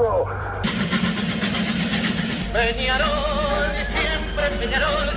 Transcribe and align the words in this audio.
carajo! 0.00 0.24
Peñarol, 2.52 3.66
siempre 3.92 4.50
Peñarol. 4.58 5.10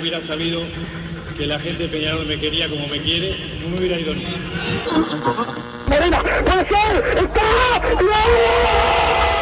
hubiera 0.00 0.20
sabido 0.20 0.62
que 1.36 1.46
la 1.46 1.58
gente 1.58 1.84
de 1.84 1.88
Peñarol 1.88 2.26
me 2.26 2.38
quería 2.38 2.68
como 2.68 2.86
me 2.88 3.00
quiere, 3.00 3.36
no 3.60 3.68
me 3.68 3.78
hubiera 3.78 3.98
ido 3.98 4.14
ni. 4.14 4.26
¡Morena! 5.88 6.22
¡Puede 6.44 6.68
ser! 6.68 7.18
¡Está! 7.18 7.80
¡Seguro, 7.88 9.41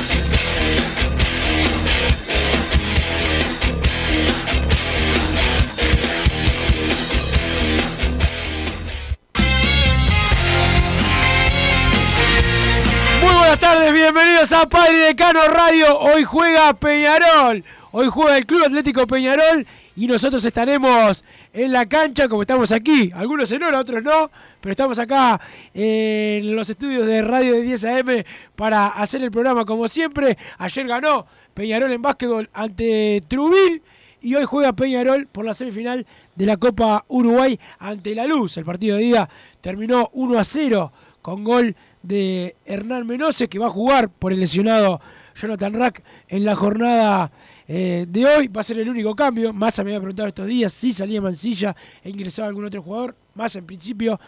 Bienvenidos 14.13 14.51
a 14.51 14.67
Padre 14.67 14.97
Decano 14.97 15.39
Radio. 15.47 15.97
Hoy 15.97 16.25
juega 16.25 16.73
Peñarol, 16.73 17.63
hoy 17.91 18.07
juega 18.07 18.37
el 18.37 18.45
Club 18.45 18.65
Atlético 18.65 19.07
Peñarol 19.07 19.65
y 19.95 20.05
nosotros 20.05 20.43
estaremos 20.43 21.23
en 21.53 21.71
la 21.71 21.85
cancha 21.85 22.27
como 22.27 22.41
estamos 22.41 22.73
aquí. 22.73 23.09
Algunos 23.15 23.49
en 23.53 23.63
hora, 23.63 23.79
otros 23.79 24.03
no, 24.03 24.29
pero 24.59 24.71
estamos 24.71 24.99
acá 24.99 25.39
en 25.73 26.53
los 26.53 26.69
estudios 26.69 27.05
de 27.05 27.21
radio 27.21 27.53
de 27.53 27.61
10 27.61 27.85
AM 27.85 28.23
para 28.57 28.87
hacer 28.87 29.23
el 29.23 29.31
programa 29.31 29.63
como 29.63 29.87
siempre. 29.87 30.37
Ayer 30.57 30.87
ganó 30.87 31.25
Peñarol 31.53 31.93
en 31.93 32.01
básquetbol 32.01 32.49
ante 32.51 33.23
Trubil 33.29 33.81
y 34.19 34.35
hoy 34.35 34.43
juega 34.43 34.73
Peñarol 34.73 35.27
por 35.27 35.45
la 35.45 35.53
semifinal 35.53 36.05
de 36.35 36.45
la 36.45 36.57
Copa 36.57 37.05
Uruguay 37.07 37.57
ante 37.79 38.13
La 38.13 38.25
Luz. 38.25 38.57
El 38.57 38.65
partido 38.65 38.97
de 38.97 39.03
ida 39.03 39.29
terminó 39.61 40.09
1 40.11 40.37
a 40.37 40.43
0 40.43 40.91
con 41.21 41.45
gol 41.45 41.75
de 42.03 42.55
Hernán 42.65 43.05
Menose 43.05 43.47
que 43.47 43.59
va 43.59 43.67
a 43.67 43.69
jugar 43.69 44.09
por 44.09 44.33
el 44.33 44.39
lesionado 44.39 44.99
Jonathan 45.35 45.73
Rack 45.73 46.03
en 46.27 46.45
la 46.45 46.55
jornada 46.55 47.31
eh, 47.67 48.05
de 48.07 48.25
hoy. 48.25 48.47
Va 48.47 48.61
a 48.61 48.63
ser 48.63 48.79
el 48.79 48.89
único 48.89 49.15
cambio. 49.15 49.53
Massa 49.53 49.83
me 49.83 49.91
había 49.91 49.99
preguntado 49.99 50.29
estos 50.29 50.47
días 50.47 50.73
si 50.73 50.93
salía 50.93 51.21
Mancilla 51.21 51.75
e 52.03 52.09
ingresaba 52.09 52.47
algún 52.47 52.65
otro 52.65 52.81
jugador. 52.81 53.15
Massa 53.35 53.59
en 53.59 53.65
principio 53.65 54.19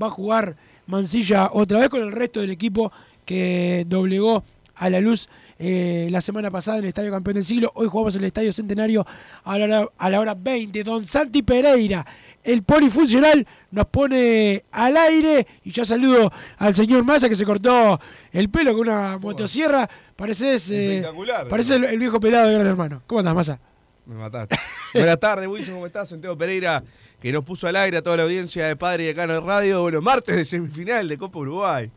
va 0.00 0.06
a 0.06 0.10
jugar 0.10 0.56
Mancilla 0.86 1.50
otra 1.52 1.78
vez 1.78 1.88
con 1.88 2.00
el 2.00 2.12
resto 2.12 2.40
del 2.40 2.50
equipo 2.50 2.92
que 3.24 3.84
doblegó 3.88 4.44
a 4.74 4.90
la 4.90 5.00
luz 5.00 5.28
eh, 5.58 6.08
la 6.10 6.20
semana 6.20 6.50
pasada 6.50 6.78
en 6.78 6.84
el 6.84 6.88
Estadio 6.88 7.10
Campeón 7.10 7.34
del 7.34 7.44
Siglo. 7.44 7.70
Hoy 7.74 7.86
jugamos 7.86 8.16
en 8.16 8.22
el 8.22 8.26
Estadio 8.26 8.52
Centenario 8.52 9.06
a 9.44 9.58
la 9.58 9.64
hora, 9.64 9.86
a 9.96 10.10
la 10.10 10.20
hora 10.20 10.34
20. 10.34 10.82
Don 10.82 11.04
Santi 11.04 11.42
Pereira, 11.42 12.04
el 12.44 12.62
polifuncional, 12.62 13.46
nos 13.70 13.86
pone 13.86 14.64
al 14.70 14.96
aire. 14.96 15.46
Y 15.64 15.72
ya 15.72 15.84
saludo 15.84 16.32
al 16.58 16.74
señor 16.74 17.04
Massa 17.04 17.28
que 17.28 17.36
se 17.36 17.44
cortó 17.44 18.00
el 18.32 18.48
pelo 18.50 18.72
con 18.72 18.88
una 18.88 19.18
motosierra. 19.18 19.88
Pareces, 20.16 20.70
eh, 20.70 21.04
pareces 21.48 21.76
el, 21.76 21.84
el 21.84 21.98
viejo 21.98 22.20
pelado 22.20 22.48
de 22.48 22.54
Gran 22.54 22.66
Hermano. 22.66 23.02
¿Cómo 23.06 23.20
andas, 23.20 23.34
Massa? 23.34 23.60
Me 24.06 24.16
mataste. 24.16 24.58
Buenas 24.94 25.18
tardes, 25.20 25.48
Wilson, 25.48 25.74
¿cómo 25.74 25.86
estás? 25.86 26.08
Santiago 26.08 26.36
Pereira, 26.36 26.82
que 27.20 27.30
nos 27.32 27.44
puso 27.44 27.68
al 27.68 27.76
aire 27.76 27.98
a 27.98 28.02
toda 28.02 28.16
la 28.18 28.22
audiencia 28.24 28.66
de 28.66 28.76
Padre 28.76 29.04
y 29.04 29.06
Decano 29.06 29.34
de 29.34 29.40
Radio. 29.40 29.82
Bueno, 29.82 30.00
martes 30.00 30.36
de 30.36 30.44
semifinal 30.44 31.08
de 31.08 31.16
Copa 31.18 31.38
Uruguay. 31.38 31.90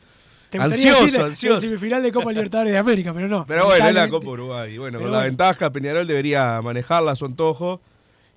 Te 0.51 0.59
Ansioso, 0.59 1.03
decir 1.03 1.21
ansioso. 1.21 1.55
el 1.61 1.67
semifinal 1.69 2.03
de 2.03 2.11
Copa 2.11 2.31
Libertadores 2.31 2.71
de 2.71 2.77
América, 2.77 3.11
pero 3.13 3.27
no. 3.27 3.45
Pero 3.47 3.65
bueno, 3.65 3.87
es 3.87 3.93
la. 3.93 4.07
Copa 4.07 4.27
Uruguay. 4.29 4.77
Bueno, 4.77 4.99
Pero 4.99 5.05
con 5.05 5.11
la 5.11 5.17
bueno. 5.17 5.29
ventaja, 5.29 5.71
Peñarol 5.71 6.05
debería 6.07 6.61
manejarla 6.61 7.11
a 7.11 7.15
su 7.15 7.25
antojo 7.25 7.81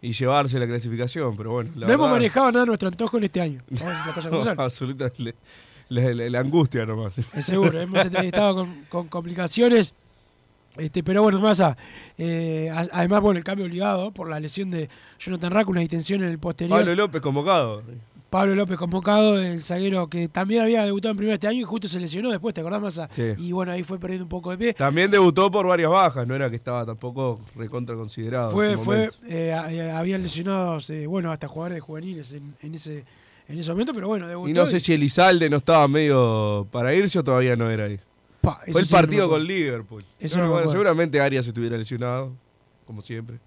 y 0.01 0.13
llevarse 0.13 0.59
la 0.59 0.67
clasificación. 0.67 1.37
Pero 1.37 1.53
bueno, 1.53 1.71
la 1.77 1.87
no 1.89 1.93
hemos 1.93 2.11
manejado 2.11 2.51
nada 2.53 2.63
a 2.63 2.67
nuestro 2.67 2.89
antojo 2.89 3.19
en 3.19 3.25
este 3.25 3.41
año. 3.41 3.63
Absolutamente. 4.59 5.35
La, 5.91 6.03
la- 6.15 6.29
la 6.31 6.41
angustia 6.41 6.85
nomás. 6.85 7.17
Es 7.19 7.45
seguro, 7.45 7.81
hemos 7.81 8.05
estado 8.05 8.55
con, 8.57 8.85
con 8.89 9.09
complicaciones. 9.09 9.95
Este, 10.77 11.03
pero 11.03 11.23
bueno, 11.25 11.41
Massa, 11.41 11.77
eh, 12.17 12.71
además, 12.93 13.21
bueno, 13.21 13.39
el 13.39 13.45
cambio 13.45 13.67
obligado 13.67 14.13
por 14.13 14.29
la 14.29 14.39
lesión 14.39 14.71
de 14.71 14.89
Jonathan 15.19 15.51
Rack, 15.51 15.69
una 15.69 15.81
distensión 15.81 16.23
en 16.23 16.29
el 16.29 16.39
posterior. 16.39 16.79
Pablo 16.79 16.95
López 16.95 17.21
convocado. 17.21 17.83
Pablo 18.31 18.55
López 18.55 18.77
convocado, 18.77 19.41
el 19.41 19.63
zaguero 19.63 20.09
que 20.09 20.29
también 20.29 20.63
había 20.63 20.85
debutado 20.85 21.13
en 21.13 21.17
primero 21.17 21.35
este 21.35 21.49
año 21.49 21.61
y 21.61 21.65
justo 21.65 21.89
se 21.89 21.99
lesionó 21.99 22.31
después, 22.31 22.55
¿te 22.55 22.61
acordás, 22.61 22.83
Massa? 22.83 23.09
Sí. 23.11 23.33
Y 23.39 23.53
bueno, 23.53 23.73
ahí 23.73 23.83
fue 23.83 23.99
perdiendo 23.99 24.25
un 24.25 24.29
poco 24.29 24.51
de 24.51 24.59
pie. 24.59 24.75
También 24.75 25.11
debutó 25.11 25.51
por 25.51 25.67
varias 25.67 25.91
bajas, 25.91 26.27
no 26.27 26.35
era 26.35 26.51
que 26.51 26.57
estaba 26.57 26.85
tampoco 26.85 27.41
recontra 27.57 27.95
considerado. 27.97 28.51
Fue, 28.51 28.77
fue, 28.77 29.11
eh, 29.29 29.55
eh, 29.71 29.91
habían 29.91 30.23
lesionados, 30.23 30.91
eh, 30.91 31.07
bueno, 31.07 31.33
hasta 31.33 31.49
jugadores 31.49 31.77
de 31.77 31.81
juveniles 31.81 32.33
en, 32.33 32.55
en 32.63 32.75
ese 32.75 33.05
en 33.49 33.59
ese 33.59 33.71
momento, 33.71 33.95
pero 33.95 34.09
bueno, 34.09 34.29
debutó. 34.29 34.51
Y 34.51 34.53
no 34.53 34.67
sé 34.67 34.79
si 34.79 34.93
Elizalde 34.93 35.49
no 35.49 35.57
estaba 35.57 35.89
medio 35.89 36.67
para 36.71 36.95
irse 36.95 37.19
o 37.19 37.25
todavía 37.25 37.57
no 37.57 37.71
era 37.71 37.85
ahí. 37.85 37.99
Pa, 38.43 38.61
Fue 38.71 38.83
el 38.83 38.87
sí 38.87 38.93
partido 38.93 39.27
con 39.29 39.43
Liverpool. 39.43 40.05
Eso 40.21 40.37
No, 40.37 40.43
no 40.43 40.49
me 40.49 40.53
bueno, 40.53 40.59
acuerdo. 40.59 40.73
seguramente 40.73 41.21
Arias 41.21 41.47
estuviera 41.47 41.79
lesionado, 41.79 42.33
como 42.87 43.01
siempre. 43.01 43.39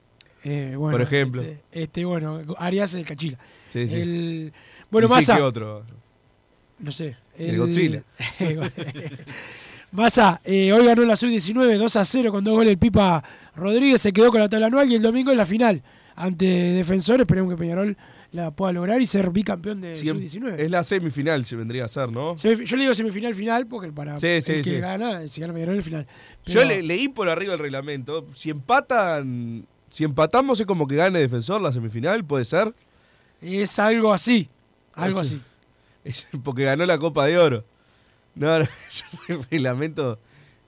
Eh, 0.43 0.73
bueno, 0.75 0.97
por 0.97 1.01
ejemplo. 1.03 1.43
Este, 1.43 1.61
este, 1.83 2.05
bueno, 2.05 2.41
Arias 2.57 2.95
el 2.95 3.05
Cachila. 3.05 3.37
Sí, 3.67 3.87
sí. 3.87 3.95
El, 3.95 4.53
bueno, 4.91 5.07
sí, 5.07 5.13
Massa. 5.15 5.35
¿qué 5.37 5.41
otro? 5.41 5.83
No 6.79 6.91
sé. 6.91 7.15
El 7.37 7.57
Godzilla. 7.57 8.03
Massa, 9.91 10.39
eh, 10.45 10.71
hoy 10.71 10.85
ganó 10.85 11.03
la 11.03 11.15
sub-19 11.15 11.77
2 11.77 11.95
a 11.97 12.05
0 12.05 12.31
con 12.31 12.43
dos 12.43 12.53
goles 12.53 12.71
el 12.71 12.77
Pipa 12.77 13.23
Rodríguez. 13.55 13.99
Se 14.01 14.13
quedó 14.13 14.31
con 14.31 14.39
la 14.39 14.47
tabla 14.47 14.67
anual 14.67 14.89
y 14.89 14.95
el 14.95 15.01
domingo 15.01 15.31
en 15.31 15.37
la 15.37 15.45
final 15.45 15.81
ante 16.15 16.45
Defensor. 16.45 17.19
Esperemos 17.19 17.51
que 17.51 17.57
Peñarol 17.57 17.97
la 18.31 18.51
pueda 18.51 18.71
lograr 18.71 19.01
y 19.01 19.05
ser 19.05 19.29
bicampeón 19.31 19.81
de 19.81 19.91
Siem- 19.93 20.13
sub-19. 20.13 20.55
Es 20.59 20.71
la 20.71 20.83
semifinal, 20.85 21.43
se 21.43 21.57
vendría 21.57 21.83
a 21.85 21.87
ser, 21.89 22.09
¿no? 22.09 22.37
Yo 22.37 22.51
le 22.77 22.83
digo 22.83 22.93
semifinal 22.93 23.35
final 23.35 23.67
porque 23.67 23.91
para 23.91 24.17
Sí, 24.17 24.41
sí, 24.41 24.53
el 24.53 24.63
que 24.63 24.79
gana, 24.79 25.27
si 25.27 25.41
gana 25.41 25.53
Peñarol 25.53 25.75
el 25.75 25.83
final. 25.83 26.07
Yo 26.45 26.63
le- 26.63 26.81
leí 26.83 27.09
por 27.09 27.27
arriba 27.27 27.53
el 27.53 27.59
reglamento. 27.59 28.25
Si 28.33 28.49
empatan, 28.49 29.65
si 29.89 30.05
empatamos 30.05 30.57
es 30.61 30.65
como 30.65 30.87
que 30.87 30.95
gane 30.95 31.19
defensor 31.19 31.59
la 31.61 31.73
semifinal, 31.73 32.23
puede 32.23 32.45
ser. 32.45 32.73
Es 33.41 33.77
algo 33.77 34.13
así. 34.13 34.47
Algo 34.93 35.19
Así. 35.19 35.41
Es 36.03 36.27
porque 36.43 36.63
ganó 36.63 36.85
la 36.85 36.97
Copa 36.97 37.25
de 37.25 37.37
Oro. 37.37 37.63
No, 38.35 38.59
no, 38.59 38.65
es 38.65 39.05
un 39.29 39.43
reglamento 39.49 40.19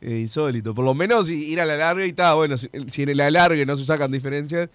eh, 0.02 0.20
insólito. 0.20 0.76
Por 0.76 0.86
lo 0.86 0.94
menos 0.94 1.30
ir 1.30 1.60
a 1.62 1.66
la 1.66 1.78
larga 1.78 2.06
y 2.06 2.10
está. 2.10 2.34
Bueno, 2.34 2.58
si, 2.58 2.70
si 2.90 3.04
en 3.04 3.10
el 3.10 3.22
alargue 3.22 3.66
no 3.66 3.76
se 3.76 3.86
sacan 3.86 4.12
diferencias, 4.12 4.70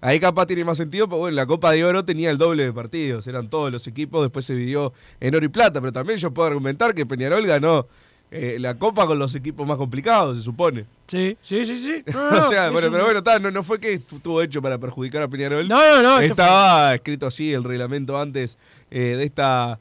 ahí 0.00 0.18
capaz 0.18 0.46
tiene 0.46 0.64
más 0.64 0.76
sentido. 0.76 1.08
Pero 1.08 1.18
bueno, 1.18 1.36
la 1.36 1.46
Copa 1.46 1.72
de 1.72 1.84
Oro 1.84 2.04
tenía 2.04 2.30
el 2.30 2.38
doble 2.38 2.64
de 2.64 2.72
partidos. 2.72 3.26
Eran 3.26 3.48
todos 3.48 3.70
los 3.70 3.86
equipos. 3.86 4.22
Después 4.22 4.44
se 4.44 4.54
dividió 4.54 4.92
en 5.20 5.34
oro 5.34 5.44
y 5.44 5.48
plata. 5.48 5.80
Pero 5.80 5.92
también 5.92 6.18
yo 6.18 6.32
puedo 6.32 6.48
argumentar 6.48 6.94
que 6.94 7.06
Peñarol 7.06 7.46
ganó 7.46 7.86
eh, 8.34 8.56
la 8.58 8.78
Copa 8.78 9.06
con 9.06 9.18
los 9.18 9.34
equipos 9.34 9.66
más 9.66 9.76
complicados, 9.76 10.38
se 10.38 10.42
supone. 10.42 10.86
Sí, 11.06 11.36
sí, 11.42 11.66
sí, 11.66 11.76
sí. 11.76 12.02
No, 12.12 12.30
no, 12.30 12.38
o 12.40 12.42
sea, 12.42 12.70
bueno, 12.70 12.86
un- 12.88 12.92
pero 12.94 13.04
bueno, 13.04 13.22
no, 13.40 13.50
no 13.50 13.62
fue 13.62 13.78
que 13.78 13.92
estuvo 13.92 14.40
hecho 14.40 14.62
para 14.62 14.78
perjudicar 14.78 15.22
a 15.22 15.28
Peñarol. 15.28 15.68
No, 15.68 15.76
no, 15.76 16.02
no. 16.02 16.16
fue- 16.16 16.26
Estaba 16.26 16.94
escrito 16.94 17.26
así 17.26 17.52
el 17.52 17.62
reglamento 17.62 18.18
antes 18.18 18.56
eh, 18.90 19.16
de 19.16 19.24
esta 19.24 19.78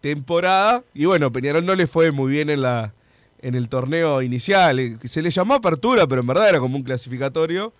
temporada. 0.00 0.82
Y 0.94 1.06
bueno, 1.06 1.32
Peñarol 1.32 1.64
no 1.64 1.74
le 1.74 1.86
fue 1.86 2.10
muy 2.10 2.30
bien 2.30 2.50
en 2.50 2.62
la 2.62 2.92
en 3.40 3.54
el 3.54 3.68
torneo 3.68 4.22
inicial. 4.22 4.78
Eh, 4.80 4.96
Se 5.04 5.20
le 5.22 5.30
llamó 5.30 5.54
apertura, 5.54 6.06
pero 6.06 6.20
en 6.22 6.26
verdad 6.26 6.48
era 6.48 6.58
como 6.60 6.76
un 6.76 6.82
clasificatorio. 6.82 7.72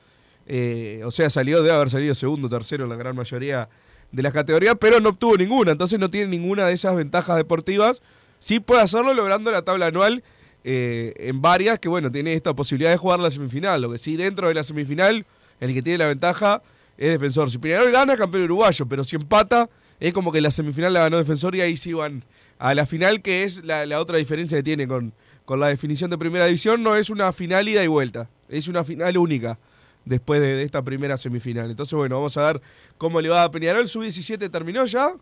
Eh, 0.47 1.01
o 1.05 1.11
sea, 1.11 1.31
salió 1.31 1.63
de 1.63 1.71
haber 1.73 1.91
salido 1.91 2.15
segundo, 2.15 2.49
tercero 2.51 2.85
en 2.85 2.91
la 2.91 2.97
gran 2.97 3.17
mayoría 3.17 3.69
de 4.13 4.23
las 4.23 4.33
categorías, 4.35 4.77
pero 4.79 5.01
no 5.01 5.11
obtuvo 5.11 5.37
ninguna. 5.37 5.73
Entonces 5.73 5.99
no 5.99 6.11
tiene 6.11 6.29
ninguna 6.29 6.67
de 6.67 6.75
esas 6.75 6.95
ventajas 6.97 7.37
deportivas. 7.39 8.03
Sí 8.45 8.61
puede 8.61 8.83
hacerlo 8.83 9.15
logrando 9.15 9.51
la 9.51 9.63
tabla 9.63 9.87
anual 9.87 10.23
eh, 10.65 11.15
en 11.17 11.41
varias, 11.41 11.79
que 11.79 11.89
bueno, 11.89 12.11
tiene 12.13 12.35
esta 12.35 12.53
posibilidad 12.53 12.91
de 12.91 12.99
jugar 12.99 13.19
la 13.19 13.31
semifinal. 13.31 13.81
Lo 13.81 13.91
que 13.91 13.97
sí, 13.97 14.19
dentro 14.19 14.49
de 14.49 14.53
la 14.53 14.63
semifinal, 14.63 15.25
el 15.61 15.73
que 15.73 15.81
tiene 15.81 15.97
la 15.97 16.09
ventaja 16.09 16.63
es 16.99 17.13
defensor. 17.13 17.51
Si 17.51 17.57
Peñarol 17.57 17.91
gana, 17.91 18.19
campeón 18.19 18.45
uruguayo, 18.45 18.85
pero 18.85 19.03
si 19.03 19.17
empata, 19.17 19.71
es 19.99 20.13
como 20.13 20.31
que 20.31 20.43
la 20.43 20.51
semifinal 20.51 20.93
la 20.93 21.01
ganó 21.01 21.17
defensor 21.17 21.57
y 21.57 21.63
ahí 21.63 21.79
sí 21.79 21.95
van 21.95 22.23
a 22.59 22.75
la 22.75 22.85
final, 22.85 23.23
que 23.23 23.45
es 23.45 23.65
la, 23.65 23.99
otra 23.99 24.19
diferencia 24.19 24.59
que 24.59 24.63
tiene 24.63 24.87
con, 24.87 25.15
con 25.47 25.59
la 25.59 25.69
definición 25.69 26.11
de 26.11 26.19
primera 26.19 26.45
división. 26.45 26.83
No 26.83 26.97
es 26.97 27.09
una 27.09 27.33
final 27.33 27.67
ida 27.67 27.83
y 27.83 27.87
vuelta, 27.87 28.29
es 28.51 28.69
una 28.69 28.85
final 28.85 29.17
única. 29.17 29.59
después 30.05 30.43
de, 30.43 30.49
de 30.49 30.65
esta 30.65 30.83
primera 30.83 31.17
semifinal. 31.17 31.71
Entonces, 31.71 31.95
bueno, 31.95 32.17
vamos 32.17 32.37
a 32.37 32.45
ver 32.45 32.61
cómo 32.99 33.23
le 33.23 33.31
va 33.31 33.45
a 33.45 33.51
Peñarol. 33.51 33.89
Su 33.89 34.03
17 34.03 34.51
terminó 34.51 34.85
ya. 34.85 35.15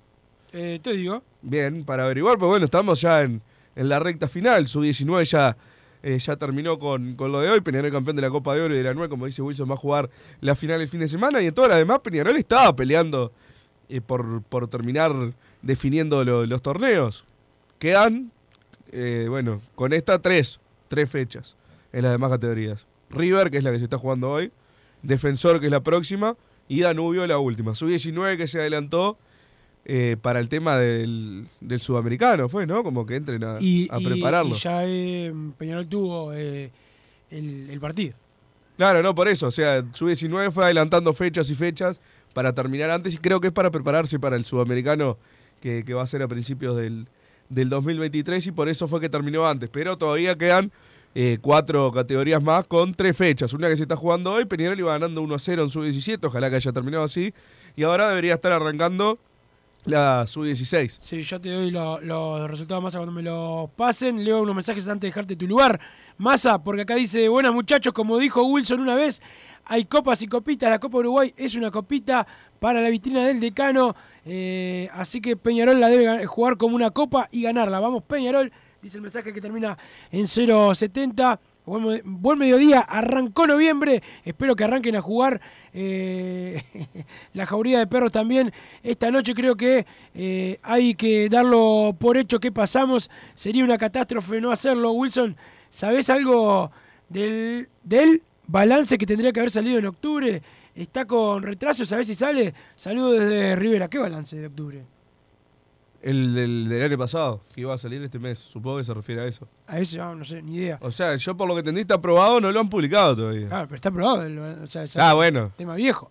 Eh, 0.52 0.78
te 0.82 0.92
digo. 0.92 1.22
Bien, 1.40 1.84
para 1.84 2.04
averiguar, 2.04 2.38
pues 2.38 2.48
bueno, 2.48 2.64
estamos 2.64 3.00
ya 3.00 3.22
en, 3.22 3.42
en 3.74 3.88
la 3.88 3.98
recta 3.98 4.28
final. 4.28 4.68
Su 4.68 4.82
19 4.82 5.24
ya, 5.24 5.56
eh, 6.02 6.18
ya 6.18 6.36
terminó 6.36 6.78
con, 6.78 7.14
con 7.14 7.32
lo 7.32 7.40
de 7.40 7.48
hoy. 7.50 7.60
Peñarol 7.60 7.90
campeón 7.90 8.16
de 8.16 8.22
la 8.22 8.30
Copa 8.30 8.54
de 8.54 8.60
Oro 8.62 8.74
y 8.74 8.78
de 8.78 8.84
la 8.84 8.94
Nueva, 8.94 9.08
como 9.08 9.26
dice 9.26 9.42
Wilson, 9.42 9.68
va 9.70 9.74
a 9.74 9.78
jugar 9.78 10.10
la 10.40 10.54
final 10.54 10.80
el 10.80 10.88
fin 10.88 11.00
de 11.00 11.08
semana. 11.08 11.40
Y 11.42 11.46
en 11.46 11.54
todo 11.54 11.68
lo 11.68 11.76
demás, 11.76 12.00
Peñarol 12.00 12.36
estaba 12.36 12.74
peleando 12.76 13.32
eh, 13.88 14.00
por, 14.00 14.42
por 14.42 14.68
terminar 14.68 15.12
definiendo 15.62 16.24
lo- 16.24 16.46
los 16.46 16.60
torneos. 16.62 17.24
Quedan, 17.78 18.30
eh, 18.92 19.26
bueno, 19.28 19.60
con 19.74 19.92
esta 19.92 20.20
tres, 20.20 20.60
tres 20.88 21.08
fechas 21.10 21.56
en 21.92 22.02
las 22.02 22.12
demás 22.12 22.30
categorías. 22.30 22.86
River, 23.10 23.50
que 23.50 23.58
es 23.58 23.64
la 23.64 23.72
que 23.72 23.78
se 23.78 23.84
está 23.84 23.98
jugando 23.98 24.30
hoy. 24.30 24.52
Defensor, 25.02 25.60
que 25.60 25.66
es 25.66 25.72
la 25.72 25.82
próxima. 25.82 26.36
Y 26.68 26.80
Danubio, 26.82 27.26
la 27.26 27.38
última. 27.38 27.74
Su 27.74 27.86
19 27.88 28.36
que 28.38 28.46
se 28.46 28.60
adelantó 28.60 29.18
eh, 29.84 30.16
para 30.20 30.38
el 30.40 30.48
tema 30.48 30.76
del, 30.78 31.46
del 31.60 31.80
sudamericano, 31.80 32.48
fue, 32.48 32.66
¿no? 32.66 32.82
Como 32.84 33.04
que 33.06 33.16
entren 33.16 33.42
a, 33.44 33.56
Y, 33.60 33.88
a 33.90 33.98
y- 34.00 34.04
prepararlo. 34.04 34.54
y 34.56 34.58
ya 34.58 34.82
eh, 34.84 35.32
Peñarol 35.58 35.86
tuvo 35.88 36.32
eh, 36.32 36.70
el, 37.30 37.68
el 37.70 37.80
partido. 37.80 38.14
Claro, 38.76 39.02
no, 39.02 39.14
por 39.14 39.28
eso. 39.28 39.48
O 39.48 39.50
sea, 39.50 39.84
su 39.94 40.06
19 40.06 40.50
fue 40.50 40.64
adelantando 40.64 41.12
fechas 41.12 41.50
y 41.50 41.54
fechas 41.54 42.00
para 42.34 42.52
terminar 42.54 42.90
antes 42.90 43.14
y 43.14 43.18
creo 43.18 43.40
que 43.40 43.48
es 43.48 43.52
para 43.52 43.70
prepararse 43.70 44.18
para 44.18 44.36
el 44.36 44.44
sudamericano 44.44 45.18
que, 45.60 45.84
que 45.84 45.94
va 45.94 46.02
a 46.02 46.06
ser 46.06 46.22
a 46.22 46.28
principios 46.28 46.76
del, 46.76 47.06
del 47.48 47.68
2023 47.68 48.46
y 48.46 48.52
por 48.52 48.68
eso 48.68 48.88
fue 48.88 49.00
que 49.00 49.08
terminó 49.08 49.46
antes. 49.46 49.68
Pero 49.68 49.98
todavía 49.98 50.36
quedan 50.38 50.72
eh, 51.14 51.38
cuatro 51.42 51.92
categorías 51.92 52.42
más 52.42 52.66
con 52.66 52.94
tres 52.94 53.16
fechas. 53.16 53.52
Una 53.52 53.68
que 53.68 53.76
se 53.76 53.82
está 53.82 53.96
jugando 53.96 54.32
hoy, 54.32 54.46
Peñarol 54.46 54.78
iba 54.78 54.92
ganando 54.92 55.20
1 55.22 55.34
a 55.34 55.38
0 55.38 55.64
en 55.64 55.68
su 55.70 55.82
17, 55.82 56.26
ojalá 56.26 56.48
que 56.48 56.56
haya 56.56 56.72
terminado 56.72 57.04
así. 57.04 57.34
Y 57.76 57.82
ahora 57.82 58.08
debería 58.08 58.34
estar 58.34 58.52
arrancando 58.52 59.18
la 59.84 60.26
su 60.26 60.44
16. 60.44 60.98
Sí, 61.02 61.22
ya 61.22 61.38
te 61.38 61.50
doy 61.50 61.70
lo- 61.70 62.00
los 62.00 62.50
resultados 62.50 62.82
Massa 62.82 62.98
cuando 62.98 63.12
me 63.12 63.22
los 63.22 63.70
pasen. 63.70 64.24
Leo 64.24 64.42
unos 64.42 64.54
mensajes 64.54 64.86
antes 64.88 65.02
de 65.02 65.08
dejarte 65.08 65.36
tu 65.36 65.46
lugar. 65.46 65.80
Massa, 66.18 66.62
porque 66.62 66.82
acá 66.82 66.94
dice, 66.94 67.28
buenas 67.28 67.52
muchachos, 67.52 67.92
como 67.92 68.18
dijo 68.18 68.44
Wilson 68.44 68.80
una 68.80 68.94
vez, 68.94 69.20
hay 69.64 69.84
copas 69.86 70.22
y 70.22 70.26
copitas. 70.28 70.70
La 70.70 70.78
Copa 70.78 70.98
Uruguay 70.98 71.32
es 71.36 71.54
una 71.56 71.70
copita 71.70 72.26
para 72.60 72.80
la 72.80 72.90
vitrina 72.90 73.24
del 73.24 73.40
decano. 73.40 73.94
eh, 74.24 74.88
así 74.92 75.20
que 75.20 75.36
Peñarol 75.36 75.80
la 75.80 75.88
debe 75.88 76.26
jugar 76.26 76.56
como 76.56 76.76
una 76.76 76.90
copa 76.90 77.28
y 77.32 77.42
ganarla. 77.42 77.80
Vamos, 77.80 78.04
Peñarol, 78.04 78.52
dice 78.80 78.98
el 78.98 79.02
mensaje 79.02 79.32
que 79.32 79.40
termina 79.40 79.76
en 80.12 80.26
070. 80.28 81.40
Buen, 81.64 82.02
buen 82.04 82.40
mediodía, 82.40 82.80
arrancó 82.80 83.46
noviembre, 83.46 84.02
espero 84.24 84.56
que 84.56 84.64
arranquen 84.64 84.96
a 84.96 85.00
jugar 85.00 85.40
eh, 85.72 86.60
la 87.34 87.46
jauría 87.46 87.78
de 87.78 87.86
perros 87.86 88.10
también. 88.10 88.52
Esta 88.82 89.12
noche 89.12 89.32
creo 89.32 89.56
que 89.56 89.86
eh, 90.12 90.58
hay 90.62 90.96
que 90.96 91.28
darlo 91.28 91.94
por 91.96 92.16
hecho 92.16 92.40
que 92.40 92.50
pasamos, 92.50 93.08
sería 93.34 93.62
una 93.62 93.78
catástrofe 93.78 94.40
no 94.40 94.50
hacerlo. 94.50 94.90
Wilson, 94.90 95.36
¿sabés 95.68 96.10
algo 96.10 96.72
del, 97.08 97.68
del 97.84 98.22
balance 98.48 98.98
que 98.98 99.06
tendría 99.06 99.32
que 99.32 99.38
haber 99.38 99.52
salido 99.52 99.78
en 99.78 99.86
octubre? 99.86 100.42
¿Está 100.74 101.04
con 101.04 101.44
retraso? 101.44 101.86
¿Sabés 101.86 102.08
si 102.08 102.16
sale? 102.16 102.52
Saludos 102.74 103.20
desde 103.20 103.54
Rivera, 103.54 103.88
¿qué 103.88 103.98
balance 103.98 104.36
de 104.36 104.46
octubre? 104.48 104.84
El 106.02 106.34
del, 106.34 106.68
del 106.68 106.82
año 106.82 106.98
pasado, 106.98 107.40
que 107.54 107.60
iba 107.60 107.72
a 107.72 107.78
salir 107.78 108.02
este 108.02 108.18
mes. 108.18 108.38
Supongo 108.40 108.78
que 108.78 108.84
se 108.84 108.92
refiere 108.92 109.22
a 109.22 109.26
eso. 109.26 109.46
A 109.68 109.78
eso 109.78 110.02
ah, 110.02 110.14
no 110.16 110.24
sé, 110.24 110.42
ni 110.42 110.56
idea. 110.56 110.78
O 110.80 110.90
sea, 110.90 111.14
yo 111.14 111.36
por 111.36 111.46
lo 111.46 111.54
que 111.54 111.60
entendí 111.60 111.82
está 111.82 111.94
aprobado, 111.94 112.40
no 112.40 112.50
lo 112.50 112.58
han 112.58 112.68
publicado 112.68 113.14
todavía. 113.14 113.46
Claro, 113.46 113.66
pero 113.68 113.76
está 113.76 113.88
aprobado, 113.88 114.62
o 114.62 114.66
sea, 114.66 114.82
es 114.82 114.96
Ah, 114.96 115.14
bueno. 115.14 115.52
tema 115.56 115.76
viejo. 115.76 116.10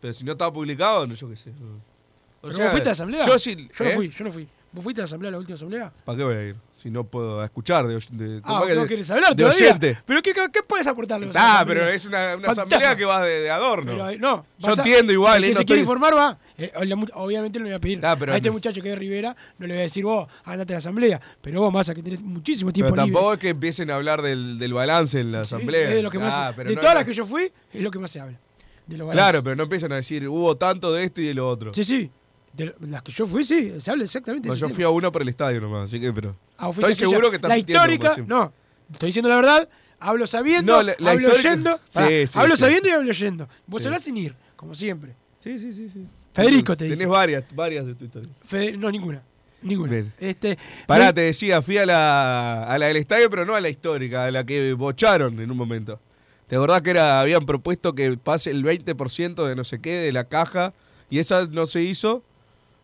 Pero 0.00 0.12
si 0.12 0.24
no 0.24 0.32
estaba 0.32 0.52
publicado, 0.52 1.06
no, 1.06 1.14
yo 1.14 1.28
qué 1.28 1.36
sé. 1.36 1.50
O 1.50 2.48
¿Pero 2.48 2.58
vos 2.58 2.70
fuiste 2.70 2.80
a 2.80 2.90
la 2.90 2.92
asamblea? 2.92 3.26
Yo 3.26 3.38
sí. 3.38 3.68
Yo 3.76 3.84
no 3.84 3.90
¿eh? 3.90 3.94
fui, 3.94 4.08
yo 4.10 4.24
no 4.24 4.32
fui. 4.32 4.48
¿Vos 4.72 4.84
fuiste 4.84 5.00
a 5.00 5.02
la 5.02 5.06
asamblea, 5.06 5.30
la 5.30 5.38
última 5.38 5.54
asamblea? 5.54 5.92
¿Para 6.04 6.18
qué 6.18 6.24
voy 6.24 6.34
a 6.34 6.44
ir? 6.48 6.56
Si 6.80 6.92
no 6.92 7.02
puedo 7.02 7.42
escuchar 7.42 7.88
de, 7.88 7.94
de, 8.12 8.40
Ah, 8.44 8.62
que 8.64 8.74
¿no 8.76 8.82
de- 8.82 8.86
querés 8.86 9.10
hablar 9.10 9.34
de 9.34 9.42
todavía? 9.42 9.66
oyente. 9.66 9.98
¿Pero 10.06 10.22
qué, 10.22 10.32
qué, 10.32 10.62
puedes 10.62 10.86
aportarle? 10.86 11.28
Ah, 11.34 11.64
pero 11.66 11.88
es 11.88 12.06
una, 12.06 12.36
una 12.36 12.50
asamblea 12.50 12.94
que 12.94 13.04
va 13.04 13.20
de, 13.24 13.40
de 13.40 13.50
adorno. 13.50 13.90
Pero, 13.90 14.08
eh, 14.10 14.16
no, 14.16 14.46
Yo 14.58 14.68
a- 14.70 14.74
entiendo 14.74 15.12
igual, 15.12 15.38
El 15.38 15.44
eh, 15.44 15.46
que 15.48 15.54
no 15.54 15.58
se 15.58 15.64
quiere 15.66 15.80
estoy- 15.82 15.92
informar 15.96 16.16
va. 16.16 16.38
eh, 16.56 16.70
obviamente 17.14 17.58
no 17.58 17.64
le 17.64 17.72
voy 17.72 17.76
a 17.76 17.80
pedir 17.80 17.98
Ah, 18.06 18.14
pero 18.16 18.32
a 18.32 18.36
este 18.36 18.52
muchacho 18.52 18.80
que 18.80 18.90
es 18.90 18.94
de 18.94 18.98
Rivera, 19.00 19.34
no 19.58 19.66
le 19.66 19.74
voy 19.74 19.80
a 19.80 19.82
decir 19.82 20.04
vos, 20.04 20.28
andate 20.44 20.72
a 20.72 20.74
la 20.74 20.78
asamblea. 20.78 21.20
Pero 21.42 21.62
vos, 21.62 21.72
Massa, 21.72 21.96
que 21.96 22.02
tenés 22.04 22.22
muchísimo 22.22 22.72
tiempo 22.72 22.92
Pero 22.94 23.02
tampoco 23.02 23.24
libre. 23.24 23.34
es 23.34 23.40
que 23.40 23.48
empiecen 23.48 23.90
a 23.90 23.96
hablar 23.96 24.22
del, 24.22 24.56
del 24.60 24.72
balance 24.72 25.18
en 25.18 25.32
la 25.32 25.40
asamblea. 25.40 25.90
de 25.90 26.00
lo 26.00 26.12
que 26.12 26.20
más- 26.20 26.54
pero 26.54 26.68
de 26.68 26.76
no- 26.76 26.80
todas 26.80 26.94
las 26.94 27.04
que 27.04 27.12
yo 27.12 27.26
fui, 27.26 27.50
es 27.72 27.82
lo 27.82 27.90
que 27.90 27.98
más 27.98 28.12
se 28.12 28.20
habla. 28.20 28.38
De 28.86 28.96
los 28.96 29.10
Claro, 29.10 29.42
pero 29.42 29.56
no 29.56 29.64
empiezan 29.64 29.90
a 29.90 29.96
decir, 29.96 30.28
hubo 30.28 30.56
tanto 30.56 30.92
de 30.92 31.02
esto 31.02 31.20
y 31.20 31.26
de 31.26 31.34
lo 31.34 31.48
otro. 31.48 31.74
Sí, 31.74 31.82
sí. 31.82 32.08
De 32.52 32.74
las 32.80 33.02
que 33.02 33.12
yo 33.12 33.26
fui, 33.26 33.44
sí, 33.44 33.74
se 33.80 33.90
habla 33.90 34.04
exactamente 34.04 34.48
No, 34.48 34.54
yo 34.54 34.66
tema. 34.66 34.74
fui 34.74 34.84
a 34.84 34.88
uno 34.90 35.12
por 35.12 35.22
el 35.22 35.28
estadio 35.28 35.60
nomás, 35.60 35.84
así 35.84 36.00
que, 36.00 36.12
pero. 36.12 36.34
Ah, 36.56 36.70
Estoy 36.70 36.94
seguro 36.94 37.30
que 37.30 37.36
estás 37.36 37.48
La 37.50 37.58
histórica, 37.58 38.16
no, 38.26 38.52
estoy 38.90 39.08
diciendo 39.08 39.28
la 39.28 39.36
verdad, 39.36 39.68
hablo 40.00 40.26
sabiendo, 40.26 40.72
No, 40.76 40.82
la- 40.82 40.94
la 40.98 41.10
hablo 41.12 41.28
histórica- 41.36 41.78
Sí, 41.84 42.26
sí, 42.26 42.38
hablo 42.38 42.56
sí. 42.56 42.60
sabiendo 42.60 42.88
y 42.88 42.92
hablo 42.92 43.10
oyendo. 43.10 43.48
Vos 43.66 43.82
Sí. 43.82 43.88
hablás 43.88 44.02
sin 44.02 44.16
ir, 44.16 44.34
como 44.56 44.74
siempre. 44.74 45.14
Sí, 45.38 45.58
sí, 45.58 45.72
sí, 45.72 45.88
sí. 45.88 46.04
Federico 46.34 46.76
te 46.76 46.84
Tenés 46.84 46.98
dice. 46.98 47.06
varias, 47.06 47.44
varias 47.54 47.86
de 47.86 47.94
tu 47.94 48.04
historia. 48.06 48.30
Fede- 48.44 48.76
no, 48.76 48.90
ninguna. 48.90 49.22
Ninguna. 49.62 49.90
Bien. 49.90 50.12
Este, 50.18 50.56
Pará, 50.86 51.12
te 51.12 51.20
decía, 51.22 51.60
fui 51.62 51.78
a 51.78 51.86
la, 51.86 52.64
a 52.64 52.78
la 52.78 52.86
del 52.86 52.96
estadio, 52.96 53.28
pero 53.28 53.44
no 53.44 53.54
a 53.56 53.60
la 53.60 53.68
histórica, 53.68 54.24
a 54.26 54.30
la 54.30 54.44
que 54.44 54.72
bocharon 54.72 55.38
en 55.40 55.50
un 55.50 55.56
momento. 55.56 56.00
¿Te 56.46 56.56
acordás 56.56 56.80
que 56.82 56.90
era, 56.90 57.20
habían 57.20 57.44
propuesto 57.44 57.92
que 57.94 58.16
pase 58.16 58.50
el 58.50 58.62
20% 58.64 59.46
de 59.46 59.54
no 59.56 59.64
sé 59.64 59.80
qué 59.80 59.94
de 59.96 60.12
la 60.12 60.24
caja? 60.24 60.72
Y 61.10 61.18
esa 61.18 61.46
no 61.46 61.66
se 61.66 61.82
hizo. 61.82 62.22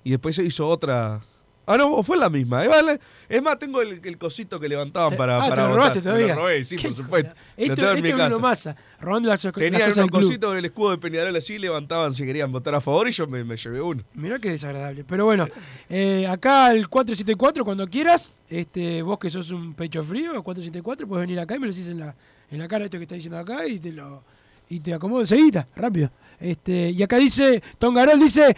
Y 0.05 0.11
después 0.11 0.37
se 0.37 0.45
hizo 0.45 0.67
otra. 0.69 1.21
Ah, 1.67 1.79
no, 1.79 2.03
fue 2.03 2.19
la 2.19 2.29
misma. 2.29 2.63
Es 2.63 2.69
más, 2.69 2.99
es 3.27 3.43
más, 3.43 3.59
tengo 3.59 3.81
el, 3.81 3.99
el 4.05 4.19
cosito 4.19 4.61
que 4.61 4.69
levantaban 4.69 5.13
Te- 5.13 5.17
para, 5.17 5.39
ah, 5.39 5.49
para 5.49 5.55
te 5.55 5.61
lo 5.63 5.69
votar. 5.69 5.77
robaste 5.79 5.99
Me 6.01 6.03
todavía. 6.05 6.35
lo 6.35 6.43
robé, 6.43 6.63
sí, 6.65 6.77
por 6.77 6.95
supuesto. 6.95 7.31
hijo 7.31 7.39
Lo 7.57 7.65
Esto, 7.65 7.75
tengo 7.75 7.91
en 8.07 8.07
esto 8.21 8.37
mi. 8.37 8.43
Massa, 8.43 8.77
robando 9.01 9.29
las, 9.31 9.41
Tenían 9.41 9.73
cosas 9.81 9.97
un 9.97 10.03
del 10.03 10.11
club. 10.11 10.23
cosito 10.25 10.47
con 10.49 10.59
el 10.59 10.65
escudo 10.67 10.91
de 10.91 10.99
Peñarol 10.99 11.35
así, 11.37 11.59
levantaban 11.59 12.13
si 12.13 12.27
querían 12.27 12.53
votar 12.53 12.75
a 12.75 12.83
favor 12.83 13.09
y 13.09 13.13
yo 13.13 13.27
me, 13.27 13.43
me 13.45 13.57
llevé 13.57 13.81
uno. 13.81 14.03
Mirá 14.13 14.39
qué 14.39 14.51
desagradable. 14.51 15.05
Pero 15.05 15.25
bueno, 15.25 15.47
eh, 15.89 16.27
acá 16.27 16.71
el 16.71 16.87
474, 16.91 17.65
cuando 17.65 17.87
quieras, 17.89 18.35
este, 18.51 19.01
vos 19.01 19.19
que 19.19 19.31
sos 19.31 19.51
un 19.51 19.73
pecho 19.73 20.03
frío, 20.03 20.33
474, 20.43 21.09
puedes 21.09 21.23
venir 21.27 21.41
acá 21.41 21.57
y 21.57 21.61
me 21.61 21.67
lo 21.69 21.73
decís 21.73 21.89
en 21.89 22.01
la, 22.01 22.15
en 22.51 22.59
la 22.59 22.69
cara 22.69 22.85
esto 22.85 22.99
que 22.99 23.05
está 23.05 23.15
diciendo 23.15 23.39
acá 23.39 23.67
y 23.67 23.79
te 23.79 23.91
lo 23.91 24.23
y 24.69 24.81
te 24.81 24.93
acomodo 24.93 25.21
enseguida, 25.23 25.67
rápido. 25.77 26.11
Este, 26.41 26.91
y 26.91 27.03
acá 27.03 27.17
dice, 27.17 27.63
Tongarol 27.79 28.19
dice, 28.19 28.55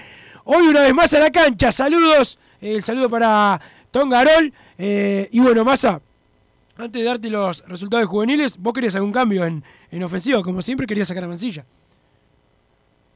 hoy 0.46 0.66
una 0.68 0.80
vez 0.80 0.94
más 0.94 1.12
a 1.14 1.20
la 1.20 1.30
cancha, 1.30 1.70
saludos, 1.70 2.38
el 2.60 2.82
saludo 2.82 3.10
para 3.10 3.60
Tongarol. 3.90 4.52
Eh, 4.78 5.28
y 5.30 5.40
bueno, 5.40 5.64
Massa, 5.64 6.00
antes 6.76 7.00
de 7.00 7.06
darte 7.06 7.30
los 7.30 7.66
resultados 7.68 8.06
juveniles, 8.06 8.56
vos 8.58 8.72
querías 8.72 8.96
algún 8.96 9.12
cambio 9.12 9.44
en, 9.44 9.62
en 9.90 10.02
ofensiva, 10.02 10.42
como 10.42 10.62
siempre 10.62 10.86
querías 10.86 11.08
sacar 11.08 11.24
a 11.24 11.28
Mancilla. 11.28 11.64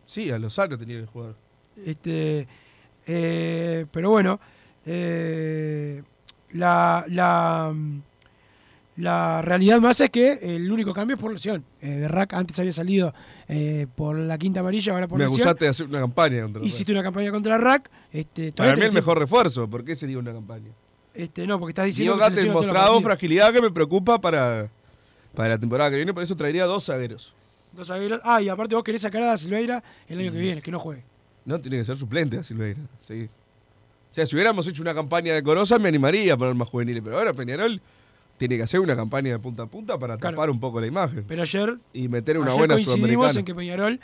Sí, 0.07 0.31
a 0.31 0.39
Lozano 0.39 0.77
tenía 0.77 1.01
que 1.01 1.07
jugar. 1.07 1.35
Este, 1.85 2.47
eh, 3.07 3.87
pero 3.91 4.11
bueno, 4.11 4.41
eh, 4.85 6.03
la, 6.53 7.05
la, 7.09 7.73
la 9.01 9.43
realidad 9.43 9.81
más 9.81 10.01
es 10.01 10.11
que 10.11 10.33
el 10.57 10.71
único 10.71 10.93
cambio 10.95 11.17
es 11.17 11.21
por 11.21 11.33
lesión. 11.33 11.65
Eh, 11.81 11.99
Berrac 12.01 12.35
antes 12.35 12.59
había 12.59 12.73
salido 12.73 13.13
eh, 13.49 13.87
por 13.95 14.17
la 14.19 14.37
quinta 14.39 14.61
amarilla, 14.61 14.93
ahora 14.93 15.09
por 15.09 15.19
Me 15.19 15.25
lesión. 15.25 15.41
acusaste 15.41 15.65
de 15.65 15.71
hacer 15.71 15.87
una 15.87 16.01
campaña 16.01 16.43
contra 16.43 16.65
Hiciste 16.65 16.93
una 16.93 17.03
campaña 17.03 17.31
contra 17.31 17.59
Rack. 17.59 17.91
Este, 18.13 18.53
Para 18.53 18.77
mí 18.77 18.83
el 18.83 18.93
mejor 18.93 19.19
refuerzo. 19.19 19.69
¿Por 19.69 19.85
qué 19.85 19.97
sería 19.97 20.19
una 20.19 20.33
campaña? 20.33 20.71
Este, 21.15 21.47
no, 21.47 21.59
porque 21.59 21.71
estás 21.73 21.87
diciendo 21.87 22.15
Diego 22.17 22.31
que 22.35 22.41
se 22.41 22.49
mostrado 22.51 23.01
fragilidad 23.01 23.53
que 23.53 23.61
me 23.61 23.71
preocupa 23.71 24.21
para, 24.21 24.71
para 25.35 25.51
la 25.51 25.59
temporada 25.59 25.91
que 25.91 25.97
viene, 25.97 26.15
por 26.15 26.23
eso 26.23 26.37
traería 26.37 26.65
dos 26.67 26.85
zagueros. 26.87 27.35
Dos 27.73 27.89
zagueros. 27.89 28.21
Ah, 28.25 28.41
y 28.43 28.49
aparte 28.49 28.75
vos 28.75 28.85
querés 28.85 29.03
sacar 29.03 29.23
a 29.25 29.37
Silveira 29.37 29.83
el 30.09 30.19
año 30.21 30.31
que 30.33 30.39
Mm. 30.39 30.41
viene, 30.43 30.63
que 30.63 30.71
no 30.71 30.79
juegue. 30.79 31.03
No, 31.45 31.59
tiene 31.61 31.79
que 31.79 31.85
ser 31.85 31.97
suplente 31.97 32.39
a 32.39 32.45
Silveira. 32.45 32.81
Sí. 33.07 33.29
O 34.11 34.15
sea, 34.15 34.27
si 34.27 34.35
hubiéramos 34.37 34.67
hecho 34.67 34.83
una 34.83 34.93
campaña 34.95 35.33
decorosa, 35.35 35.79
me 35.79 35.89
animaría 35.89 36.35
a 36.35 36.37
poner 36.37 36.55
más 36.55 36.69
juveniles. 36.69 37.03
Pero 37.05 37.19
ahora 37.19 37.33
Peñarol 37.33 37.81
tiene 38.41 38.57
que 38.57 38.63
hacer 38.63 38.81
una 38.81 38.97
campaña 38.97 39.33
de 39.33 39.39
punta 39.39 39.65
a 39.65 39.67
punta 39.67 39.99
para 39.99 40.17
Claro. 40.17 40.35
tapar 40.35 40.49
un 40.49 40.59
poco 40.59 40.81
la 40.81 40.87
imagen. 40.87 41.27
Pero 41.29 41.43
ayer, 41.43 41.77
y 41.93 42.09
meter 42.09 42.39
una 42.39 42.53
ayer 42.53 42.59
buena 42.59 42.75
coincidimos 42.77 43.37
en 43.37 43.45
que 43.45 43.55
Peñarol 43.55 44.01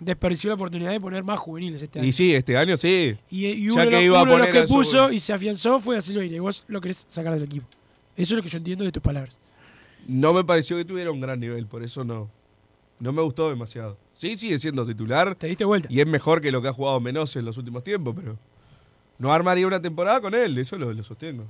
desperdició 0.00 0.48
la 0.48 0.54
oportunidad 0.54 0.90
de 0.90 0.98
poner 1.00 1.22
más 1.22 1.38
juveniles 1.38 1.82
este 1.82 1.98
año. 1.98 2.08
Y 2.08 2.12
sí, 2.12 2.34
este 2.34 2.56
año 2.56 2.78
sí. 2.78 3.14
Y, 3.30 3.44
y 3.46 3.66
Ya 3.66 3.72
uno, 3.74 3.82
de 3.82 3.88
que 3.90 4.04
iba 4.04 4.18
a 4.18 4.22
uno 4.22 4.32
de 4.32 4.38
los 4.38 4.46
poner 4.48 4.62
que 4.66 4.72
puso 4.72 5.12
y 5.12 5.20
se 5.20 5.34
afianzó 5.34 5.78
fue 5.80 5.98
a 5.98 6.00
Silveira. 6.00 6.34
Y 6.34 6.38
vos 6.38 6.64
lo 6.66 6.80
querés 6.80 7.04
sacar 7.10 7.34
del 7.34 7.42
equipo. 7.42 7.66
Eso 8.16 8.32
es 8.32 8.36
lo 8.38 8.42
que 8.42 8.48
yo 8.48 8.56
entiendo 8.56 8.84
de 8.84 8.90
tus 8.92 9.02
palabras. 9.02 9.36
No 10.08 10.32
me 10.32 10.44
pareció 10.44 10.78
que 10.78 10.86
tuviera 10.86 11.10
un 11.10 11.20
gran 11.20 11.38
nivel, 11.38 11.66
por 11.66 11.82
eso 11.84 12.04
no. 12.04 12.30
No 13.00 13.12
me 13.12 13.20
gustó 13.20 13.50
demasiado. 13.50 13.98
Sí, 14.14 14.38
sigue 14.38 14.58
siendo 14.58 14.86
titular. 14.86 15.34
Te 15.34 15.46
diste 15.48 15.66
vuelta. 15.66 15.88
Y 15.90 16.00
es 16.00 16.06
mejor 16.06 16.40
que 16.40 16.50
lo 16.50 16.62
que 16.62 16.68
ha 16.68 16.72
jugado 16.72 17.00
Menos 17.00 17.36
en 17.36 17.44
los 17.44 17.58
últimos 17.58 17.84
tiempos, 17.84 18.14
pero 18.16 18.38
no 19.18 19.30
armaría 19.30 19.66
una 19.66 19.82
temporada 19.82 20.22
con 20.22 20.32
él, 20.34 20.56
eso 20.56 20.78
lo, 20.78 20.90
lo 20.90 21.04
sostengo. 21.04 21.44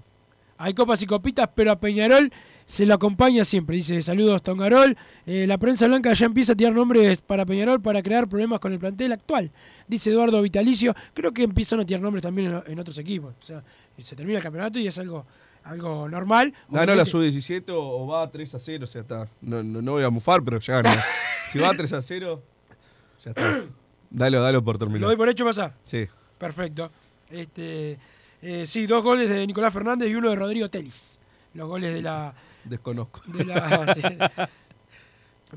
Hay 0.58 0.72
copas 0.74 1.02
y 1.02 1.06
copitas, 1.06 1.48
pero 1.54 1.72
a 1.72 1.76
Peñarol 1.80 2.32
se 2.64 2.86
lo 2.86 2.94
acompaña 2.94 3.44
siempre. 3.44 3.76
Dice, 3.76 4.00
saludos 4.02 4.42
Tongarol. 4.42 4.96
Eh, 5.26 5.46
la 5.46 5.58
prensa 5.58 5.86
blanca 5.86 6.12
ya 6.12 6.26
empieza 6.26 6.52
a 6.52 6.56
tirar 6.56 6.72
nombres 6.74 7.20
para 7.20 7.44
Peñarol 7.44 7.80
para 7.82 8.02
crear 8.02 8.28
problemas 8.28 8.60
con 8.60 8.72
el 8.72 8.78
plantel 8.78 9.12
actual. 9.12 9.50
Dice 9.88 10.10
Eduardo 10.10 10.40
Vitalicio. 10.40 10.94
Creo 11.12 11.32
que 11.32 11.42
empiezan 11.42 11.80
a 11.80 11.84
tirar 11.84 12.00
nombres 12.02 12.22
también 12.22 12.52
en, 12.66 12.72
en 12.72 12.78
otros 12.78 12.96
equipos. 12.98 13.34
O 13.42 13.46
sea, 13.46 13.62
se 13.98 14.14
termina 14.16 14.38
el 14.38 14.42
campeonato 14.42 14.78
y 14.78 14.86
es 14.86 14.96
algo, 14.98 15.26
algo 15.64 16.08
normal. 16.08 16.54
Ganó 16.68 16.94
la 16.94 17.02
Obviamente- 17.02 17.10
sub-17 17.40 17.64
o, 17.70 18.06
va 18.06 18.30
3 18.30 18.54
a 18.54 18.58
0, 18.58 18.84
o 18.84 18.86
sea, 18.86 19.00
está. 19.02 19.28
No, 19.42 19.62
no, 19.62 19.82
no 19.82 19.92
voy 19.92 20.04
a 20.04 20.10
mufar, 20.10 20.42
pero 20.44 20.60
ya 20.60 20.80
ganó. 20.80 21.00
si 21.48 21.58
va 21.58 21.72
3 21.74 21.92
a 21.92 22.00
0, 22.00 22.42
ya 23.24 23.30
está. 23.32 23.60
Dalo, 24.10 24.40
dalo 24.40 24.62
por 24.64 24.76
Lo 24.76 24.78
terminar. 24.78 25.08
doy 25.08 25.16
por 25.16 25.28
hecho 25.28 25.44
pasa. 25.44 25.74
Sí. 25.82 26.06
Perfecto. 26.38 26.90
Este, 27.30 27.98
eh, 28.44 28.66
sí, 28.66 28.86
dos 28.86 29.02
goles 29.02 29.28
de 29.28 29.46
Nicolás 29.46 29.72
Fernández 29.72 30.08
y 30.10 30.14
uno 30.14 30.30
de 30.30 30.36
Rodrigo 30.36 30.68
Telis. 30.68 31.18
Los 31.54 31.68
goles 31.68 31.94
de 31.94 32.02
la. 32.02 32.34
Desconozco. 32.64 33.20
de 33.26 33.44
la- 33.44 33.94
sí. 33.94 34.02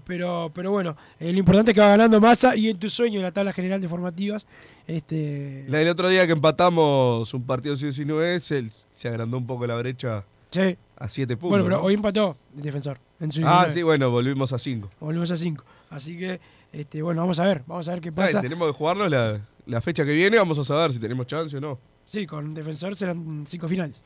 Pero, 0.06 0.52
pero 0.54 0.70
bueno, 0.72 0.96
eh, 1.20 1.32
lo 1.34 1.40
importante 1.40 1.72
es 1.72 1.76
que 1.76 1.82
va 1.82 1.90
ganando 1.90 2.22
masa 2.22 2.56
y 2.56 2.70
en 2.70 2.78
tu 2.78 2.88
sueño 2.90 3.16
en 3.18 3.24
la 3.24 3.32
tabla 3.32 3.52
general 3.52 3.82
de 3.82 3.88
formativas. 3.88 4.46
Este, 4.86 5.66
La- 5.68 5.82
El 5.82 5.90
otro 5.90 6.08
día 6.08 6.26
que 6.28 6.34
empatamos 6.34 7.34
un 7.34 7.44
partido 7.44 7.76
sub-19, 7.76 8.40
se, 8.40 8.70
se 8.94 9.08
agrandó 9.08 9.38
un 9.38 9.48
poco 9.48 9.66
la 9.66 9.76
brecha 9.76 10.24
sí. 10.52 10.78
a 10.98 11.08
7 11.10 11.36
puntos. 11.38 11.50
Bueno, 11.50 11.64
pero 11.66 11.78
¿no? 11.78 11.84
hoy 11.84 11.96
empató 11.96 12.38
el 12.56 12.62
defensor. 12.62 13.00
En 13.20 13.32
su 13.32 13.40
Ah, 13.40 13.66
19. 13.66 13.74
sí, 13.74 13.82
bueno, 13.84 14.12
volvimos 14.12 14.54
a 14.54 14.60
5. 14.60 14.90
Volvemos 15.00 15.32
a 15.32 15.38
5. 15.38 15.64
Así 15.90 16.16
que, 16.18 16.40
este, 16.72 17.02
bueno, 17.02 17.22
vamos 17.22 17.40
a 17.40 17.46
ver. 17.46 17.64
Vamos 17.66 17.88
a 17.88 17.92
ver 17.94 18.02
qué 18.02 18.12
pasa. 18.12 18.40
tenemos 18.40 18.68
que 18.72 18.78
jugarnos 18.78 19.10
la, 19.10 19.42
la 19.66 19.82
fecha 19.82 20.06
que 20.06 20.12
viene, 20.12 20.38
vamos 20.38 20.60
a 20.60 20.64
saber 20.64 20.92
si 20.92 21.00
tenemos 21.00 21.26
chance 21.26 21.58
o 21.58 21.62
no. 21.62 21.80
Sí, 22.08 22.26
con 22.26 22.54
defensor 22.54 22.96
serán 22.96 23.46
cinco 23.46 23.68
finales. 23.68 24.02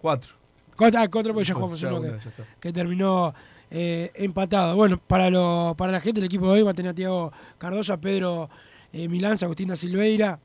4. 0.00 0.34
Contra, 0.76 1.02
ah, 1.02 1.08
contra 1.08 1.32
porque 1.32 1.48
ya 1.48 1.54
jugamos 1.54 1.82
uno 1.82 2.02
que, 2.02 2.18
que 2.60 2.72
terminó 2.72 3.34
eh, 3.70 4.10
empatado. 4.14 4.76
Bueno, 4.76 4.98
para 4.98 5.30
lo, 5.30 5.74
para 5.76 5.92
la 5.92 6.00
gente 6.00 6.20
del 6.20 6.26
equipo 6.26 6.46
de 6.46 6.52
hoy 6.52 6.62
va 6.62 6.72
a 6.72 6.74
tener 6.74 6.90
a 6.90 6.94
Tiago 6.94 7.32
Cardoso, 7.58 7.92
a 7.92 8.00
Pedro 8.00 8.50
eh, 8.92 9.08
Milán, 9.08 9.36
Agustín 9.40 9.68
da 9.68 9.76
Silveira, 9.76 10.38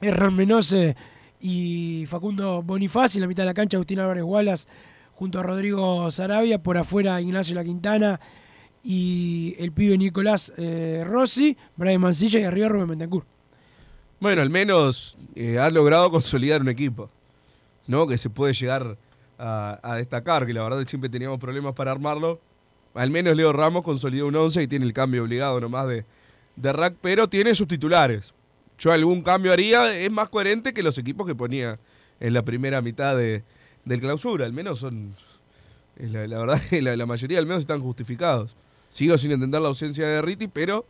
Hernán 0.00 0.34
Menose 0.34 0.96
y 1.40 2.04
Facundo 2.06 2.62
Bonifaci. 2.62 3.18
En 3.18 3.22
la 3.22 3.28
mitad 3.28 3.42
de 3.42 3.48
la 3.48 3.54
cancha, 3.54 3.76
Agustín 3.76 3.98
Álvarez 4.00 4.24
Wallace 4.24 4.68
junto 5.14 5.40
a 5.40 5.42
Rodrigo 5.42 6.10
Sarabia. 6.10 6.62
Por 6.62 6.78
afuera, 6.78 7.20
Ignacio 7.20 7.54
La 7.54 7.64
Quintana 7.64 8.20
y 8.82 9.54
el 9.58 9.72
pibe 9.72 9.96
Nicolás 9.96 10.52
eh, 10.56 11.02
Rossi, 11.06 11.56
Brian 11.76 12.00
Mancilla 12.00 12.40
y 12.40 12.44
arriba 12.44 12.68
Rubén 12.68 12.88
Bentancur. 12.88 13.24
Bueno, 14.24 14.40
al 14.40 14.48
menos 14.48 15.18
eh, 15.34 15.58
ha 15.58 15.68
logrado 15.68 16.10
consolidar 16.10 16.62
un 16.62 16.70
equipo, 16.70 17.10
¿no? 17.86 18.06
Que 18.06 18.16
se 18.16 18.30
puede 18.30 18.54
llegar 18.54 18.96
a, 19.38 19.96
destacar, 19.98 20.46
que 20.46 20.54
la 20.54 20.62
verdad 20.62 20.82
siempre 20.86 21.10
teníamos 21.10 21.38
problemas 21.38 21.74
para 21.74 21.92
armarlo. 21.92 22.40
Al 22.94 23.10
menos 23.10 23.36
Leo 23.36 23.52
Ramos 23.52 23.84
consolidó 23.84 24.26
un 24.26 24.34
11 24.34 24.62
y 24.62 24.66
tiene 24.66 24.86
el 24.86 24.94
cambio 24.94 25.24
obligado 25.24 25.60
nomás 25.60 25.88
de, 25.88 26.06
de 26.56 26.72
rack, 26.72 26.94
pero 27.02 27.28
tiene 27.28 27.54
sus 27.54 27.68
titulares. 27.68 28.32
Yo 28.78 28.92
algún 28.92 29.20
cambio 29.20 29.52
haría, 29.52 29.94
es 29.94 30.10
más 30.10 30.30
coherente 30.30 30.72
que 30.72 30.82
los 30.82 30.96
equipos 30.96 31.26
que 31.26 31.34
ponía 31.34 31.78
en 32.18 32.32
la 32.32 32.40
primera 32.46 32.80
mitad 32.80 33.14
de, 33.18 33.44
del 33.84 34.00
clausura. 34.00 34.46
Al 34.46 34.54
menos 34.54 34.78
son, 34.78 35.14
la, 35.98 36.20
verdad 36.20 36.62
la, 36.80 36.96
la 36.96 37.04
mayoría 37.04 37.38
al 37.38 37.46
menos 37.46 37.60
están 37.60 37.82
justificados. 37.82 38.56
Sigo 38.88 39.18
sin 39.18 39.32
entender 39.32 39.60
la 39.60 39.68
ausencia 39.68 40.08
de 40.08 40.22
Riti, 40.22 40.48
pero 40.48 40.86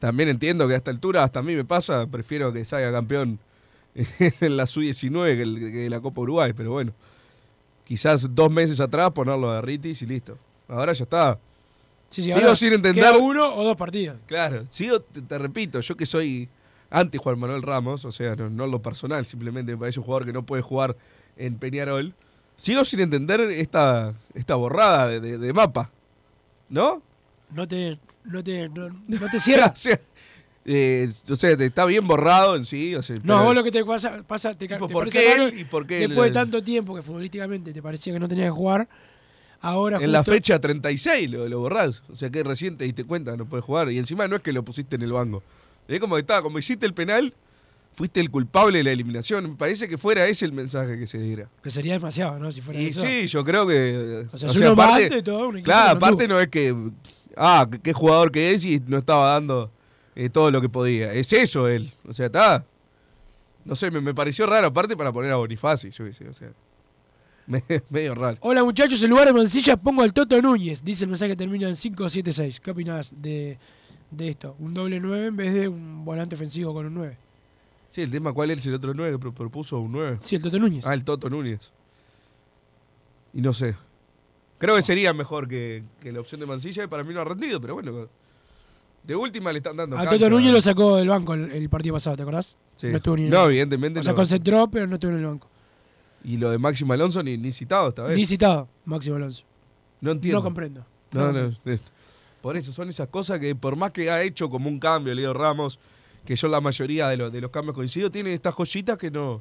también 0.00 0.28
entiendo 0.28 0.66
que 0.66 0.74
a 0.74 0.76
esta 0.78 0.90
altura, 0.90 1.22
hasta 1.22 1.38
a 1.38 1.42
mí 1.42 1.54
me 1.54 1.64
pasa, 1.64 2.06
prefiero 2.08 2.52
que 2.52 2.64
salga 2.64 2.90
campeón 2.90 3.38
en 3.94 4.56
la 4.56 4.66
sub-19 4.66 5.36
que, 5.36 5.42
el- 5.42 5.58
que 5.72 5.88
la 5.90 6.00
Copa 6.00 6.20
Uruguay, 6.22 6.52
pero 6.56 6.72
bueno. 6.72 6.92
Quizás 7.84 8.34
dos 8.34 8.50
meses 8.50 8.78
atrás 8.80 9.10
ponerlo 9.10 9.52
de 9.52 9.60
Ritis 9.62 10.00
y 10.02 10.06
listo. 10.06 10.38
Ahora 10.68 10.92
ya 10.92 11.02
está. 11.04 11.38
Sí, 12.10 12.22
sí, 12.22 12.32
Sigo 12.32 12.54
sin 12.56 12.72
entender- 12.72 13.16
uno 13.20 13.52
o 13.54 13.64
dos 13.64 13.76
partidos. 13.76 14.16
Claro, 14.26 14.64
sigo, 14.70 15.00
te, 15.00 15.22
te 15.22 15.38
repito, 15.38 15.80
yo 15.80 15.96
que 15.96 16.06
soy 16.06 16.48
anti 16.88 17.18
Juan 17.18 17.38
Manuel 17.38 17.62
Ramos, 17.62 18.04
o 18.04 18.12
sea, 18.12 18.34
no, 18.36 18.66
lo 18.66 18.80
personal, 18.80 19.26
simplemente 19.26 19.72
me 19.72 19.78
parece 19.78 19.98
un 20.00 20.04
jugador 20.06 20.24
que 20.26 20.32
no 20.32 20.44
puede 20.44 20.62
jugar 20.62 20.96
en 21.36 21.56
Peñarol, 21.56 22.14
sigo 22.56 22.84
sin 22.84 23.00
entender 23.00 23.40
esta, 23.40 24.14
esta 24.34 24.54
borrada 24.54 25.08
de, 25.08 25.20
de- 25.20 25.38
de 25.38 25.52
mapa. 25.52 25.90
¿No? 26.68 27.02
No 27.52 27.66
te, 27.66 27.98
no 28.24 28.42
te, 28.44 28.68
no, 28.68 28.88
no 29.06 29.30
te 29.30 29.40
cierra. 29.40 29.66
o 29.72 29.76
sea, 29.76 30.00
eh, 30.64 31.10
o 31.28 31.34
sea, 31.36 31.56
te- 31.56 31.66
está 31.66 31.86
bien 31.86 32.06
borrado 32.06 32.54
en 32.56 32.64
sí. 32.64 32.94
O 32.94 33.02
sea, 33.02 33.16
No, 33.24 33.42
vos 33.44 33.54
lo 33.54 33.64
que 33.64 33.70
te 33.70 33.84
pasa, 33.84 34.22
pasa 34.26 34.54
te, 34.54 34.68
Tipo, 34.68 34.86
te 34.86 34.92
¿por 34.92 35.10
qué 35.10 35.32
él 35.32 35.58
y 35.58 35.64
por 35.64 35.86
qué 35.86 36.00
después 36.06 36.30
de 36.30 36.34
tanto 36.34 36.62
tiempo 36.62 36.94
que 36.94 37.02
futbolísticamente 37.02 37.72
te 37.72 37.82
parecía 37.82 38.12
que 38.12 38.20
no 38.20 38.28
tenías 38.28 38.46
que 38.48 38.50
jugar, 38.52 38.88
ahora 39.62 39.98
En 40.00 40.12
la 40.12 40.22
fecha 40.24 40.58
36 40.60 41.30
lo, 41.30 41.48
lo 41.48 41.60
borrás. 41.60 42.02
O 42.10 42.14
sea 42.14 42.30
que 42.30 42.42
recién 42.44 42.76
te 42.76 42.84
diste 42.84 43.04
cuenta, 43.04 43.36
no 43.36 43.46
puedes 43.46 43.64
jugar. 43.64 43.90
Y 43.90 43.98
encima 43.98 44.28
no 44.28 44.36
es 44.36 44.42
que 44.42 44.52
lo 44.52 44.62
pusiste 44.62 44.96
en 44.96 45.02
el 45.02 45.12
banco. 45.12 45.42
Es 45.88 45.98
como 45.98 46.14
que 46.14 46.20
estaba, 46.20 46.42
como 46.42 46.58
hiciste 46.58 46.86
el 46.86 46.94
penal, 46.94 47.34
fuiste 47.92 48.20
el 48.20 48.30
culpable 48.30 48.78
de 48.78 48.84
la 48.84 48.92
eliminación. 48.92 49.50
Me 49.50 49.56
parece 49.56 49.88
que 49.88 49.98
fuera 49.98 50.26
ese 50.28 50.44
el 50.44 50.52
mensaje 50.52 50.96
que 50.98 51.06
se 51.08 51.18
diera. 51.18 51.48
que 51.62 51.70
sería 51.70 51.94
demasiado, 51.94 52.38
¿no? 52.38 52.52
Si 52.52 52.60
fuera 52.60 52.80
Y 52.80 52.88
eso. 52.88 53.00
sí, 53.04 53.26
yo 53.26 53.44
creo 53.44 53.66
que. 53.66 54.26
O 54.32 54.38
sea, 54.38 54.48
es 54.50 54.56
uno 54.56 54.76
más 54.76 55.00
de 55.08 55.22
todo 55.22 55.50
Claro, 55.64 55.90
no 55.92 55.96
aparte 55.96 56.24
tuvo. 56.26 56.34
no 56.34 56.40
es 56.40 56.48
que. 56.48 56.74
Ah, 57.36 57.68
qué- 57.82 57.92
jugador 57.92 58.30
que 58.32 58.52
es 58.52 58.64
y 58.64 58.80
no 58.86 58.98
estaba 58.98 59.30
dando 59.32 59.70
eh, 60.14 60.28
todo 60.30 60.50
lo 60.50 60.60
que 60.60 60.68
podía. 60.68 61.12
Es 61.12 61.32
eso 61.32 61.68
él. 61.68 61.92
O 62.08 62.12
sea, 62.12 62.26
está. 62.26 62.64
No 63.64 63.76
sé, 63.76 63.90
me, 63.90 64.00
me 64.00 64.14
pareció 64.14 64.46
raro, 64.46 64.68
aparte 64.68 64.96
para 64.96 65.12
poner 65.12 65.30
a 65.32 65.36
Bonifaci, 65.36 65.90
yo 65.90 66.04
qué 66.06 66.12
sé, 66.12 66.28
o 66.28 66.32
sea. 66.32 66.50
me- 67.46 67.62
medio 67.90 68.14
raro. 68.14 68.36
Hola 68.40 68.64
muchachos, 68.64 69.02
en 69.02 69.10
lugar 69.10 69.26
de 69.26 69.32
Mancilla 69.32 69.76
pongo 69.76 70.02
al 70.02 70.12
Toto 70.12 70.40
Núñez. 70.40 70.82
Dice 70.84 71.04
el 71.04 71.10
mensaje 71.10 71.32
que 71.32 71.36
termina 71.36 71.68
en 71.68 71.74
576. 71.74 72.60
¿Qué 72.60 72.70
opinás 72.70 73.12
de, 73.20 73.58
de 74.10 74.28
esto? 74.28 74.56
Un 74.58 74.72
doble 74.74 74.98
9 75.00 75.26
en 75.26 75.36
vez 75.36 75.54
de 75.54 75.68
un 75.68 76.04
volante 76.04 76.34
ofensivo 76.36 76.72
con 76.74 76.86
un 76.86 76.94
9. 76.94 77.16
Sí, 77.90 78.02
el 78.02 78.10
tema, 78.10 78.32
¿cuál 78.32 78.50
es 78.52 78.64
el 78.66 78.74
otro 78.74 78.94
9 78.94 79.12
que 79.12 79.18
pro- 79.18 79.34
propuso 79.34 79.78
un 79.80 79.92
9? 79.92 80.18
Sí, 80.20 80.36
el 80.36 80.42
Toto 80.42 80.58
Núñez. 80.58 80.86
Ah, 80.86 80.94
el 80.94 81.04
Toto 81.04 81.28
Núñez. 81.28 81.72
Y 83.34 83.40
no 83.42 83.52
sé. 83.52 83.76
Creo 84.60 84.76
que 84.76 84.82
sería 84.82 85.12
mejor 85.12 85.48
que, 85.48 85.82
que 86.00 86.12
la 86.12 86.20
opción 86.20 86.40
de 86.40 86.46
Mancilla, 86.46 86.82
que 86.82 86.88
para 86.88 87.02
mí 87.02 87.12
no 87.12 87.20
ha 87.20 87.24
rendido, 87.24 87.60
pero 87.60 87.74
bueno. 87.74 88.08
De 89.02 89.16
última 89.16 89.50
le 89.50 89.58
están 89.58 89.76
dando 89.76 89.98
a. 89.98 90.06
Toto 90.08 90.28
Núñez 90.30 90.52
lo 90.52 90.60
sacó 90.60 90.96
del 90.96 91.08
banco 91.08 91.34
el, 91.34 91.50
el 91.50 91.68
partido 91.68 91.94
pasado, 91.94 92.16
¿te 92.16 92.22
acordás? 92.22 92.54
Sí. 92.76 92.86
No 92.88 92.98
estuvo 92.98 93.16
ni 93.16 93.28
No, 93.30 93.44
el- 93.44 93.50
evidentemente 93.50 93.98
O 94.00 94.02
sea, 94.02 94.12
no. 94.12 94.16
concentró, 94.16 94.70
pero 94.70 94.86
no 94.86 94.94
estuvo 94.94 95.10
en 95.12 95.18
el 95.18 95.24
banco. 95.26 95.48
Y 96.22 96.36
lo 96.36 96.50
de 96.50 96.58
Máximo 96.58 96.92
Alonso 96.92 97.22
ni, 97.22 97.36
ni 97.38 97.50
citado 97.50 97.88
esta 97.88 98.02
vez. 98.02 98.14
Ni 98.14 98.26
citado, 98.26 98.68
Máximo 98.84 99.16
Alonso. 99.16 99.42
no 100.02 100.12
entiendo. 100.12 100.38
No 100.38 100.44
comprendo. 100.44 100.84
No, 101.12 101.32
No 101.32 101.56
Por 102.42 102.56
eso 102.58 102.72
son 102.72 102.90
esas 102.90 103.08
cosas 103.08 103.40
que 103.40 103.54
por 103.54 103.74
más 103.76 103.90
que 103.90 104.10
ha 104.10 104.22
hecho 104.22 104.48
como 104.50 104.68
un 104.68 104.78
cambio 104.78 105.14
Leo 105.14 105.32
Ramos, 105.32 105.78
que 106.26 106.36
yo 106.36 106.48
la 106.48 106.60
mayoría 106.60 107.08
de, 107.08 107.16
los 107.16 107.32
de 107.32 107.40
los 107.40 107.50
cambios 107.50 107.74
coincido, 107.74 108.10
tiene 108.10 108.34
estas 108.34 108.54
joyitas 108.54 108.98
que 108.98 109.10
no 109.10 109.40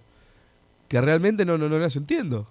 que 0.87 0.99
realmente 1.01 1.45
no, 1.45 1.57
no, 1.57 1.67
no 1.69 1.77
las 1.77 1.95
entiendo. 1.97 2.47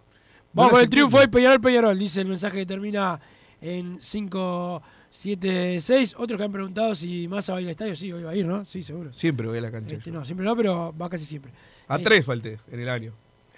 Vamos 0.53 0.73
con 0.73 0.81
el 0.81 0.91
triunfo 0.91 1.21
de. 1.21 1.29
Peñarol 1.29 1.61
Peñarol. 1.61 1.99
Dice 1.99 2.21
el 2.23 2.29
mensaje 2.29 2.59
que 2.59 2.67
termina 2.67 3.21
en 3.61 3.99
576. 3.99 6.15
Otros 6.19 6.39
que 6.39 6.45
han 6.45 6.53
preguntado 6.53 6.95
si 6.95 7.29
Massa 7.29 7.53
va 7.53 7.59
a 7.59 7.61
ir 7.61 7.69
al 7.69 7.73
estadio. 7.73 7.95
Sí, 7.95 8.13
hoy 8.13 8.23
va 8.23 8.31
a 8.31 8.37
ir, 8.37 8.47
¿no? 8.47 8.65
Sí, 8.65 8.83
seguro. 8.83 9.13
Siempre 9.13 9.47
voy 9.47 9.59
a 9.59 9.63
la 9.63 9.71
cancha. 9.71 9.97
Este, 9.97 10.11
no, 10.11 10.25
siempre 10.25 10.47
no, 10.47 10.57
pero 10.57 10.95
va 11.01 11.09
casi 11.09 11.25
siempre. 11.25 11.53
A 11.89 11.97
Eh, 11.97 12.01
tres 12.03 12.25
falté 12.25 12.59
en 12.71 12.81
el 12.81 12.89
año. 12.89 13.13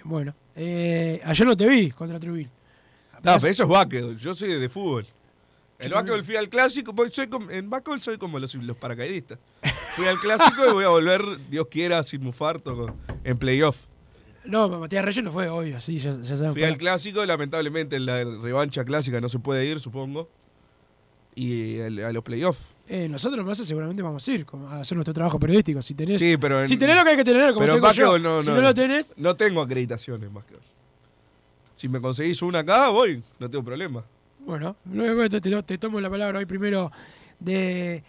Bueno, 0.05 0.35
eh, 0.57 1.21
ayer 1.25 1.47
no 1.47 1.57
te 1.57 1.67
vi 1.69 1.91
contra 1.91 2.19
Trujillo. 2.19 2.49
No, 3.23 3.35
pero 3.37 3.49
eso 3.49 3.63
es 3.65 3.69
básquetbol. 3.69 4.17
Yo 4.17 4.35
soy 4.35 4.55
de 4.59 4.69
fútbol. 4.69 5.07
El 5.79 5.93
básquetbol 5.93 6.25
fui 6.25 6.37
al 6.37 6.49
clásico. 6.49 6.95
porque 6.95 7.15
Soy 7.15 7.27
como- 7.29 7.51
en 7.51 7.69
básquetbol 7.71 8.01
soy 8.01 8.19
como 8.19 8.39
los, 8.39 8.55
los 8.55 8.77
paracaidistas. 8.77 9.39
Fui 9.97 10.07
al 10.07 10.19
clásico 10.21 10.69
y 10.69 10.73
voy 10.73 10.85
a 10.85 10.89
volver, 10.89 11.23
Dios 11.51 11.67
quiera, 11.71 12.03
sin 12.03 12.23
mufar, 12.23 12.61
todo, 12.61 12.95
en 13.25 13.37
playoff. 13.39 13.87
No, 14.45 14.69
Matías 14.69 15.05
Reyes 15.05 15.23
no 15.25 15.33
fue, 15.33 15.49
obvio, 15.49 15.79
sí, 15.81 15.99
ya, 15.99 16.13
ya 16.13 16.37
sabemos. 16.37 16.55
Fui 16.55 16.65
al 16.65 16.77
clásico, 16.79 17.25
lamentablemente 17.27 17.97
en 17.97 18.07
la 18.07 18.25
revancha 18.25 18.85
clásica 18.85 19.21
no 19.21 19.29
se 19.29 19.39
puede 19.39 19.67
ir, 19.67 19.81
supongo. 19.81 20.29
Y 21.35 21.77
el- 21.79 22.05
a 22.05 22.13
los 22.13 22.23
playoffs. 22.25 22.61
Eh, 22.89 23.09
nosotros, 23.09 23.45
Massa, 23.47 23.65
seguramente 23.65 24.03
vamos 24.03 24.27
a 24.27 24.33
ir 24.33 24.45
a 24.69 24.81
hacer 24.81 24.97
nuestro 24.97 25.15
trabajo 25.15 25.39
periodístico. 25.39 25.81
Si 25.81 25.95
tenés, 25.95 26.19
Sí, 26.19 26.37
pero 26.37 26.61
en- 26.61 26.69
si 26.69 26.77
tenés 26.77 26.97
lo 26.97 27.05
que 27.05 27.11
hay 27.11 27.17
que 27.17 27.25
tener, 27.25 27.49
como 27.55 27.61
pero 27.61 27.75
en 27.75 27.81
tengo 27.81 27.93
yo. 27.93 28.19
no, 28.19 28.43
si 28.43 28.49
no, 28.49 28.57
no 28.57 28.61
lo 28.63 28.75
tenés, 28.75 29.15
no 29.17 29.37
tengo 29.37 29.61
acreditación 29.63 30.23
en 30.25 30.35
básquetbol. 30.35 30.63
Si 31.77 31.89
me 31.89 32.01
conseguís 32.01 32.43
una 32.43 32.59
acá, 32.61 32.89
voy, 32.89 33.23
no 33.39 33.49
tengo 33.49 33.65
problema. 33.65 34.05
bueno, 34.45 34.75
luego 34.93 35.29
te, 35.29 35.41
te- 35.41 35.63
te 35.63 35.79
tomo 35.79 36.01
la 36.01 36.11
palabra 36.11 36.39
hoy 36.41 36.47
primero 36.47 36.91
de, 37.39 38.03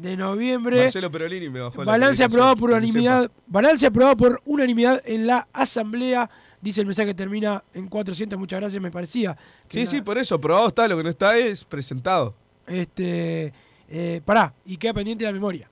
de 0.00 0.16
noviembre. 0.16 0.82
Marcelo 0.82 1.10
Perolini 1.10 1.48
me 1.50 1.60
bajó 1.60 1.84
la 1.84 1.92
Balance 1.92 2.22
acreditación, 2.24 2.30
aprobado 2.30 2.56
por 2.56 2.70
unanimidad. 2.70 3.30
Balance 3.46 3.86
aprobado 3.86 4.16
por 4.16 4.42
unanimidad 4.44 5.02
en 5.04 5.26
la 5.26 5.48
asamblea. 5.52 6.30
Dice 6.60 6.80
el 6.80 6.86
mensaje 6.86 7.08
que 7.08 7.14
termina 7.14 7.62
en 7.74 7.86
400. 7.88 8.38
Muchas 8.38 8.60
gracias, 8.60 8.82
me 8.82 8.90
parecía. 8.90 9.36
Sí, 9.68 9.84
la- 9.84 9.90
sí, 9.90 10.02
por 10.02 10.18
eso, 10.18 10.34
aprobado 10.36 10.68
está, 10.68 10.86
lo 10.88 10.96
que 10.96 11.02
no 11.04 11.10
está 11.10 11.36
es 11.38 11.64
presentado. 11.64 12.34
Este, 12.66 13.52
eh, 13.88 14.20
pará, 14.24 14.52
y 14.64 14.76
queda 14.76 14.94
pendiente 14.94 15.24
la 15.24 15.32
memoria. 15.32 15.70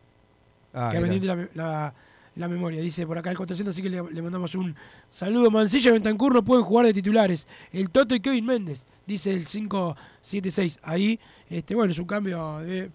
Ah, 0.73 0.89
queda 0.91 1.01
mirá. 1.01 1.13
pendiente 1.13 1.27
la, 1.55 1.65
la- 1.65 1.95
la 2.37 2.49
memoria. 2.49 2.81
Dice 2.83 3.07
por 3.07 3.17
acá 3.17 3.31
el 3.31 3.37
400, 3.39 3.75
así 3.75 3.83
que 3.83 3.89
le, 3.89 4.03
le 4.13 4.21
mandamos 4.23 4.55
un 4.55 4.75
saludo. 5.11 5.51
Mancilla 5.51 5.89
y 5.89 5.93
Bentancur 5.95 6.35
no 6.35 6.45
pueden 6.45 6.65
jugar 6.65 6.85
de 6.87 6.93
titulares. 6.93 7.49
El 7.73 7.89
Toto 7.91 8.15
y 8.15 8.21
Kevin 8.21 8.45
Méndez, 8.45 8.87
dice 9.07 9.33
el 9.33 9.47
576. 9.47 10.79
Ahí, 10.83 11.19
este, 11.49 11.75
bueno, 11.75 11.93
es 11.93 11.99
un 11.99 12.05
cambio 12.07 12.59
de 12.59 12.91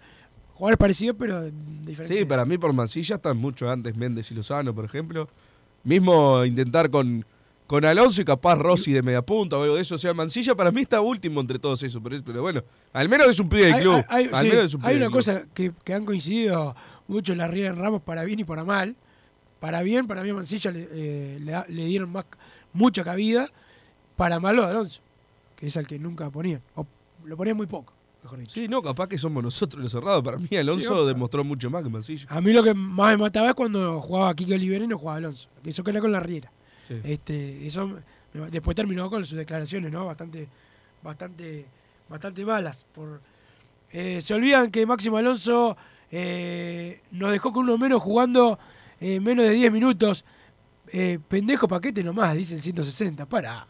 jugadores 0.61 0.77
parecidos, 0.77 1.15
pero 1.17 1.41
diferentes. 1.41 2.07
Sí, 2.19 2.23
para 2.25 2.45
mí 2.45 2.55
por 2.59 2.71
Mancilla 2.71 3.15
están 3.15 3.37
mucho 3.37 3.69
antes 3.71 3.95
Méndez 3.95 4.29
y 4.31 4.35
Lozano, 4.35 4.75
por 4.75 4.85
ejemplo. 4.85 5.27
Mismo 5.83 6.45
intentar 6.45 6.91
con, 6.91 7.25
con 7.65 7.83
Alonso 7.83 8.21
y 8.21 8.25
capaz 8.25 8.55
Rossi 8.57 8.91
de 8.93 9.01
media 9.01 9.23
punta 9.23 9.57
o 9.57 9.63
algo 9.63 9.75
de 9.75 9.81
eso. 9.81 9.95
O 9.95 9.97
sea, 9.97 10.13
Mancilla 10.13 10.53
para 10.53 10.69
mí 10.71 10.81
está 10.81 11.01
último 11.01 11.41
entre 11.41 11.57
todos 11.57 11.81
esos. 11.81 11.99
Pero, 12.03 12.17
pero 12.23 12.41
bueno, 12.43 12.61
al 12.93 13.09
menos 13.09 13.27
es 13.29 13.39
un 13.39 13.49
pibe 13.49 13.65
del 13.73 13.81
club. 13.81 14.05
hay- 14.07 14.29
al 14.31 14.43
sí, 14.43 14.49
menos 14.49 14.65
es 14.65 14.73
un 14.75 14.81
pibe 14.81 14.89
hay 14.91 14.99
del 14.99 15.03
una 15.07 15.11
club. 15.11 15.19
cosa 15.19 15.45
que, 15.53 15.71
que 15.83 15.93
han 15.95 16.05
coincidido 16.05 16.75
mucho 17.07 17.31
en 17.31 17.39
la 17.39 17.47
Riera 17.47 17.73
Ramos 17.73 18.01
para 18.03 18.23
bien 18.23 18.39
y 18.39 18.43
para 18.43 18.63
mal. 18.63 18.95
Para 19.59 19.81
bien, 19.81 20.05
para 20.07 20.21
mí 20.23 20.29
a 20.29 20.33
Mancilla 20.35 20.69
le, 20.71 20.87
eh, 20.91 21.63
le 21.69 21.85
dieron 21.85 22.11
más, 22.11 22.25
mucha 22.73 23.03
cabida. 23.03 23.49
Para 24.15 24.39
mal 24.39 24.55
lo 24.55 24.61
de 24.63 24.69
Alonso, 24.69 25.01
que 25.55 25.65
es 25.67 25.75
el 25.75 25.87
que 25.87 25.97
nunca 25.97 26.29
ponían. 26.29 26.61
O 26.75 26.85
lo 27.25 27.35
ponían 27.35 27.57
muy 27.57 27.65
poco, 27.67 27.93
mejor 28.23 28.39
dicho. 28.39 28.53
Sí, 28.53 28.67
no, 28.67 28.81
capaz 28.81 29.07
que 29.07 29.17
somos 29.17 29.43
nosotros 29.43 29.81
los 29.83 29.91
cerrados. 29.91 30.23
Para 30.23 30.37
mí 30.37 30.47
Alonso 30.57 31.01
Sí, 31.01 31.07
demostró 31.07 31.43
mucho 31.43 31.69
más 31.69 31.83
que 31.83 31.89
Mancilla. 31.89 32.25
A 32.29 32.41
mí 32.41 32.51
lo 32.53 32.63
que 32.63 32.73
más 32.73 33.11
me 33.11 33.17
mataba 33.17 33.49
es 33.49 33.55
cuando 33.55 33.99
jugaba 34.01 34.33
Kike 34.35 34.53
Olivera 34.55 34.85
y 34.85 34.87
no 34.87 34.97
jugaba 34.97 35.17
Alonso. 35.17 35.49
que 35.63 35.69
Eso 35.69 35.83
que 35.83 35.91
era 35.91 36.01
con 36.01 36.11
la 36.11 36.19
Riera. 36.19 36.51
Sí. 36.87 36.99
Este, 37.03 37.65
eso 37.65 37.99
después 38.51 38.75
terminó 38.75 39.09
con 39.09 39.25
sus 39.25 39.37
declaraciones, 39.37 39.91
¿no? 39.91 40.05
Bastante, 40.05 40.47
bastante, 41.03 41.65
bastante 42.09 42.45
malas. 42.45 42.85
Por, 42.93 43.21
eh, 43.91 44.21
se 44.21 44.33
olvidan 44.33 44.71
que 44.71 44.85
Máximo 44.85 45.17
Alonso 45.17 45.75
eh, 46.11 47.01
nos 47.11 47.31
dejó 47.31 47.51
con 47.51 47.63
uno 47.63 47.77
menos 47.77 48.01
jugando 48.01 48.59
eh, 48.99 49.19
menos 49.19 49.45
de 49.45 49.51
10 49.51 49.71
minutos. 49.71 50.25
Eh, 50.93 51.19
pendejo 51.27 51.67
paquete 51.67 52.03
nomás, 52.03 52.35
dice 52.35 52.55
el 52.55 52.61
160. 52.61 53.25
Para. 53.25 53.65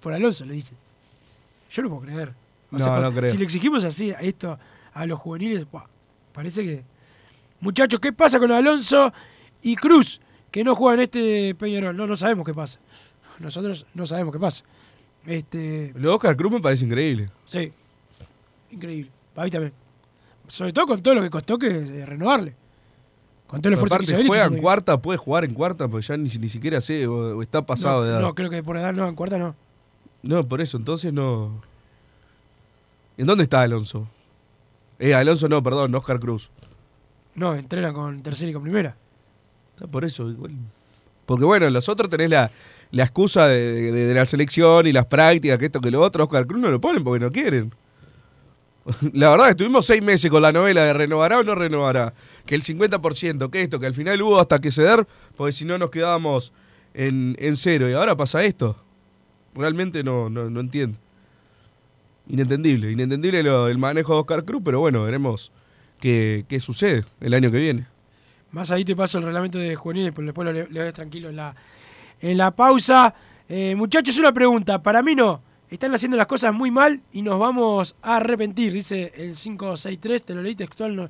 Por 0.00 0.12
Alonso 0.12 0.44
lo 0.44 0.52
dice. 0.52 0.74
Yo 1.72 1.82
no 1.82 1.88
puedo 1.90 2.02
creer. 2.02 2.32
O 2.72 2.78
No, 2.78 2.84
sea, 2.84 3.00
no 3.00 3.12
creo. 3.12 3.30
Si 3.30 3.36
le 3.36 3.44
exigimos 3.44 3.84
así 3.84 4.12
a 4.12 4.20
esto 4.20 4.58
a 4.92 5.06
los 5.06 5.18
juveniles, 5.18 5.70
buah, 5.70 5.84
parece 6.32 6.62
que. 6.64 6.84
Muchachos, 7.60 8.00
¿qué 8.00 8.12
pasa 8.12 8.38
con 8.38 8.50
Alonso 8.50 9.12
y 9.62 9.76
Cruz? 9.76 10.20
Que 10.50 10.64
no 10.64 10.74
juegan 10.74 11.00
este 11.00 11.54
Peñarol. 11.54 11.96
No, 11.96 12.06
no 12.06 12.16
sabemos 12.16 12.46
qué 12.46 12.54
pasa. 12.54 12.80
Nosotros 13.38 13.86
no 13.94 14.06
sabemos 14.06 14.32
qué 14.32 14.40
pasa. 14.40 14.64
Este. 15.26 15.92
Lo 15.94 16.08
de 16.10 16.14
Oscar 16.14 16.36
Cruz 16.36 16.52
me 16.52 16.60
parece 16.60 16.84
increíble. 16.84 17.30
Sí. 17.44 17.72
Increíble. 18.70 19.10
Para 19.34 19.44
mí 19.44 19.50
también. 19.50 19.72
Sobre 20.48 20.72
todo 20.72 20.86
con 20.86 21.02
todo 21.02 21.14
lo 21.14 21.22
que 21.22 21.30
costó 21.30 21.58
que 21.58 21.68
eh, 21.68 22.06
renovarle. 22.06 22.54
Con 23.46 23.60
todo 23.60 23.68
el 23.68 23.74
esfuerzo 23.74 23.98
que 23.98 24.04
Aparte, 24.04 24.22
y 24.24 24.26
juega 24.28 24.44
en 24.46 24.58
cuarta, 24.58 25.02
puede 25.02 25.18
jugar 25.18 25.44
en 25.44 25.54
cuarta, 25.54 25.88
porque 25.88 26.06
ya 26.06 26.16
ni, 26.16 26.28
ni 26.28 26.48
siquiera 26.48 26.80
sé, 26.80 27.06
o, 27.06 27.36
o 27.38 27.42
está 27.42 27.66
pasado 27.66 28.00
no, 28.00 28.04
de 28.04 28.10
edad. 28.12 28.20
No, 28.20 28.34
creo 28.34 28.48
que 28.48 28.62
por 28.62 28.76
edad 28.76 28.92
no, 28.92 29.06
en 29.08 29.14
cuarta 29.16 29.38
no. 29.38 29.54
No, 30.22 30.42
por 30.44 30.60
eso, 30.60 30.76
entonces 30.76 31.12
no. 31.12 31.60
¿En 33.20 33.26
dónde 33.26 33.42
está 33.44 33.60
Alonso? 33.62 34.08
Eh, 34.98 35.14
Alonso 35.14 35.46
no, 35.48 35.62
perdón, 35.62 35.94
Oscar 35.94 36.18
Cruz. 36.18 36.50
No, 37.34 37.54
entrena 37.54 37.92
con 37.92 38.22
tercera 38.22 38.50
y 38.50 38.54
con 38.54 38.62
primera. 38.62 38.96
Está 39.74 39.86
por 39.86 40.04
eso, 40.04 40.28
igual. 40.30 40.52
Porque 41.26 41.44
bueno, 41.44 41.68
los 41.70 41.88
otros 41.88 42.08
tenés 42.10 42.30
la, 42.30 42.50
la 42.90 43.02
excusa 43.02 43.46
de, 43.46 43.92
de- 43.92 44.06
de 44.06 44.14
la 44.14 44.24
selección 44.26 44.86
y 44.86 44.92
las 44.92 45.06
prácticas, 45.06 45.58
que 45.58 45.66
esto 45.66 45.80
que 45.80 45.90
lo 45.90 46.00
otro. 46.02 46.24
Oscar 46.24 46.46
Cruz 46.46 46.60
no 46.60 46.70
lo 46.70 46.80
ponen 46.80 47.04
porque 47.04 47.22
no 47.24 47.30
quieren. 47.30 47.74
La 49.12 49.28
verdad, 49.30 49.50
estuvimos 49.50 49.84
seis 49.86 50.02
meses 50.02 50.30
con 50.30 50.40
la 50.42 50.52
novela 50.52 50.82
de 50.84 50.94
renovará 50.94 51.38
o 51.40 51.42
no 51.44 51.54
renovará. 51.54 52.14
Que 52.46 52.54
el 52.54 52.62
50%, 52.62 53.50
que 53.50 53.62
esto, 53.62 53.78
que 53.78 53.86
al 53.86 53.94
final 53.94 54.20
hubo 54.22 54.40
hasta 54.40 54.58
que 54.58 54.72
ceder, 54.72 55.06
porque 55.36 55.52
si 55.52 55.64
no 55.66 55.76
nos 55.78 55.90
quedábamos 55.90 56.52
en, 56.94 57.36
en 57.38 57.56
cero. 57.56 57.88
Y 57.90 57.92
ahora 57.92 58.16
pasa 58.16 58.42
esto. 58.42 58.76
Realmente 59.54 60.02
no, 60.02 60.30
no, 60.30 60.48
no 60.48 60.60
entiendo. 60.60 60.98
Inentendible, 62.30 62.90
inentendible 62.92 63.42
lo- 63.42 63.68
el 63.68 63.78
manejo 63.78 64.14
de 64.14 64.20
Oscar 64.20 64.44
Cruz, 64.44 64.62
pero 64.64 64.78
bueno, 64.80 65.02
veremos 65.04 65.50
qué, 66.00 66.44
qué 66.48 66.60
sucede 66.60 67.04
el 67.20 67.34
año 67.34 67.50
que 67.50 67.58
viene. 67.58 67.86
Más 68.52 68.70
ahí 68.70 68.84
te 68.84 68.94
paso 68.94 69.18
el 69.18 69.24
reglamento 69.24 69.58
de 69.58 69.74
juveniles, 69.74 70.12
pero 70.14 70.26
después 70.26 70.44
lo 70.46 70.52
le, 70.52 70.68
le 70.68 70.80
ves 70.82 70.94
tranquilo 70.94 71.28
en 71.30 71.36
la, 71.36 71.54
en 72.20 72.38
la 72.38 72.50
pausa. 72.54 73.14
Eh, 73.48 73.74
muchachos, 73.76 74.16
una 74.18 74.32
pregunta. 74.32 74.80
Para 74.82 75.02
mí 75.02 75.14
no. 75.14 75.42
Están 75.68 75.94
haciendo 75.94 76.16
las 76.16 76.26
cosas 76.26 76.52
muy 76.52 76.70
mal 76.72 77.00
y 77.12 77.22
nos 77.22 77.38
vamos 77.38 77.94
a 78.02 78.16
arrepentir, 78.16 78.72
dice 78.72 79.12
el 79.14 79.34
563. 79.34 80.24
Te 80.24 80.34
lo 80.34 80.42
leí 80.42 80.54
textual, 80.56 80.96
no, 80.96 81.02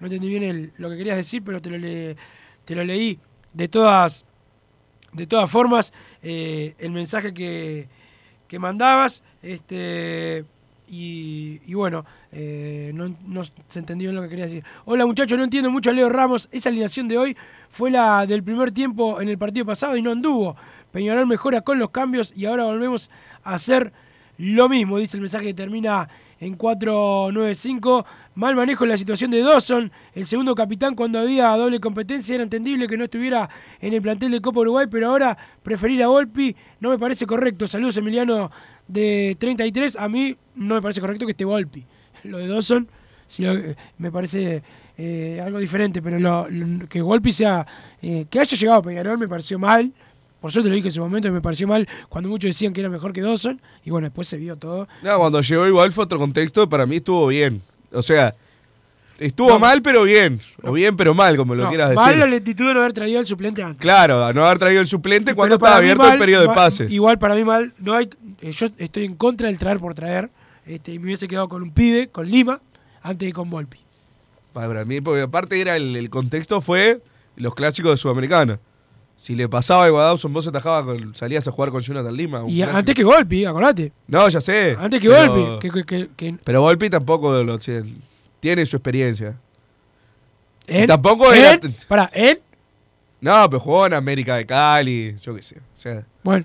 no 0.00 0.06
entendí 0.06 0.28
bien 0.28 0.72
lo 0.76 0.88
que 0.90 0.96
querías 0.96 1.16
decir, 1.16 1.42
pero 1.44 1.60
te 1.60 1.70
lo, 1.70 1.78
le- 1.78 2.16
te 2.64 2.74
lo 2.76 2.84
leí 2.84 3.18
de 3.52 3.66
todas, 3.68 4.24
de 5.12 5.26
todas 5.26 5.50
formas. 5.50 5.92
eh, 6.22 6.74
el 6.78 6.90
mensaje 6.92 7.32
que, 7.34 7.88
que 8.46 8.58
mandabas. 8.60 9.22
Este, 9.42 10.44
y, 10.88 11.74
bueno, 11.74 12.04
eh, 12.32 12.92
no, 12.94 13.14
no 13.26 13.42
se 13.44 13.78
entendió 13.78 14.12
lo 14.12 14.22
que 14.22 14.28
quería 14.28 14.44
decir. 14.44 14.64
Hola 14.84 15.06
muchachos, 15.06 15.38
no 15.38 15.44
entiendo 15.44 15.70
mucho 15.70 15.90
a 15.90 15.92
Leo 15.92 16.08
Ramos. 16.08 16.48
Esa 16.52 16.68
alineación 16.68 17.08
de 17.08 17.18
hoy 17.18 17.36
fue 17.68 17.90
la 17.90 18.26
del 18.26 18.42
primer 18.42 18.72
tiempo 18.72 19.20
en 19.20 19.28
el 19.28 19.38
partido 19.38 19.66
pasado 19.66 19.96
y 19.96 20.02
no 20.02 20.12
anduvo. 20.12 20.56
Peñarol 20.92 21.26
mejora 21.26 21.62
con 21.62 21.78
los 21.78 21.90
cambios 21.90 22.32
y 22.36 22.46
ahora 22.46 22.64
volvemos 22.64 23.10
a 23.42 23.54
hacer 23.54 23.92
lo 24.36 24.68
mismo, 24.68 24.98
dice 24.98 25.16
el 25.16 25.20
mensaje 25.20 25.46
que 25.46 25.54
termina 25.54 26.08
en 26.46 26.54
495. 26.56 28.04
Mal 28.34 28.54
manejo 28.56 28.84
en 28.84 28.90
la 28.90 28.96
situación 28.96 29.30
de 29.30 29.42
Dawson, 29.42 29.90
el 30.14 30.26
segundo 30.26 30.54
capitán 30.54 30.94
cuando 30.94 31.18
había 31.20 31.48
doble 31.56 31.78
competencia. 31.80 32.34
Era 32.34 32.44
entendible 32.44 32.86
que 32.86 32.96
no 32.96 33.04
estuviera 33.04 33.48
en 33.80 33.92
el 33.94 34.02
plantel 34.02 34.30
de 34.32 34.40
Copa 34.40 34.60
Uruguay, 34.60 34.86
pero 34.90 35.08
ahora 35.08 35.36
preferir 35.62 36.02
a 36.02 36.08
Volpi 36.08 36.54
no 36.80 36.90
me 36.90 36.98
parece 36.98 37.26
correcto. 37.26 37.66
Saludos 37.66 37.96
Emiliano 37.96 38.50
de 38.88 39.36
33. 39.38 39.96
A 39.96 40.08
mí 40.08 40.36
no 40.54 40.74
me 40.74 40.82
parece 40.82 41.00
correcto 41.00 41.24
que 41.26 41.30
esté 41.32 41.44
Volpi. 41.44 41.84
Lo 42.24 42.38
de 42.38 42.48
Dawson 42.48 42.88
eh, 43.38 43.74
me 43.98 44.10
parece 44.10 44.62
eh, 44.98 45.40
algo 45.44 45.58
diferente, 45.58 46.02
pero 46.02 46.18
lo- 46.18 46.48
lo- 46.50 46.88
que 46.88 47.00
Volpi 47.02 47.32
sea, 47.32 47.66
eh, 48.02 48.26
que 48.28 48.40
haya 48.40 48.56
llegado 48.56 48.78
a 48.80 48.82
Peñarol 48.82 49.18
me 49.18 49.28
pareció 49.28 49.58
mal. 49.58 49.92
Por 50.44 50.52
suerte 50.52 50.68
lo 50.68 50.74
dije 50.76 50.88
en 50.88 50.92
su 50.94 51.00
momento, 51.00 51.32
me 51.32 51.40
pareció 51.40 51.66
mal 51.66 51.88
cuando 52.10 52.28
muchos 52.28 52.50
decían 52.50 52.74
que 52.74 52.80
era 52.80 52.90
mejor 52.90 53.14
que 53.14 53.22
Dawson. 53.22 53.58
Y 53.82 53.88
bueno, 53.88 54.08
después 54.08 54.28
se 54.28 54.36
vio 54.36 54.56
todo. 54.56 54.86
No, 55.02 55.16
cuando 55.18 55.40
llegó 55.40 55.66
igual 55.66 55.90
fue 55.90 56.04
otro 56.04 56.18
contexto, 56.18 56.68
para 56.68 56.84
mí 56.84 56.96
estuvo 56.96 57.28
bien. 57.28 57.62
O 57.92 58.02
sea, 58.02 58.34
estuvo 59.18 59.48
No. 59.48 59.58
mal 59.58 59.80
pero 59.80 60.02
bien. 60.02 60.38
O 60.62 60.72
bien 60.72 60.96
pero 60.98 61.14
mal, 61.14 61.34
como 61.38 61.54
lo 61.54 61.62
No, 61.64 61.68
quieras 61.70 61.94
mal 61.94 62.04
decir. 62.08 62.18
la 62.18 62.26
lentitud 62.26 62.66
de 62.68 62.74
no 62.74 62.80
haber 62.80 62.92
traído 62.92 63.20
al 63.20 63.26
suplente 63.26 63.62
antes. 63.62 63.80
Claro, 63.80 64.30
no 64.34 64.44
haber 64.44 64.58
traído 64.58 64.82
el 64.82 64.86
suplente 64.86 65.34
cuando 65.34 65.54
estaba 65.54 65.76
abierto 65.76 66.02
mal, 66.02 66.12
el 66.12 66.18
periodo 66.18 66.40
de 66.42 66.44
igual- 66.44 66.54
pase. 66.56 66.86
Igual 66.90 67.18
para 67.18 67.34
mí 67.36 67.42
mal, 67.44 67.72
no 67.78 67.94
hay, 67.94 68.10
eh, 68.42 68.50
yo 68.52 68.66
estoy 68.76 69.04
en 69.06 69.14
contra 69.16 69.46
del 69.48 69.58
traer 69.58 69.78
por 69.78 69.94
traer. 69.94 70.28
Este, 70.66 70.92
y 70.92 70.98
me 70.98 71.06
hubiese 71.06 71.26
quedado 71.26 71.48
con 71.48 71.62
un 71.62 71.70
pibe, 71.70 72.08
con 72.08 72.30
Lima, 72.30 72.60
antes 73.02 73.26
que 73.28 73.32
con 73.32 73.48
Volpi. 73.48 73.78
Para 74.52 74.84
mí, 74.84 75.00
porque 75.00 75.22
aparte 75.22 75.58
era 75.58 75.74
el, 75.76 75.96
el 75.96 76.10
contexto 76.10 76.60
fue 76.60 77.00
los 77.36 77.54
clásicos 77.54 77.92
de 77.92 77.96
Sudamericana. 77.96 78.60
Si 79.16 79.34
le 79.34 79.48
pasaba 79.48 79.84
a 79.86 79.90
Guadalajara, 79.90 80.32
vos 80.32 80.46
atajabas 80.46 80.84
con, 80.84 81.14
salías 81.16 81.46
a 81.48 81.50
jugar 81.50 81.70
con 81.70 81.80
Jonathan 81.80 82.14
Lima. 82.14 82.42
Y 82.46 82.56
clásico. 82.56 82.76
antes 82.78 82.94
que 82.94 83.04
Volpi, 83.04 83.44
acordate. 83.44 83.92
No, 84.08 84.28
ya 84.28 84.40
sé. 84.40 84.76
Antes 84.78 85.00
que 85.00 85.08
pero- 85.08 85.32
Volpi. 85.32 85.58
Que, 85.60 85.70
que, 85.70 85.84
que- 85.84 86.08
que- 86.16 86.36
Pero 86.44 86.60
Volpi 86.62 86.90
tampoco 86.90 87.42
lo, 87.42 87.58
tiene 88.40 88.66
su 88.66 88.76
experiencia. 88.76 89.34
en- 90.66 90.86
tampoco 90.86 91.32
en- 91.32 91.38
era- 91.44 91.60
Pará, 91.88 92.10
en. 92.12 92.38
No, 93.20 93.48
pero 93.48 93.60
jugó 93.60 93.86
en 93.86 93.94
América 93.94 94.36
de 94.36 94.44
Cali, 94.46 95.16
yo 95.22 95.34
qué 95.34 95.42
sé. 95.42 95.56
O 95.58 95.76
sea, 95.76 96.04
Bueno. 96.22 96.44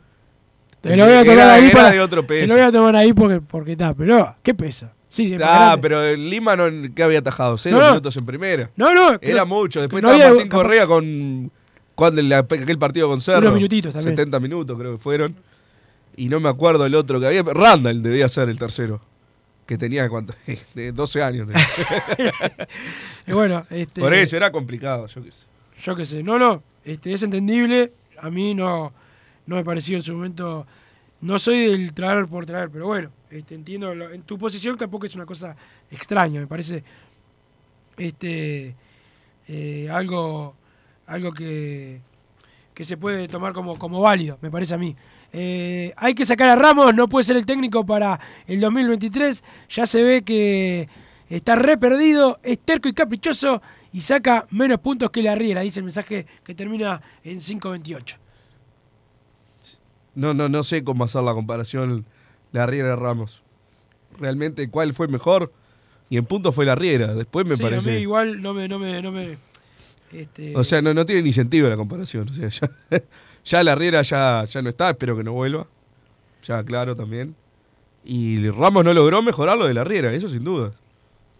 Te 0.82 0.96
lo 0.96 1.04
voy 1.04 1.14
a 1.14 1.22
Era- 1.22 1.32
tomar 1.34 1.50
ahí 1.50 1.66
era 1.66 1.74
para- 1.76 1.92
de 1.92 2.00
otro 2.00 2.22
Te 2.22 2.28
peso. 2.28 2.48
lo 2.48 2.54
voy 2.54 2.64
a 2.64 2.72
tomar 2.72 2.96
ahí 2.96 3.12
porque, 3.12 3.42
porque 3.42 3.72
está. 3.74 3.94
Pero, 3.94 4.34
¿qué 4.42 4.54
pesa? 4.54 4.94
Sí, 5.10 5.26
sí, 5.26 5.36
ah, 5.44 5.76
pero 5.82 6.02
el 6.04 6.30
Lima 6.30 6.56
no, 6.56 6.66
¿qué 6.96 7.04
había 7.04 7.20
atajado? 7.20 7.58
Cero 7.58 7.78
No, 7.78 7.84
no. 7.84 7.90
minutos 7.90 8.16
en 8.16 8.26
primera. 8.26 8.70
No, 8.78 8.94
no. 8.94 9.18
Era 9.20 9.44
mucho. 9.44 9.82
Después 9.82 10.02
estaba 10.02 10.14
había- 10.14 10.30
Martín 10.30 10.48
capaz- 10.50 10.62
Correa 10.64 10.88
con 10.88 11.52
cuando 12.00 12.22
el- 12.22 12.34
aquel 12.34 12.78
partido 12.80 13.08
con 13.08 13.22
Cerro. 13.22 13.40
Unos 13.40 13.54
minutitos 13.56 13.94
también. 13.94 14.16
70 14.16 14.40
minutos 14.40 14.80
creo 14.80 14.94
que 14.94 14.98
fueron. 14.98 15.36
Y 16.18 16.28
no 16.30 16.40
me 16.40 16.50
acuerdo 16.50 16.86
el 16.86 16.96
otro 16.96 17.20
que 17.20 17.28
había. 17.28 17.44
Randall 17.44 18.02
debía 18.02 18.28
ser 18.28 18.50
el 18.50 18.58
tercero. 18.58 19.00
Que 19.66 19.78
tenía 19.78 20.10
¿cuánto? 20.10 20.34
De 20.74 20.92
12 20.92 21.22
años. 21.22 21.48
Y 23.28 23.32
bueno, 23.34 23.66
este, 23.70 24.02
Por 24.02 24.14
eso 24.14 24.36
era 24.38 24.52
complicado, 24.52 25.06
yo 25.06 25.24
qué 25.24 25.32
sé. 25.32 25.46
Yo 25.82 25.96
qué 25.96 26.06
sé. 26.06 26.24
No, 26.24 26.40
no. 26.40 26.64
Este, 26.84 27.14
es 27.14 27.22
entendible. 27.24 27.94
A 28.20 28.30
mí 28.30 28.56
no, 28.56 28.92
no 29.46 29.56
me 29.56 29.64
pareció 29.64 29.98
en 29.98 30.04
su 30.04 30.14
momento. 30.14 30.66
No 31.22 31.38
soy 31.38 31.68
del 31.68 31.94
traer 31.94 32.26
por 32.28 32.46
traer, 32.46 32.70
pero 32.70 32.88
bueno, 32.88 33.12
este, 33.30 33.54
entiendo. 33.56 33.94
lo- 33.94 34.10
en 34.10 34.24
tu 34.24 34.38
posición 34.38 34.78
tampoco 34.78 35.06
es 35.06 35.14
una 35.16 35.26
cosa 35.28 35.56
extraña, 35.92 36.40
me 36.40 36.48
parece. 36.48 36.84
Este. 37.98 38.76
eh, 39.48 39.88
algo. 39.92 40.56
Algo 41.10 41.32
que. 41.32 42.02
que 42.74 42.84
se 42.86 42.96
puede 42.98 43.28
tomar 43.28 43.52
como, 43.54 43.78
como 43.78 44.00
válido, 44.02 44.38
me 44.42 44.50
parece 44.50 44.74
a 44.76 44.78
mí. 44.78 44.96
Eh, 45.34 45.92
hay 45.98 46.14
que 46.16 46.26
sacar 46.26 46.50
a 46.50 46.56
Ramos, 46.56 46.96
no 46.96 47.08
puede 47.10 47.24
ser 47.26 47.36
el 47.38 47.46
técnico 47.46 47.86
para 47.86 48.20
el 48.48 48.62
2023. 48.62 49.44
Ya 49.70 49.86
se 49.86 50.02
ve 50.04 50.22
que 50.24 50.88
está 51.30 51.56
re 51.56 51.78
perdido, 51.78 52.40
es 52.44 52.60
terco 52.60 52.88
y 52.88 52.94
caprichoso 52.94 53.62
y 53.92 54.02
saca 54.02 54.48
menos 54.52 54.80
puntos 54.80 55.10
que 55.12 55.22
la 55.22 55.36
Riera, 55.36 55.62
dice 55.62 55.80
el 55.80 55.86
mensaje 55.86 56.26
que 56.44 56.56
termina 56.56 57.02
en 57.24 57.40
5.28. 57.40 58.16
No, 60.16 60.34
no, 60.34 60.50
no 60.50 60.64
sé 60.64 60.84
cómo 60.84 61.04
hacer 61.04 61.24
la 61.24 61.34
comparación 61.34 62.06
la 62.52 62.66
Riera 62.66 62.96
Ramos. 62.96 63.44
Realmente, 64.20 64.70
¿cuál 64.70 64.94
fue 64.94 65.08
mejor? 65.08 65.52
Y 66.10 66.18
en 66.18 66.26
puntos 66.26 66.56
fue 66.56 66.66
la 66.66 66.76
Riera. 66.76 67.14
Después 67.14 67.46
me 67.46 67.56
Sí, 67.56 67.64
a 67.64 67.66
parece. 67.70 67.92
mí 67.92 67.98
igual 67.98 68.42
no 68.42 68.54
me... 68.54 68.68
No 68.68 68.80
me, 68.80 69.02
no 69.02 69.12
me 69.12 69.38
este, 70.12 70.56
O 70.56 70.64
sea, 70.64 70.82
no, 70.82 70.94
no 70.94 71.06
tiene 71.06 71.22
ni 71.24 71.34
sentido 71.34 71.70
la 71.70 71.76
comparación. 71.78 72.30
O 72.30 72.34
sea, 72.34 72.50
ya, 72.50 72.70
ya 73.46 73.64
la 73.64 73.76
Riera 73.76 74.02
ya, 74.02 74.44
ya 74.46 74.62
no 74.62 74.70
está, 74.70 74.90
espero 74.90 75.16
que 75.18 75.24
no 75.24 75.34
vuelva. 75.34 75.68
Ya, 76.44 76.64
claro, 76.64 76.96
también. 76.96 77.36
Y 78.06 78.50
Ramos 78.50 78.84
no 78.86 78.94
logró 78.94 79.22
mejorar 79.22 79.58
lo 79.58 79.68
de 79.68 79.74
la 79.74 79.84
Riera, 79.84 80.14
eso 80.14 80.30
sin 80.30 80.44
duda. 80.44 80.72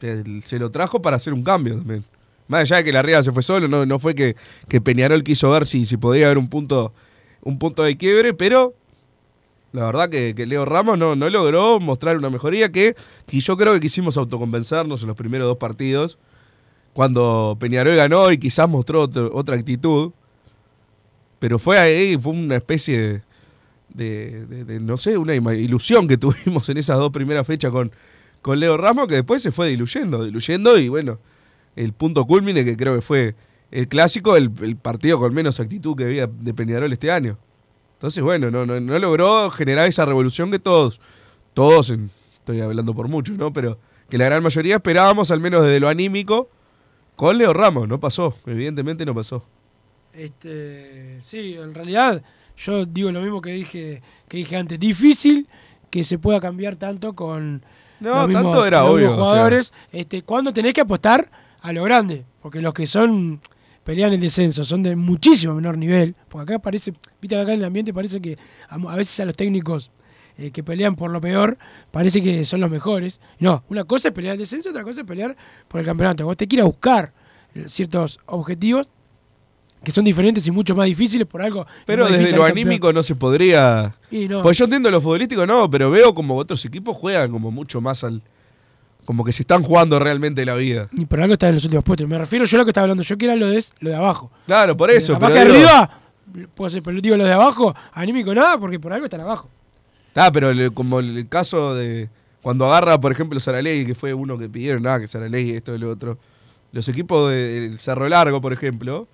Se- 0.02 0.60
lo 0.60 0.70
trajo 0.72 1.02
para 1.02 1.16
hacer 1.18 1.34
un 1.34 1.44
cambio 1.44 1.76
también. 1.78 2.04
Más 2.48 2.62
allá 2.62 2.78
de 2.78 2.84
que 2.84 2.92
la 2.92 3.02
Riera 3.02 3.22
se 3.24 3.32
fue 3.32 3.44
solo, 3.44 3.68
no, 3.68 3.86
no 3.86 4.00
fue 4.00 4.16
que, 4.16 4.36
que 4.68 4.82
Peñarol 4.82 5.24
quiso 5.24 5.50
ver 5.52 5.68
si, 5.68 5.86
si 5.86 5.98
podía 5.98 6.26
haber 6.26 6.38
un 6.38 6.50
punto, 6.50 6.94
un 7.42 7.60
punto 7.60 7.84
de 7.84 7.96
quiebre, 7.96 8.34
pero 8.34 8.74
la 9.72 9.86
verdad 9.86 10.10
que, 10.10 10.34
que 10.34 10.48
Leo 10.48 10.66
Ramos 10.66 10.98
no, 10.98 11.16
no 11.16 11.30
logró 11.30 11.80
mostrar 11.80 12.18
una 12.18 12.30
mejoría 12.32 12.72
que, 12.72 12.96
que 13.28 13.40
yo 13.40 13.56
creo 13.56 13.74
que 13.74 13.80
quisimos 13.80 14.18
autoconvencernos 14.18 15.02
en 15.02 15.08
los 15.10 15.16
primeros 15.18 15.48
dos 15.48 15.58
partidos 15.58 16.18
cuando 17.00 17.56
Peñarol 17.58 17.96
ganó 17.96 18.30
y 18.30 18.38
quizás 18.38 18.68
mostró 18.68 19.04
otra 19.32 19.56
actitud. 19.56 20.12
Pero 21.40 21.58
fue 21.58 21.80
ahí, 21.80 22.18
fue 22.18 22.34
una 22.34 22.58
especie 22.58 23.24
de, 23.88 24.80
no 24.82 24.98
sé, 24.98 25.18
una 25.18 25.34
ilusión 25.34 26.10
que 26.10 26.18
tuvimos 26.18 26.68
en 26.68 26.76
esas 26.76 26.98
dos 26.98 27.12
primeras 27.12 27.48
fechas 27.48 27.72
con, 27.72 27.90
con 28.42 28.60
Leo 28.60 28.76
Ramos 28.76 29.08
que 29.08 29.16
después 29.16 29.42
se 29.42 29.54
fue 29.54 29.70
diluyendo, 29.70 30.26
diluyendo 30.26 30.78
y 30.78 30.90
bueno, 30.90 31.20
el 31.78 31.94
punto 31.94 32.26
culmine 32.26 32.66
que 32.66 32.76
creo 32.76 32.96
que 32.96 33.02
fue 33.02 33.34
el 33.72 33.88
clásico, 33.88 34.36
el, 34.36 34.52
partido 34.76 35.20
con 35.20 35.34
menos 35.34 35.62
actitud 35.62 35.96
que 35.96 36.04
había 36.04 36.28
de 36.28 36.54
Peñarol 36.54 36.92
este 36.92 37.14
año. 37.14 37.38
Entonces, 37.94 38.22
bueno, 38.22 38.52
no, 38.52 38.66
no, 38.66 38.78
no 38.82 39.00
logró 39.00 39.50
generar 39.52 39.88
esa 39.88 40.04
revolución 40.04 40.52
que 40.52 40.60
todos, 40.60 41.00
todos, 41.54 41.94
estoy 42.34 42.60
hablando 42.60 42.94
por 42.94 43.08
muchos, 43.08 43.38
¿no? 43.38 43.54
Pero 43.54 43.78
que 44.10 44.18
la 44.18 44.26
gran 44.26 44.44
mayoría 44.44 44.76
esperábamos, 44.76 45.32
al 45.32 45.40
menos 45.40 45.64
desde 45.64 45.80
lo 45.80 45.88
anímico, 45.88 46.50
con 47.20 47.38
Leo 47.38 47.54
Ramos. 47.54 47.86
No 47.86 48.00
pasó, 48.00 48.34
evidentemente 48.46 49.06
no 49.06 49.14
pasó. 49.14 49.44
Este, 50.14 51.20
sí, 51.20 51.56
en 51.60 51.74
realidad 51.74 52.22
yo 52.56 52.86
digo 52.86 53.12
lo 53.12 53.22
mismo 53.22 53.42
que 53.42 53.52
dije 53.52 54.02
que 54.30 54.38
dije 54.38 54.56
antes, 54.56 54.80
difícil 54.80 55.46
que 55.90 56.02
se 56.04 56.18
pueda 56.18 56.40
cambiar 56.40 56.78
tanto 56.78 57.14
con 57.14 57.62
No, 58.00 58.16
los 58.22 58.28
mismos, 58.30 58.44
tanto 58.44 58.66
era 58.66 58.82
los 58.84 58.90
obvio. 58.92 59.08
mismos 59.10 59.18
o 59.20 59.22
sea, 59.26 59.30
jugadores, 59.32 59.74
este, 59.92 60.22
cuando 60.24 60.54
tenés 60.54 60.74
que 60.74 60.80
apostar 60.82 61.30
a 61.62 61.74
lo 61.74 61.84
grande, 61.84 62.24
porque 62.42 62.62
los 62.62 62.74
que 62.74 62.86
son 62.86 63.42
pelean 63.84 64.14
el 64.14 64.22
descenso 64.22 64.64
son 64.64 64.82
de 64.82 64.96
muchísimo 64.96 65.56
menor 65.56 65.78
nivel, 65.78 66.16
porque 66.30 66.54
acá 66.54 66.62
parece, 66.62 66.92
viste 67.22 67.36
que 67.36 67.42
acá 67.42 67.52
en 67.54 67.60
el 67.60 67.66
ambiente 67.66 67.94
parece 67.94 68.22
que 68.22 68.38
a, 68.70 68.76
a 68.76 68.96
veces 68.96 69.20
a 69.20 69.26
los 69.26 69.36
técnicos 69.36 69.92
eh, 70.40 70.52
que 70.52 70.64
pelean 70.64 70.96
por 70.96 71.12
lo 71.12 71.20
peor, 71.20 71.58
parece 71.92 72.22
que 72.22 72.46
son 72.46 72.62
los 72.62 72.72
mejores. 72.72 73.20
No, 73.40 73.64
una 73.70 73.84
cosa 73.84 74.08
es 74.08 74.14
pelear 74.14 74.34
el 74.34 74.40
descenso, 74.40 74.70
otra 74.70 74.84
cosa 74.84 75.02
es 75.02 75.06
pelear 75.08 75.36
por 75.68 75.80
el 75.82 75.86
campeonato. 75.86 76.26
Vos 76.26 76.38
te 76.38 76.48
quieres 76.48 76.66
buscar 76.66 77.12
eh, 77.54 77.66
ciertos 77.68 78.20
objetivos 78.26 78.88
que 79.84 79.92
son 79.92 80.04
diferentes 80.04 80.46
y 80.46 80.52
mucho 80.52 80.76
más 80.76 80.86
difíciles 80.88 81.26
por 81.28 81.42
algo. 81.42 81.66
pero 81.86 82.06
desde 82.06 82.32
lo 82.36 82.44
campeón. 82.44 82.52
anímico 82.52 82.92
no 82.94 83.02
se 83.04 83.16
podría. 83.16 83.94
No, 84.12 84.42
Pues 84.42 84.58
yo 84.58 84.66
entiendo 84.66 84.90
lo 84.92 85.00
futbolístico, 85.02 85.46
no, 85.48 85.70
pero 85.70 85.90
veo 85.92 86.14
como 86.14 86.36
otros 86.38 86.64
equipos 86.66 86.96
juegan 86.98 87.32
como 87.32 87.50
mucho 87.52 87.80
más 87.82 88.04
al. 88.04 88.22
Como 89.06 89.24
que 89.24 89.32
se 89.34 89.42
están 89.44 89.64
jugando 89.64 89.98
realmente 89.98 90.46
la 90.46 90.56
vida. 90.56 90.88
y 90.92 91.06
por 91.06 91.20
algo 91.22 91.34
está 91.34 91.48
en 91.50 91.56
los 91.56 91.64
últimos 91.64 91.84
puestos. 91.84 92.08
Me 92.08 92.18
refiero 92.18 92.46
yo 92.46 92.58
a 92.58 92.60
lo 92.60 92.66
que 92.66 92.72
estaba 92.72 92.84
hablando 92.84 93.02
yo, 93.04 93.18
que 93.18 93.26
era 93.26 93.36
lo 93.36 93.48
de, 93.48 93.64
lo 93.80 93.90
de 93.90 93.96
abajo. 93.96 94.30
Claro, 94.46 94.78
por 94.78 94.92
eso. 94.92 95.14
Capaz 95.14 95.30
pero 95.32 95.52
que 95.54 95.58
digo- 95.58 95.70
arriba, 95.70 96.00
puedo 96.54 96.70
ser 96.70 96.84
pelotudo 96.84 97.18
lo 97.18 97.24
de 97.24 97.34
abajo, 97.34 97.74
anímico 97.94 98.36
nada, 98.36 98.60
porque 98.60 98.80
por 98.80 98.94
algo 98.94 99.06
están 99.06 99.22
abajo. 99.22 99.50
Ah, 100.16 100.32
pero 100.32 100.50
el- 100.50 100.74
como 100.74 101.00
el 101.00 101.28
caso 101.30 101.76
de. 101.76 102.10
Cuando 102.42 102.66
agarra, 102.66 103.00
por 103.00 103.12
ejemplo, 103.12 103.40
Saralegui, 103.40 103.86
que 103.86 103.96
fue 103.96 104.14
uno 104.14 104.38
que 104.38 104.48
pidieron, 104.50 104.84
nada, 104.84 105.00
que 105.00 105.08
Saralegui, 105.08 105.52
esto 105.52 105.76
y 105.76 105.78
lo 105.78 105.90
otro. 105.92 106.18
Los 106.72 106.88
equipos 106.88 107.32
del 107.32 107.78
Cerro 107.80 108.08
Largo, 108.08 108.40
por 108.42 108.54
ejemplo, 108.54 109.08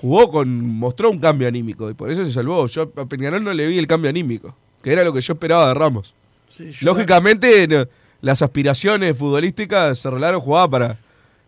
jugó 0.00 0.30
con. 0.30 0.66
mostró 0.78 1.10
un 1.10 1.18
cambio 1.18 1.48
anímico 1.48 1.90
y 1.90 1.94
por 1.94 2.10
eso 2.10 2.24
se 2.26 2.32
salvó. 2.32 2.66
Yo 2.66 2.92
a 2.96 3.06
Peñarol 3.06 3.42
no 3.42 3.52
le 3.52 3.66
vi 3.66 3.78
el 3.78 3.86
cambio 3.86 4.10
anímico, 4.10 4.54
que 4.82 4.92
era 4.92 5.04
lo 5.04 5.12
que 5.12 5.20
yo 5.20 5.32
esperaba 5.34 5.68
de 5.68 5.74
Ramos. 5.74 6.14
Lógicamente, 6.82 7.66
no, 7.68 7.84
las 8.20 8.42
aspiraciones 8.42 9.16
futbolísticas, 9.16 9.98
Cerro 9.98 10.18
Largo 10.18 10.40
jugaba 10.40 10.68
para, 10.68 10.98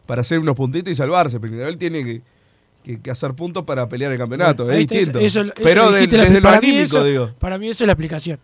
para 0.06 0.20
hacer 0.22 0.38
unos 0.38 0.56
puntitos 0.56 0.90
y 0.92 0.94
salvarse. 0.94 1.40
Peñarol 1.40 1.76
tiene 1.76 2.04
que, 2.04 2.22
que- 2.84 3.00
que 3.00 3.10
hacer 3.10 3.34
puntos 3.34 3.64
para 3.64 3.88
pelear 3.88 4.12
el 4.12 4.18
campeonato, 4.18 4.64
Bueno, 4.64 4.78
es 4.80 4.88
distinto. 4.88 5.18
eso- 5.20 5.42
eso 5.42 5.52
pero 5.62 5.90
de- 5.92 6.06
desde 6.06 6.40
lo 6.40 6.48
anímico, 6.48 6.82
eso- 6.82 7.04
digo. 7.04 7.30
Para 7.38 7.58
mí 7.58 7.68
eso 7.68 7.84
es 7.84 7.86
la 7.86 7.92
explicación. 7.92 8.38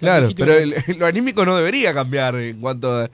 Claro, 0.00 0.28
pero 0.36 0.54
el- 0.54 0.74
lo 0.98 1.06
anímico 1.06 1.44
no 1.46 1.56
debería 1.56 1.94
cambiar 1.94 2.34
en 2.36 2.60
cuanto 2.60 2.92
a... 3.02 3.10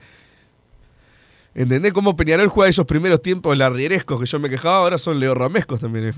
¿Entendés 1.55 1.93
cómo 1.93 2.15
Peñarol 2.15 2.47
juega 2.47 2.69
esos 2.69 2.85
primeros 2.85 3.21
tiempos 3.21 3.57
larrierescos 3.57 4.19
que 4.19 4.25
yo 4.25 4.39
me 4.39 4.49
quejaba? 4.49 4.77
Ahora 4.77 4.97
son 4.97 5.19
leorramescos 5.19 5.79
también. 5.79 6.05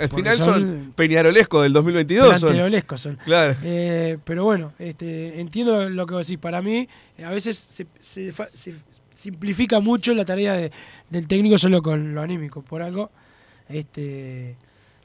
Al 0.00 0.08
Porque 0.08 0.22
final 0.22 0.36
son, 0.38 0.46
son 0.54 0.92
Peñarolescos 0.96 1.62
del 1.64 1.72
2022. 1.74 2.26
Son. 2.40 2.48
Delanterolescos 2.48 3.00
son. 3.00 3.18
Claro. 3.24 3.54
Eh, 3.62 4.16
pero 4.24 4.44
bueno, 4.44 4.72
este, 4.78 5.38
entiendo 5.40 5.90
lo 5.90 6.06
que 6.06 6.14
vos 6.14 6.26
decís. 6.26 6.40
Para 6.40 6.62
mí, 6.62 6.88
a 7.22 7.30
veces 7.30 7.58
se, 7.58 7.86
se 7.98 8.32
se 8.52 8.74
simplifica 9.14 9.80
mucho 9.80 10.14
la 10.14 10.24
tarea 10.24 10.54
de- 10.54 10.72
del 11.10 11.26
técnico 11.28 11.58
solo 11.58 11.82
con 11.82 12.14
lo 12.14 12.22
anímico. 12.22 12.62
Por 12.62 12.80
algo, 12.82 13.10
este, 13.72 14.56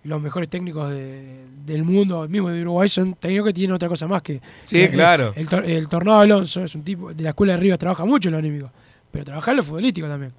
los 0.04 0.22
mejores 0.22 0.50
técnicos 0.50 0.90
de- 0.90 1.46
del 1.66 1.84
mundo, 1.84 2.28
mismo 2.30 2.50
de 2.50 2.62
Uruguay, 2.62 2.88
son 2.90 3.14
técnicos 3.16 3.48
que 3.48 3.54
tienen 3.54 3.76
otra 3.76 3.90
cosa 3.90 4.08
más 4.08 4.22
que. 4.22 4.42
Sí, 4.66 4.78
que- 4.78 4.90
claro. 4.92 5.34
El, 5.36 5.48
tor- 5.48 5.66
el 5.66 5.88
Tornado 5.88 6.20
Alonso 6.20 6.64
es 6.64 6.74
un 6.76 6.84
tipo 6.84 7.14
de 7.14 7.24
la 7.24 7.30
escuela 7.30 7.54
de 7.54 7.60
Rivas, 7.60 7.80
trabaja 7.80 8.06
mucho 8.06 8.30
en 8.30 8.34
lo 8.34 8.40
anímico, 8.40 8.72
pero 9.12 9.26
trabaja 9.26 9.52
en 9.52 9.58
lo 9.58 9.64
futbolístico 9.64 10.08
también. 10.08 10.32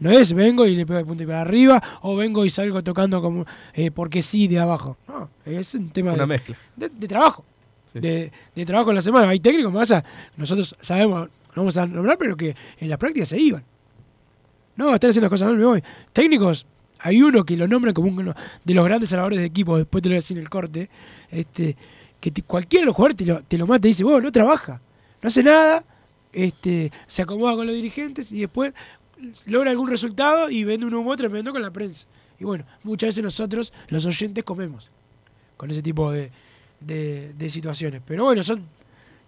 No 0.00 0.10
es 0.12 0.32
vengo 0.32 0.64
y 0.64 0.76
le 0.76 0.86
pego 0.86 0.98
de 0.98 1.04
punta 1.04 1.24
y 1.24 1.26
para 1.26 1.40
arriba 1.40 1.82
o 2.02 2.14
vengo 2.14 2.44
y 2.44 2.50
salgo 2.50 2.82
tocando 2.84 3.20
como 3.20 3.44
eh, 3.74 3.90
porque 3.90 4.22
sí 4.22 4.46
de 4.46 4.60
abajo. 4.60 4.96
No, 5.08 5.28
es 5.44 5.74
un 5.74 5.90
tema 5.90 6.12
Una 6.12 6.22
de, 6.22 6.26
mezcla. 6.28 6.56
de, 6.76 6.88
de 6.88 7.08
trabajo. 7.08 7.44
Sí. 7.84 7.98
De, 7.98 8.30
de 8.54 8.64
trabajo 8.66 8.90
en 8.90 8.96
la 8.96 9.02
semana. 9.02 9.28
Hay 9.30 9.40
técnicos 9.40 9.72
más. 9.72 9.92
Nosotros 10.36 10.76
sabemos, 10.80 11.22
no 11.26 11.30
vamos 11.62 11.76
a 11.76 11.84
nombrar, 11.86 12.16
pero 12.16 12.36
que 12.36 12.54
en 12.78 12.88
la 12.88 12.96
práctica 12.96 13.26
se 13.26 13.40
iban. 13.40 13.64
No, 14.76 14.94
están 14.94 15.10
haciendo 15.10 15.24
las 15.24 15.30
cosas 15.30 15.48
mal, 15.48 15.56
me 15.56 15.64
voy. 15.64 15.82
Técnicos, 16.12 16.64
hay 17.00 17.22
uno 17.22 17.44
que 17.44 17.56
lo 17.56 17.66
nombran 17.68 17.94
como 17.94 18.08
uno 18.08 18.34
de 18.64 18.74
los 18.74 18.84
grandes 18.84 19.10
salvadores 19.10 19.38
de 19.38 19.44
equipo, 19.46 19.76
después 19.78 20.02
te 20.02 20.08
lo 20.08 20.12
voy 20.12 20.16
a 20.16 20.20
decir 20.20 20.36
en 20.36 20.42
el 20.42 20.50
corte, 20.50 20.90
este, 21.30 21.76
que 22.20 22.30
te- 22.30 22.42
cualquiera 22.42 22.82
de 22.82 22.86
los 22.86 22.96
jugadores 22.96 23.16
te 23.16 23.24
lo, 23.26 23.42
te 23.42 23.58
lo 23.58 23.66
mata 23.66 23.86
y 23.86 23.90
dice, 23.90 24.04
vos 24.04 24.22
no 24.22 24.32
trabaja, 24.32 24.80
no 25.22 25.26
hace 25.28 25.42
nada, 25.42 25.84
este, 26.32 26.90
se 27.06 27.22
acomoda 27.22 27.54
con 27.56 27.66
los 27.66 27.74
dirigentes 27.74 28.30
y 28.32 28.40
después 28.40 28.72
logra 29.46 29.70
algún 29.70 29.88
resultado 29.88 30.50
y 30.50 30.64
vende 30.64 30.86
un 30.86 30.94
humo 30.94 31.16
tremendo 31.16 31.52
con 31.52 31.62
la 31.62 31.70
prensa. 31.72 32.06
Y 32.40 32.44
bueno, 32.44 32.64
muchas 32.84 33.08
veces 33.08 33.24
nosotros, 33.24 33.72
los 33.88 34.06
oyentes, 34.06 34.44
comemos 34.44 34.90
con 35.56 35.70
ese 35.70 35.82
tipo 35.82 36.12
de, 36.12 36.30
de- 36.80 37.32
de 37.36 37.48
situaciones. 37.48 38.00
Pero 38.06 38.24
bueno, 38.24 38.42
son 38.44 38.62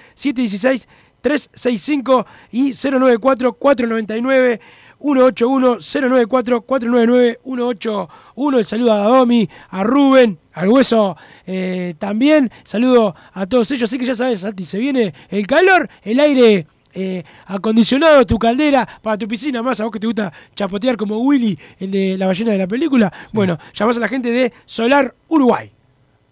099-716-365 1.22 2.26
y 2.50 2.70
094-499. 2.70 4.60
181 5.00 5.78
094 5.80 6.60
499 6.62 7.38
181 7.44 8.58
el 8.58 8.64
saludo 8.64 8.92
a 8.92 8.98
Domi, 8.98 9.48
a 9.70 9.82
Rubén, 9.84 10.38
al 10.52 10.68
Hueso 10.68 11.16
eh, 11.46 11.94
también, 11.98 12.50
saludo 12.64 13.14
a 13.32 13.46
todos 13.46 13.70
ellos, 13.70 13.88
así 13.88 13.98
que 13.98 14.04
ya 14.04 14.14
sabes, 14.14 14.40
Santi, 14.40 14.64
se 14.64 14.78
viene 14.78 15.14
el 15.28 15.46
calor, 15.46 15.88
el 16.02 16.20
aire 16.20 16.66
eh, 16.94 17.22
acondicionado, 17.46 18.24
tu 18.24 18.38
caldera 18.38 18.88
para 19.02 19.18
tu 19.18 19.28
piscina, 19.28 19.62
más 19.62 19.80
a 19.80 19.84
vos 19.84 19.92
que 19.92 20.00
te 20.00 20.06
gusta 20.06 20.32
chapotear 20.54 20.96
como 20.96 21.18
Willy, 21.18 21.58
el 21.78 21.90
de 21.90 22.16
la 22.18 22.26
ballena 22.26 22.52
de 22.52 22.58
la 22.58 22.66
película, 22.66 23.12
bueno, 23.32 23.58
llamás 23.74 23.96
a 23.98 24.00
la 24.00 24.08
gente 24.08 24.30
de 24.30 24.52
Solar 24.64 25.14
Uruguay. 25.28 25.70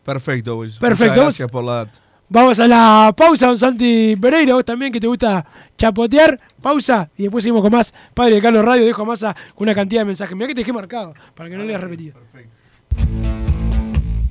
Perfecto, 0.05 0.57
Wilson. 0.57 0.81
Perfecto. 0.81 1.13
Muchas 1.13 1.25
gracias 1.25 1.51
por 1.51 1.65
la. 1.65 1.89
Vamos 2.29 2.59
a 2.59 2.67
la 2.67 3.15
pausa, 3.17 3.49
don 3.49 3.59
Santi 3.59 4.17
Pereira, 4.17 4.55
vos 4.55 4.65
también 4.65 4.91
que 4.91 4.99
te 4.99 5.07
gusta 5.07 5.45
chapotear, 5.77 6.41
pausa 6.61 7.11
y 7.17 7.25
después 7.25 7.45
seguimos 7.45 7.63
con 7.63 7.73
más 7.73 7.93
Padre 8.15 8.37
de 8.37 8.43
Carlos 8.43 8.65
Radio, 8.65 8.85
dejo 8.85 9.03
a 9.03 9.35
una 9.57 9.75
cantidad 9.75 10.01
de 10.01 10.07
mensajes. 10.07 10.35
Mirá 10.35 10.49
que 10.49 10.55
te 10.55 10.63
dejé 10.63 10.73
marcado, 10.73 11.15
para 11.35 11.51
que 11.51 11.57
no 11.57 11.65
leas 11.65 11.81
repetido. 11.81 12.15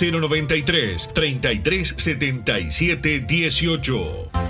093 0.00 1.10
33 1.12 1.94
77 1.98 3.26
18. 3.26 4.49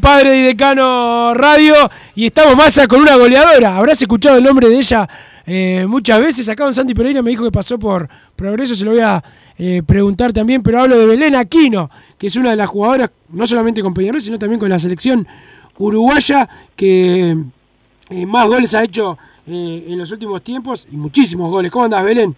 Padre 0.00 0.36
y 0.36 0.42
Decano 0.42 1.34
Radio 1.34 1.74
y 2.14 2.26
estamos 2.26 2.56
más 2.56 2.78
con 2.86 3.00
una 3.00 3.16
goleadora. 3.16 3.76
Habrás 3.76 4.00
escuchado 4.00 4.36
el 4.36 4.44
nombre 4.44 4.68
de 4.68 4.76
ella 4.76 5.08
eh, 5.46 5.86
muchas 5.88 6.20
veces. 6.20 6.48
Acá 6.48 6.64
don 6.64 6.74
Santi 6.74 6.94
Pereira 6.94 7.22
me 7.22 7.30
dijo 7.30 7.44
que 7.44 7.50
pasó 7.50 7.78
por 7.78 8.08
Progreso, 8.36 8.74
se 8.74 8.84
lo 8.84 8.92
voy 8.92 9.00
a 9.00 9.22
eh, 9.58 9.82
preguntar 9.86 10.32
también, 10.32 10.62
pero 10.62 10.80
hablo 10.80 10.98
de 10.98 11.06
Belén 11.06 11.34
Aquino, 11.34 11.90
que 12.18 12.26
es 12.28 12.36
una 12.36 12.50
de 12.50 12.56
las 12.56 12.68
jugadoras, 12.68 13.10
no 13.28 13.46
solamente 13.46 13.82
con 13.82 13.94
Peñarol, 13.94 14.20
sino 14.20 14.38
también 14.38 14.60
con 14.60 14.68
la 14.68 14.78
selección 14.78 15.26
uruguaya, 15.78 16.48
que 16.76 17.36
eh, 18.10 18.26
más 18.26 18.46
goles 18.46 18.74
ha 18.74 18.84
hecho 18.84 19.18
en 19.46 19.98
los 19.98 20.10
últimos 20.12 20.40
tiempos 20.42 20.86
y 20.90 20.96
muchísimos 20.96 21.50
goles. 21.50 21.72
¿Cómo 21.72 21.84
andás, 21.84 22.04
Belén? 22.04 22.36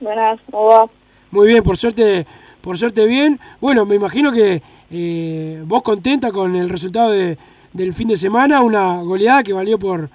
Buenas, 0.00 0.40
¿cómo? 0.50 0.90
Muy 1.30 1.46
bien, 1.46 1.62
por 1.62 1.76
suerte, 1.76 2.26
por 2.60 2.78
suerte 2.78 3.06
bien. 3.06 3.38
Bueno, 3.60 3.84
me 3.84 3.96
imagino 3.96 4.32
que 4.32 4.62
eh, 4.90 5.62
vos 5.66 5.82
contenta 5.82 6.32
con 6.32 6.56
el 6.56 6.68
resultado 6.68 7.10
de, 7.10 7.36
del 7.72 7.92
fin 7.92 8.08
de 8.08 8.16
semana, 8.16 8.62
una 8.62 9.02
goleada 9.02 9.42
que 9.42 9.52
valió 9.52 9.78
por, 9.78 10.08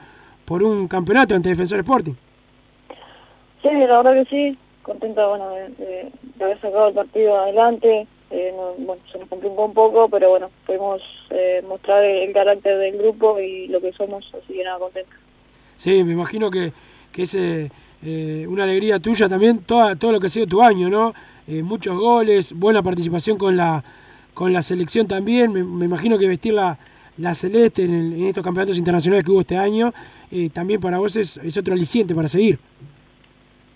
por 0.45 0.63
un 0.63 0.87
campeonato 0.87 1.35
ante 1.35 1.49
Defensor 1.49 1.79
Sporting. 1.79 2.13
Sí, 3.61 3.69
la 3.69 4.01
verdad 4.01 4.23
que 4.23 4.25
sí, 4.25 4.57
contenta 4.81 5.27
bueno, 5.27 5.49
de, 5.51 6.11
haber 6.41 6.59
sacado 6.59 6.87
el 6.89 6.93
partido 6.95 7.39
adelante. 7.39 8.07
Eh, 8.31 8.51
bueno, 8.79 9.01
se 9.11 9.19
nos 9.19 9.29
complicó 9.29 9.65
un 9.65 9.73
poco, 9.73 10.09
pero 10.09 10.31
bueno, 10.31 10.49
pudimos 10.65 11.01
eh, 11.29 11.63
mostrar 11.67 12.03
el 12.03 12.33
carácter 12.33 12.79
del 12.79 12.97
grupo 12.97 13.39
y 13.39 13.67
lo 13.67 13.79
que 13.79 13.93
somos, 13.93 14.25
así 14.33 14.53
que 14.53 14.63
nada, 14.63 14.79
contenta. 14.79 15.15
Sí, 15.75 16.03
me 16.03 16.13
imagino 16.13 16.49
que, 16.49 16.73
que 17.11 17.27
es 18.05 18.47
una 18.47 18.63
alegría 18.63 18.99
tuya 18.99 19.29
también, 19.29 19.59
toda, 19.59 19.95
todo 19.95 20.11
lo 20.11 20.19
que 20.19 20.27
ha 20.27 20.29
sido 20.29 20.47
tu 20.47 20.61
año, 20.61 20.89
¿no? 20.89 21.13
muchos 21.63 21.97
goles, 21.97 22.53
buena 22.53 22.81
participación 22.81 23.37
con 23.37 23.57
la 23.57 23.83
con 24.33 24.51
la 24.51 24.61
selección 24.61 25.07
también. 25.07 25.51
Me, 25.51 25.85
imagino 25.85 26.17
que 26.17 26.27
vestir 26.27 26.53
la, 26.53 26.77
la 27.17 27.33
celeste 27.33 27.83
en, 27.83 28.25
estos 28.25 28.43
campeonatos 28.43 28.77
internacionales 28.77 29.23
que 29.23 29.31
hubo 29.31 29.41
este 29.41 29.57
año, 29.57 29.93
eh, 30.31 30.49
también 30.49 30.81
para 30.81 30.97
vos 30.97 31.15
es, 31.15 31.37
es, 31.37 31.57
otro 31.57 31.73
aliciente 31.73 32.15
para 32.15 32.27
seguir. 32.27 32.59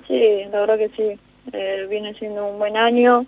Sí, 0.08 0.46
la 0.52 0.62
verdad 0.62 0.78
que 0.78 0.90
sí. 0.90 1.20
Eh, 1.54 1.88
viene 1.90 2.14
siendo 2.16 2.46
un 2.46 2.60
buen 2.60 2.76
año 2.76 3.26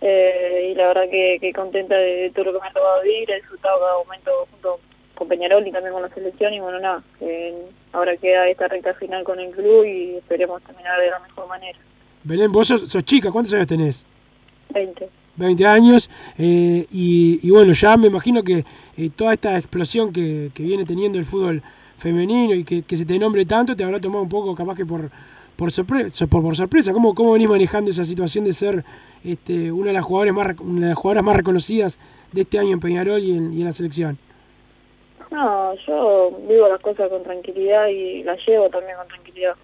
eh, 0.00 0.70
y 0.70 0.74
la 0.76 0.86
verdad 0.86 1.08
que, 1.10 1.52
contenta 1.52 1.96
de, 1.96 2.30
todo 2.32 2.44
lo 2.44 2.52
que 2.52 2.60
me 2.60 2.68
ha 2.68 2.72
tocado 2.72 3.02
vivir, 3.02 3.28
he 3.30 3.36
disfrutado 3.36 3.80
cada 3.80 3.98
momento 3.98 4.30
junto 4.52 4.80
con 5.16 5.28
Peñarol 5.28 5.66
y 5.66 5.72
también 5.72 5.92
con 5.92 6.02
la 6.02 6.10
selección 6.10 6.54
y 6.54 6.60
bueno, 6.60 6.78
nada, 6.78 7.02
ahora 7.94 8.16
queda 8.16 8.48
esta 8.48 8.68
recta 8.68 8.92
final 8.94 9.24
con 9.24 9.40
el 9.40 9.50
club 9.50 9.84
y 9.84 10.16
esperemos 10.16 10.62
terminar 10.62 11.00
de 11.00 11.10
la 11.10 11.20
mejor 11.20 11.48
manera. 11.48 11.78
Belén, 12.22 12.52
vos 12.52 12.68
sos, 12.68 12.88
sos 12.88 13.04
chica, 13.04 13.30
¿cuántos 13.30 13.54
años 13.54 13.66
tenés? 13.66 14.04
20. 14.70 15.08
20 15.36 15.66
años, 15.66 16.10
eh, 16.38 16.86
y, 16.90 17.50
bueno, 17.50 17.72
ya 17.72 17.96
me 17.96 18.06
imagino 18.06 18.42
que 18.42 18.64
eh, 18.96 19.10
toda 19.14 19.32
esta 19.32 19.58
explosión 19.58 20.12
que, 20.12 20.50
viene 20.56 20.84
teniendo 20.84 21.18
el 21.18 21.24
fútbol 21.24 21.62
femenino 21.96 22.54
y 22.54 22.64
que, 22.64 22.96
se 22.96 23.04
te 23.04 23.18
nombre 23.18 23.44
tanto, 23.44 23.74
te 23.74 23.82
habrá 23.82 24.00
tomado 24.00 24.22
un 24.22 24.28
poco 24.28 24.54
capaz 24.54 24.76
que 24.76 24.86
por, 24.86 25.10
por, 25.56 25.72
sorpresa, 25.72 26.26
por, 26.26 26.56
sorpresa. 26.56 26.92
¿Cómo, 26.92 27.14
¿Cómo 27.14 27.32
venís 27.32 27.48
manejando 27.48 27.90
esa 27.90 28.04
situación 28.04 28.44
de 28.44 28.52
ser 28.52 28.84
este, 29.24 29.72
una, 29.72 29.88
de 29.88 29.94
las 29.94 30.04
jugadoras 30.04 30.34
más, 30.34 30.60
una 30.60 30.82
de 30.82 30.88
las 30.88 30.98
jugadoras 30.98 31.24
más 31.24 31.36
reconocidas 31.36 31.98
de 32.32 32.42
este 32.42 32.58
año 32.58 32.70
en 32.70 32.80
Peñarol 32.80 33.22
y 33.22 33.32
en, 33.32 33.64
la 33.64 33.72
selección? 33.72 34.18
No, 35.34 35.74
yo 35.86 36.30
vivo 36.48 36.68
las 36.68 36.80
cosas 36.80 37.08
con 37.08 37.24
tranquilidad 37.24 37.88
y 37.88 38.22
las 38.22 38.38
llevo 38.46 38.70
también 38.70 38.96
con 38.96 39.08
tranquilidad. 39.08 39.56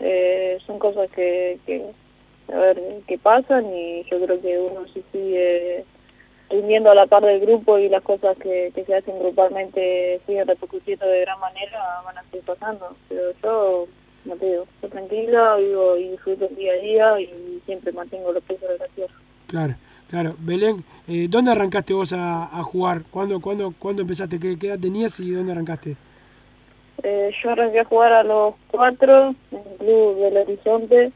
Eh, 0.00 0.58
son 0.66 0.78
cosas 0.78 1.08
que 1.10 1.58
a 2.52 2.56
ver 2.58 2.80
qué 3.06 3.16
pasan 3.18 3.72
y 3.72 4.04
yo 4.04 4.20
creo 4.20 4.40
que 4.40 4.58
uno 4.58 4.84
si 4.92 5.02
sigue 5.12 5.84
rindiendo 6.50 6.90
a 6.90 6.94
la 6.94 7.06
par 7.06 7.24
del 7.24 7.40
grupo 7.40 7.78
y 7.78 7.88
las 7.88 8.02
cosas 8.02 8.36
que, 8.38 8.72
se 8.74 8.94
hacen 8.94 9.18
grupalmente 9.18 10.20
siguen 10.26 10.46
repercutiendo 10.46 11.06
de 11.06 11.20
gran 11.20 11.38
manera, 11.40 12.02
van 12.04 12.18
a 12.18 12.22
seguir 12.24 12.44
pasando. 12.44 12.96
Pero 13.08 13.32
yo, 13.42 13.86
no 14.24 14.36
te 14.36 14.46
digo, 14.46 14.66
estoy 14.74 14.90
tranquila, 14.90 15.56
vivo 15.56 15.96
y 15.96 16.10
disfruto 16.10 16.46
el 16.46 16.56
día 16.56 16.72
a 16.72 16.76
día 16.76 17.20
y 17.20 17.62
siempre 17.64 17.92
mantengo 17.92 18.32
los 18.32 18.42
pesos 18.44 18.68
de 18.68 18.78
la 18.78 18.88
tierra. 18.88 19.14
Claro, 19.46 19.74
claro. 20.08 20.34
Belén, 20.38 20.84
eh, 21.08 21.26
¿dónde 21.28 21.50
arrancaste 21.50 21.92
vos 21.92 22.12
a, 22.12 22.48
jugar? 22.62 23.02
¿Cuándo, 23.10 23.40
cuándo, 23.40 23.74
¿Cuándo 23.78 24.02
empezaste? 24.02 24.38
¿Qué, 24.38 24.52
edad 24.52 24.78
tenías 24.78 25.18
y 25.20 25.30
dónde 25.30 25.52
arrancaste? 25.52 25.96
Eh, 27.02 27.30
yo 27.42 27.50
arranqué 27.50 27.80
a 27.80 27.84
jugar 27.84 28.12
a 28.12 28.22
los 28.22 28.54
cuatro 28.70 29.34
en 29.50 29.58
el 29.58 29.76
Club 29.78 30.18
del 30.18 30.36
Horizonte 30.38 31.12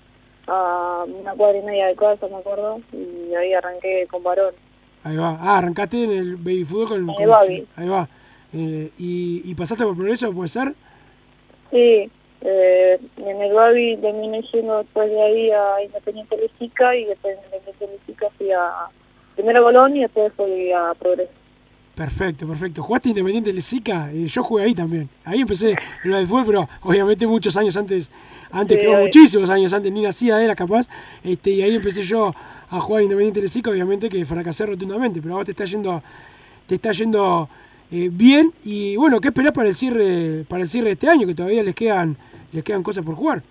a 0.47 1.05
una 1.07 1.33
cuadra 1.33 1.59
y 1.59 1.63
media 1.63 1.87
de 1.87 1.97
casa, 1.97 2.27
me 2.29 2.37
acuerdo, 2.37 2.81
y 2.93 3.35
ahí 3.35 3.53
arranqué 3.53 4.07
con 4.11 4.23
varón. 4.23 4.55
Ahí 5.05 5.17
va. 5.17 5.39
Ah, 5.41 5.59
arrancaste 5.59 6.05
en 6.05 6.11
el 6.11 6.37
baby 6.37 6.65
fútbol 6.65 7.07
con, 7.07 7.23
el 7.23 7.29
baby. 7.29 7.67
Ahí 7.77 7.89
va. 7.89 8.09
Eh, 8.53 8.91
y, 8.99 9.43
¿Y 9.45 9.55
pasaste 9.55 9.85
por 9.85 9.95
progreso, 9.95 10.33
puede 10.33 10.49
ser? 10.49 10.75
Sí, 11.71 12.11
eh, 12.43 12.99
en 13.17 13.43
el 13.43 13.53
baby 13.53 13.97
terminé 13.99 14.43
yendo 14.53 14.79
después 14.79 15.11
de 15.11 15.23
ahí 15.23 15.51
a 15.51 15.83
Independiente 15.85 16.37
Lechica 16.37 16.97
y 16.97 17.05
después 17.05 17.37
de 17.37 17.47
Independiente 17.47 17.99
Lechica 17.99 18.29
fui 18.39 18.51
a 18.53 18.89
primero 19.35 19.63
Colón 19.63 19.97
y 19.97 20.01
después 20.01 20.33
fui 20.35 20.73
a 20.73 20.95
Progreso. 20.99 21.41
Perfecto, 22.01 22.47
perfecto. 22.47 22.83
¿Jugaste 22.83 23.11
Independiente 23.11 23.53
de 23.53 23.61
Sica? 23.61 24.11
Eh, 24.11 24.25
yo 24.27 24.43
jugué 24.43 24.65
ahí 24.65 24.75
también. 24.75 25.07
Ahí 25.23 25.41
empecé 25.41 25.77
en 26.03 26.13
de 26.13 26.27
fútbol, 26.27 26.47
pero 26.47 26.69
obviamente 26.81 27.27
muchos 27.27 27.55
años 27.59 27.77
antes, 27.77 28.11
antes 28.51 28.79
que 28.79 28.89
muchísimos 28.89 29.51
años 29.51 29.71
antes, 29.75 29.93
ni 29.93 30.01
nacida 30.01 30.43
era 30.43 30.55
capaz. 30.55 30.89
Este, 31.23 31.51
y 31.51 31.61
ahí 31.61 31.75
empecé 31.75 32.03
yo 32.03 32.35
a 32.71 32.81
jugar 32.81 33.03
Independiente 33.03 33.43
de 33.43 33.49
Sica, 33.49 33.71
obviamente 33.71 34.09
que 34.09 34.25
fracasé 34.25 34.65
rotundamente, 34.65 35.21
pero 35.21 35.35
ahora 35.35 35.45
te 35.45 35.51
está 35.51 35.65
yendo, 35.65 36.03
te 36.67 36.77
está 36.77 36.91
yendo 36.93 37.51
eh, 37.91 38.09
bien. 38.11 38.51
Y 38.65 38.97
bueno, 38.97 39.21
¿qué 39.21 39.29
esperás 39.29 39.53
para 39.53 39.69
el 39.69 39.75
cierre, 39.75 40.47
para 40.49 40.63
el 40.63 40.69
cierre 40.69 40.87
de 40.87 40.93
este 40.93 41.09
año? 41.09 41.27
Que 41.27 41.35
todavía 41.35 41.63
les 41.63 41.75
quedan, 41.75 42.17
les 42.53 42.65
quedan 42.65 42.83
cosas 42.83 43.05
por 43.05 43.15
jugar. 43.15 43.43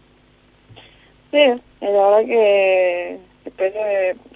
Sí, 1.31 1.45
la 1.81 1.89
verdad 1.91 2.19
que 2.25 3.19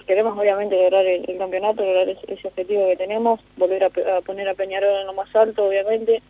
queremos 0.06 0.38
obviamente 0.38 0.76
lograr 0.76 1.06
el, 1.06 1.38
campeonato, 1.38 1.84
lograr 1.84 2.08
ese, 2.08 2.48
objetivo 2.48 2.88
que 2.88 2.96
tenemos, 2.96 3.40
volver 3.56 3.84
a, 3.84 3.90
poner 4.20 4.48
a 4.48 4.54
Peñarol 4.54 5.00
en 5.00 5.06
lo 5.06 5.14
más 5.14 5.34
alto, 5.34 5.66
obviamente. 5.66 6.22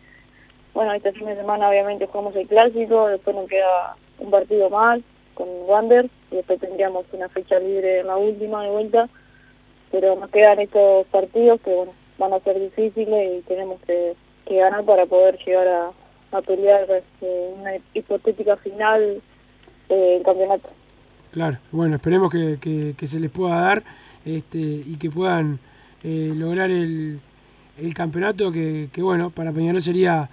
Bueno, 0.73 0.93
este 0.93 1.13
fin 1.13 1.27
de 1.27 1.35
semana 1.35 1.69
obviamente 1.69 2.07
jugamos 2.07 2.35
el 2.35 2.47
clásico, 2.47 3.07
después 3.07 3.35
nos 3.35 3.47
queda 3.47 3.95
un 4.19 4.31
partido 4.31 4.69
más 4.69 4.99
con 5.33 5.47
Wander 5.67 6.09
y 6.31 6.35
después 6.35 6.59
tendríamos 6.59 7.05
una 7.11 7.29
fecha 7.29 7.59
libre 7.59 7.99
en 7.99 8.07
la 8.07 8.17
última 8.17 8.63
de 8.63 8.71
vuelta, 8.71 9.09
pero 9.91 10.15
nos 10.15 10.29
quedan 10.29 10.59
estos 10.59 11.05
partidos 11.07 11.61
que 11.61 11.73
bueno, 11.73 11.93
van 12.17 12.33
a 12.33 12.39
ser 12.39 12.59
difíciles 12.59 13.39
y 13.39 13.41
tenemos 13.43 13.79
que, 13.81 14.15
ganar 14.47 14.83
para 14.83 15.05
poder 15.05 15.37
llegar 15.39 15.67
a, 15.67 15.91
pelear 16.41 16.83
este, 16.89 17.53
una 17.59 17.71
hipotética 17.93 18.57
final 18.57 19.21
del 19.89 20.23
campeonato. 20.23 20.69
Claro, 21.31 21.57
bueno, 21.71 21.95
esperemos 21.95 22.31
que, 22.31 22.95
se 23.03 23.19
les 23.19 23.29
pueda 23.29 23.59
dar 23.59 23.83
este, 24.25 24.59
y 24.59 24.95
que 24.97 25.11
puedan 25.11 25.59
eh, 26.03 26.33
lograr 26.35 26.71
el, 26.71 27.19
campeonato 27.93 28.51
que, 28.51 28.89
bueno, 28.97 29.29
para 29.29 29.51
Peñarol 29.51 29.81
sería 29.81 30.29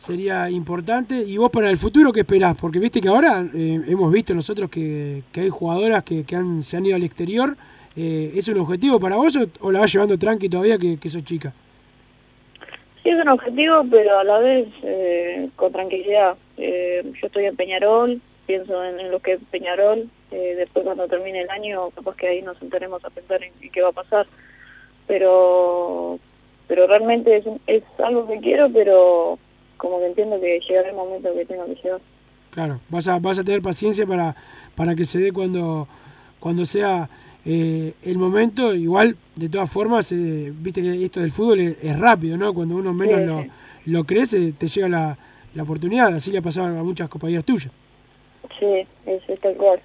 sería 0.00 0.48
importante. 0.50 1.22
¿Y 1.22 1.36
vos 1.36 1.50
para 1.50 1.68
el 1.68 1.76
futuro 1.76 2.10
qué 2.10 2.20
esperás? 2.20 2.56
Porque 2.58 2.78
viste 2.78 3.02
que 3.02 3.08
ahora 3.08 3.46
eh, 3.54 3.82
hemos 3.86 4.10
visto 4.10 4.34
nosotros 4.34 4.70
que, 4.70 5.22
hay 5.34 5.50
jugadoras 5.50 6.02
que, 6.04 6.24
han, 6.34 6.62
se 6.62 6.78
han 6.78 6.86
ido 6.86 6.96
al 6.96 7.02
exterior. 7.02 7.56
Eh, 7.94 8.32
¿Es 8.34 8.48
un 8.48 8.58
objetivo 8.58 8.98
para 8.98 9.16
vos 9.16 9.38
o, 9.60 9.70
la 9.70 9.80
vas 9.80 9.92
llevando 9.92 10.16
tranqui 10.16 10.48
todavía 10.48 10.78
que, 10.78 10.96
que 10.96 11.08
sos 11.08 11.22
chica? 11.22 11.52
Sí, 13.02 13.08
es 13.08 13.20
un 13.20 13.28
objetivo, 13.28 13.84
pero 13.90 14.18
a 14.18 14.24
la 14.24 14.38
vez 14.38 14.68
con 15.56 15.72
tranquilidad. 15.72 16.36
yo 16.56 17.26
estoy 17.26 17.46
en 17.46 17.56
Peñarol, 17.56 18.20
pienso 18.50 18.82
en, 18.82 19.12
lo 19.12 19.20
que 19.20 19.34
es 19.34 19.40
Peñarol, 19.48 20.08
eh, 20.32 20.54
después 20.56 20.84
cuando 20.84 21.06
termine 21.06 21.42
el 21.42 21.50
año 21.50 21.90
capaz 21.90 22.16
que 22.16 22.26
ahí 22.26 22.42
nos 22.42 22.60
enteremos 22.60 23.04
a 23.04 23.10
pensar 23.10 23.40
en, 23.44 23.52
qué 23.70 23.80
va 23.80 23.90
a 23.90 23.92
pasar, 23.92 24.26
pero 25.06 26.18
pero 26.66 26.88
realmente 26.88 27.36
es, 27.36 27.44
es 27.68 27.84
algo 27.98 28.26
que 28.26 28.40
quiero, 28.40 28.68
pero 28.72 29.38
como 29.76 30.00
que 30.00 30.06
entiendo 30.06 30.40
que 30.40 30.58
llegará 30.58 30.88
el 30.88 30.96
momento 30.96 31.32
que 31.32 31.46
tengo 31.46 31.64
que 31.66 31.76
llegar. 31.76 32.00
Claro, 32.50 32.80
vas 32.88 33.06
a, 33.06 33.20
vas 33.20 33.38
a 33.38 33.44
tener 33.44 33.62
paciencia 33.62 34.04
para, 34.04 34.34
para 34.74 34.96
que 34.96 35.04
se 35.04 35.20
dé 35.20 35.32
cuando, 35.32 35.86
cuando 36.40 36.64
sea 36.64 37.08
eh, 37.44 37.94
el 38.02 38.18
momento. 38.18 38.74
Igual, 38.74 39.16
de 39.36 39.48
todas 39.48 39.70
formas, 39.70 40.12
eh, 40.12 40.52
viste 40.54 40.82
que 40.82 41.04
esto 41.04 41.20
del 41.20 41.30
fútbol 41.30 41.60
es, 41.60 41.98
rápido, 41.98 42.36
¿no? 42.36 42.52
Cuando 42.54 42.76
uno 42.76 42.92
menos 42.92 43.20
lo, 43.26 43.44
lo 43.86 44.04
crece, 44.04 44.52
te 44.52 44.68
llega 44.68 44.88
la, 44.88 45.18
la 45.54 45.62
oportunidad. 45.62 46.14
Así 46.14 46.30
le 46.30 46.38
ha 46.38 46.42
pasado 46.42 46.78
a 46.78 46.82
muchas 46.82 47.08
compañeras 47.08 47.44
tuyas. 47.44 47.72
Sí, 48.58 48.86
eso 49.06 49.32
es 49.32 49.40
tal 49.40 49.54
cual. 49.54 49.80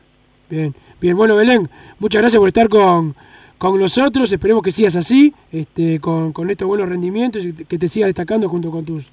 Bien, 0.50 0.76
bien, 1.02 1.18
bueno 1.18 1.36
Belén, 1.36 1.68
muchas 1.98 2.22
gracias 2.22 2.40
por 2.40 2.48
estar 2.48 2.70
con, 2.70 3.16
con 3.58 3.80
nosotros, 3.80 4.32
esperemos 4.32 4.62
que 4.62 4.70
sigas 4.70 4.96
así, 4.96 5.34
este, 5.52 6.00
con, 6.00 6.34
con 6.34 6.52
estos 6.52 6.68
buenos 6.68 6.88
rendimientos 6.88 7.46
y 7.46 7.54
que 7.66 7.80
te 7.80 7.88
sigas 7.88 8.10
destacando 8.10 8.48
junto 8.48 8.70
con 8.70 8.86
tus 8.86 9.12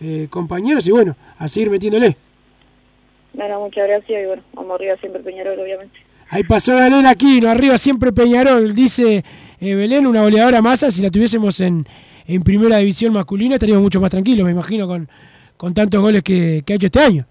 eh, 0.00 0.28
compañeros 0.30 0.86
y 0.86 0.92
bueno, 0.92 1.16
a 1.38 1.48
seguir 1.48 1.68
metiéndole. 1.68 2.16
Bueno, 3.34 3.60
muchas 3.60 3.86
gracias 3.86 4.22
y 4.22 4.26
bueno, 4.26 4.42
vamos 4.54 4.74
arriba 4.76 4.96
siempre 4.96 5.22
Peñarol, 5.22 5.60
obviamente. 5.60 5.98
Ahí 6.32 6.44
pasó 6.44 6.76
Belén 6.76 7.06
Aquino, 7.06 7.50
arriba 7.50 7.76
siempre 7.76 8.12
Peñarol, 8.12 8.72
dice 8.74 9.24
eh, 9.58 9.74
Belén, 9.74 10.06
una 10.06 10.22
goleadora 10.22 10.62
masa, 10.62 10.90
si 10.90 11.02
la 11.02 11.10
tuviésemos 11.10 11.58
en, 11.60 11.86
en 12.26 12.42
primera 12.42 12.76
división 12.76 13.12
masculina 13.12 13.54
estaríamos 13.54 13.82
mucho 13.82 14.00
más 14.00 14.10
tranquilos, 14.10 14.44
me 14.44 14.52
imagino, 14.52 14.86
con, 14.86 15.08
con 15.56 15.74
tantos 15.74 16.00
goles 16.00 16.22
que, 16.22 16.62
que 16.64 16.72
ha 16.72 16.76
hecho 16.76 16.86
este 16.86 17.00
año. 17.00 17.26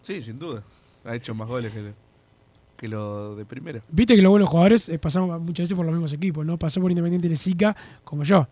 Sí, 0.00 0.20
sin 0.20 0.40
duda. 0.40 0.64
Ha 1.04 1.14
hecho 1.14 1.34
más 1.36 1.46
goles 1.46 1.72
que, 1.72 1.92
que 2.76 2.88
lo 2.88 3.36
de 3.36 3.44
primera. 3.44 3.80
Viste 3.88 4.16
que 4.16 4.22
los 4.22 4.30
buenos 4.30 4.48
jugadores 4.48 4.88
eh, 4.88 4.98
pasamos 4.98 5.40
muchas 5.40 5.64
veces 5.64 5.76
por 5.76 5.86
los 5.86 5.94
mismos 5.94 6.12
equipos, 6.12 6.44
¿no? 6.44 6.58
Pasó 6.58 6.80
por 6.80 6.90
Independiente 6.90 7.28
de 7.28 7.36
Sica, 7.36 7.76
como 8.02 8.24
yo. 8.24 8.48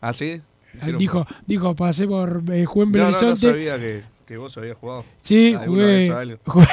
¿Ah, 0.00 0.12
sí? 0.12 0.40
Él 0.84 0.98
dijo, 0.98 1.24
dijo, 1.46 1.76
pasé 1.76 2.08
por 2.08 2.42
eh, 2.50 2.66
Belo 2.66 3.10
No, 3.10 3.10
no, 3.12 3.28
no 3.30 3.36
sabía 3.36 3.78
que, 3.78 4.02
que 4.26 4.36
vos 4.36 4.58
habías 4.58 4.76
jugado. 4.76 5.04
Sí, 5.18 5.54
vez 5.54 5.66
jugué, 5.68 6.10
algo. 6.10 6.38
jugué, 6.44 6.66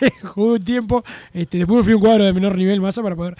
jugué 0.22 0.52
un 0.52 0.62
tiempo. 0.62 1.04
Este, 1.32 1.58
después 1.58 1.78
me 1.78 1.84
fui 1.84 1.94
un 1.94 2.00
cuadro 2.00 2.24
de 2.24 2.32
menor 2.32 2.56
nivel 2.56 2.80
masa 2.80 3.02
para 3.02 3.16
poder 3.16 3.36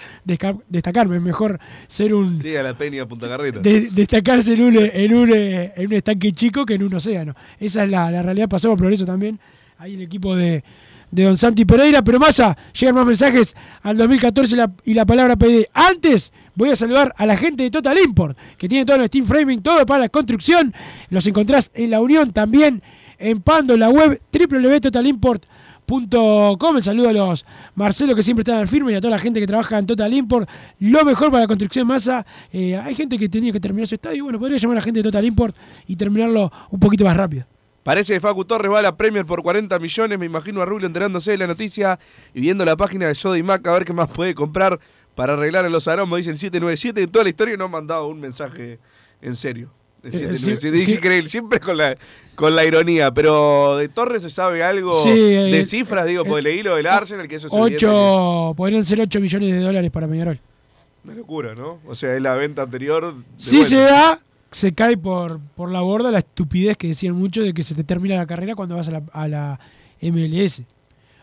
destacarme. 0.67 1.17
Es 1.17 1.21
mejor 1.23 1.59
ser 1.87 2.13
un. 2.13 2.39
Sí, 2.41 2.55
a 2.55 2.63
la 2.63 2.73
Peña 2.77 3.07
Punta 3.07 3.27
Carreta. 3.27 3.59
de- 3.59 3.89
destacarse 3.91 4.53
en 4.53 4.63
un, 4.63 4.77
en, 4.77 5.13
un, 5.15 5.29
en 5.33 5.85
un 5.87 5.93
estanque 5.93 6.31
chico 6.33 6.65
que 6.65 6.75
en 6.75 6.83
un 6.83 6.93
océano. 6.95 7.33
Esa 7.59 7.83
es 7.83 7.89
la, 7.89 8.09
la 8.11 8.21
realidad. 8.23 8.49
Pasó 8.49 8.69
por 8.69 8.77
progreso 8.77 9.05
también. 9.05 9.39
Ahí 9.77 9.93
el 9.93 10.01
equipo 10.01 10.35
de, 10.35 10.61
de 11.09 11.23
Don 11.23 11.37
Santi 11.37 11.63
Pereira. 11.63 12.01
Pero 12.01 12.19
Massa, 12.19 12.57
llegan 12.77 12.95
más 12.95 13.05
mensajes 13.05 13.55
al 13.81 13.95
2014 13.95 14.53
y 14.53 14.57
la, 14.57 14.71
y 14.83 14.93
la 14.93 15.05
palabra 15.05 15.37
PD. 15.37 15.65
Antes 15.73 16.33
voy 16.53 16.69
a 16.71 16.75
saludar 16.75 17.13
a 17.17 17.25
la 17.25 17.37
gente 17.37 17.63
de 17.63 17.71
Total 17.71 17.97
Import, 17.97 18.37
que 18.57 18.67
tiene 18.67 18.83
todo 18.85 18.97
el 18.97 19.07
Steam 19.07 19.25
Framing, 19.25 19.61
todo 19.61 19.85
para 19.85 20.01
la 20.01 20.09
construcción. 20.09 20.73
Los 21.09 21.25
encontrás 21.27 21.71
en 21.73 21.91
la 21.91 22.01
Unión 22.01 22.33
también, 22.33 22.83
en 23.17 23.39
Pando, 23.41 23.75
en 23.75 23.79
la 23.79 23.89
web 23.89 24.19
www.totalimport.com. 24.33 25.58
El 25.91 26.83
saludo 26.83 27.09
a 27.09 27.13
los 27.13 27.47
Marcelo 27.73 28.13
que 28.13 28.21
siempre 28.21 28.41
están 28.41 28.57
al 28.57 28.67
firme 28.67 28.91
y 28.91 28.95
a 28.95 29.01
toda 29.01 29.11
la 29.11 29.17
gente 29.17 29.39
que 29.39 29.47
trabaja 29.47 29.79
en 29.79 29.87
Total 29.87 30.13
Import. 30.13 30.47
Lo 30.79 31.03
mejor 31.03 31.31
para 31.31 31.41
la 31.41 31.47
construcción 31.47 31.87
masa. 31.87 32.25
Eh, 32.53 32.77
hay 32.77 32.93
gente 32.93 33.17
que 33.17 33.27
tenía 33.27 33.51
que 33.51 33.59
terminar 33.59 33.87
su 33.87 33.95
estadio 33.95 34.23
bueno, 34.23 34.39
podría 34.39 34.59
llamar 34.59 34.77
a 34.77 34.81
la 34.81 34.83
gente 34.83 34.99
de 34.99 35.03
Total 35.03 35.25
Import 35.25 35.55
y 35.87 35.95
terminarlo 35.95 36.51
un 36.69 36.79
poquito 36.79 37.03
más 37.05 37.17
rápido. 37.17 37.45
Parece 37.81 38.13
que 38.13 38.19
Facu 38.19 38.45
Torres 38.45 38.71
va 38.71 38.79
a 38.79 38.81
la 38.83 38.97
Premier 38.97 39.25
por 39.25 39.41
40 39.41 39.79
millones. 39.79 40.19
Me 40.19 40.27
imagino 40.27 40.61
a 40.61 40.65
Rubio 40.65 40.85
enterándose 40.85 41.31
de 41.31 41.37
la 41.39 41.47
noticia 41.47 41.99
y 42.35 42.41
viendo 42.41 42.63
la 42.65 42.77
página 42.77 43.07
de 43.07 43.15
Sodi 43.15 43.41
Mac 43.41 43.65
a 43.65 43.71
ver 43.71 43.83
qué 43.83 43.93
más 43.93 44.11
puede 44.11 44.35
comprar 44.35 44.79
para 45.15 45.33
arreglar 45.33 45.65
a 45.65 45.69
los 45.69 45.87
aromos. 45.87 46.17
Dice 46.17 46.29
el 46.29 46.37
797. 46.37 47.01
En 47.01 47.11
toda 47.11 47.23
la 47.23 47.29
historia 47.31 47.57
no 47.57 47.65
han 47.65 47.71
mandado 47.71 48.07
un 48.07 48.19
mensaje 48.19 48.77
en 49.23 49.35
serio. 49.35 49.71
El 50.03 50.13
Eh, 50.13 50.17
797. 50.35 50.77
sí, 50.77 50.85
sí. 50.85 50.93
increíble, 50.93 51.29
siempre 51.29 51.59
con 51.59 51.77
la, 51.77 51.97
con 52.35 52.55
la 52.55 52.65
ironía. 52.65 53.11
Pero 53.13 53.77
de 53.77 53.89
Torres 53.89 54.23
se 54.23 54.29
sabe 54.29 54.63
algo 54.63 54.91
Sí, 55.03 55.09
eh, 55.09 55.51
de 55.51 55.63
cifras, 55.65 56.05
digo, 56.05 56.23
eh, 56.23 56.25
porque 56.27 56.41
leí 56.41 56.63
lo 56.63 56.75
del 56.75 56.87
Arsenal, 56.87 57.27
que 57.27 57.35
eso 57.35 57.47
es 57.47 57.53
Ocho, 57.53 58.53
podrían 58.55 58.83
ser 58.83 59.01
8 59.01 59.19
millones 59.19 59.51
de 59.51 59.59
dólares 59.59 59.91
para 59.91 60.07
Peñarol. 60.07 60.39
Una 61.03 61.15
locura, 61.15 61.53
¿no? 61.55 61.79
O 61.87 61.95
sea, 61.95 62.15
es 62.15 62.21
la 62.21 62.35
venta 62.35 62.61
anterior. 62.63 63.15
de 63.15 63.23
Si 63.37 63.63
se 63.63 63.77
da, 63.77 64.19
se 64.51 64.73
cae 64.73 64.97
por, 64.97 65.39
por 65.55 65.71
la 65.71 65.81
borda 65.81 66.11
la 66.11 66.19
estupidez 66.19 66.77
que 66.77 66.87
decían 66.87 67.15
muchos 67.15 67.43
de 67.45 67.53
que 67.53 67.63
se 67.63 67.75
te 67.75 67.83
termina 67.83 68.15
la 68.15 68.25
carrera 68.25 68.55
cuando 68.55 68.75
vas 68.75 68.87
a 68.89 68.91
la, 68.91 69.03
a 69.13 69.27
la 69.27 69.59
MLS. 70.01 70.63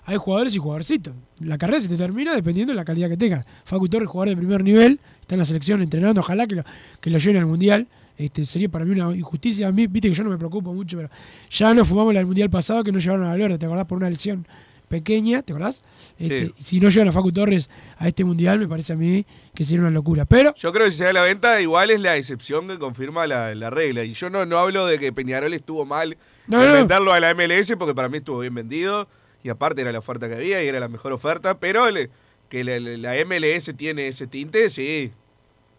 Hay 0.08 0.16
jugadores 0.18 0.54
y 0.54 0.58
jugadorcitos. 0.58 1.12
La 1.40 1.58
carrera 1.58 1.80
se 1.80 1.88
te 1.88 1.96
termina 1.96 2.34
dependiendo 2.34 2.72
de 2.72 2.76
la 2.76 2.84
calidad 2.84 3.08
que 3.08 3.16
tengas. 3.16 3.44
Facu 3.64 3.88
Torres, 3.88 4.08
jugador 4.08 4.28
de 4.30 4.36
primer 4.36 4.62
nivel, 4.62 5.00
está 5.20 5.34
en 5.34 5.40
la 5.40 5.44
selección 5.44 5.82
entrenando, 5.82 6.20
ojalá 6.20 6.46
que 6.46 6.54
lo, 6.56 6.64
que 7.00 7.10
lo 7.10 7.18
lleven 7.18 7.38
al 7.38 7.46
Mundial. 7.46 7.86
Este, 8.16 8.44
sería 8.44 8.68
para 8.68 8.84
mí 8.84 8.98
una 8.98 9.14
injusticia. 9.16 9.68
A 9.68 9.72
mí, 9.72 9.86
viste 9.86 10.08
que 10.08 10.14
yo 10.14 10.24
no 10.24 10.30
me 10.30 10.38
preocupo 10.38 10.72
mucho, 10.72 10.96
pero 10.96 11.10
ya 11.50 11.74
nos 11.74 11.86
fumamos 11.88 12.14
la 12.14 12.20
del 12.20 12.26
Mundial 12.26 12.48
pasado 12.50 12.82
que 12.82 12.92
no 12.92 12.98
llevaron 12.98 13.26
a 13.26 13.28
Valverde, 13.30 13.58
¿te 13.58 13.66
acordás? 13.66 13.86
Por 13.86 13.98
una 13.98 14.08
lesión 14.10 14.46
pequeña, 14.88 15.42
¿te 15.42 15.52
acordás? 15.52 15.82
Este, 16.18 16.46
Sí. 16.46 16.52
Si 16.58 16.80
no 16.80 16.88
llevan 16.88 17.08
a 17.08 17.12
Facu 17.12 17.32
Torres 17.32 17.68
a 17.98 18.06
este 18.08 18.24
Mundial, 18.24 18.58
me 18.58 18.68
parece 18.68 18.92
a 18.92 18.96
mí 18.96 19.26
que 19.54 19.64
sería 19.64 19.80
una 19.82 19.90
locura. 19.90 20.24
Pero 20.24 20.54
Yo 20.54 20.72
creo 20.72 20.86
que 20.86 20.92
si 20.92 20.98
se 20.98 21.04
da 21.04 21.12
la 21.12 21.22
venta, 21.22 21.60
igual 21.60 21.90
es 21.90 22.00
la 22.00 22.16
excepción 22.16 22.68
que 22.68 22.78
confirma 22.78 23.26
la, 23.26 23.54
la 23.54 23.68
regla. 23.70 24.04
Y 24.04 24.14
yo 24.14 24.30
no, 24.30 24.46
no 24.46 24.58
hablo 24.58 24.86
de 24.86 24.98
que 24.98 25.12
Peñarol 25.12 25.52
estuvo 25.54 25.84
mal 25.84 26.16
No, 26.46 26.62
en 26.62 26.68
no. 26.68 26.74
venderlo 26.74 27.12
a 27.12 27.20
la 27.20 27.34
MLS, 27.34 27.74
porque 27.76 27.94
para 27.94 28.08
mí 28.08 28.18
estuvo 28.18 28.38
bien 28.38 28.54
vendido. 28.54 29.08
Y 29.42 29.48
aparte 29.48 29.80
era 29.82 29.92
la 29.92 29.98
oferta 29.98 30.28
que 30.28 30.34
había 30.36 30.62
y 30.64 30.68
era 30.68 30.80
la 30.80 30.88
mejor 30.88 31.12
oferta. 31.12 31.58
Pero 31.58 31.90
le- 31.90 32.08
que 32.48 32.62
la 32.62 33.14
MLS 33.24 33.74
tiene 33.76 34.06
ese 34.06 34.26
tinte, 34.28 34.70
sí. 34.70 35.10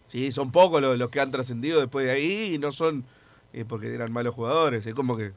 Sí, 0.08 0.32
son 0.32 0.50
pocos 0.50 0.80
los, 0.82 0.98
los 0.98 1.08
que 1.10 1.20
han 1.20 1.30
trascendido 1.30 1.78
después 1.80 2.04
de 2.06 2.12
ahí 2.12 2.54
y 2.54 2.58
no 2.58 2.72
son 2.72 3.04
eh, 3.52 3.64
porque 3.68 3.94
eran 3.94 4.10
malos 4.12 4.34
jugadores. 4.34 4.84
Es 4.86 4.94
como 4.94 5.16
que 5.16 5.32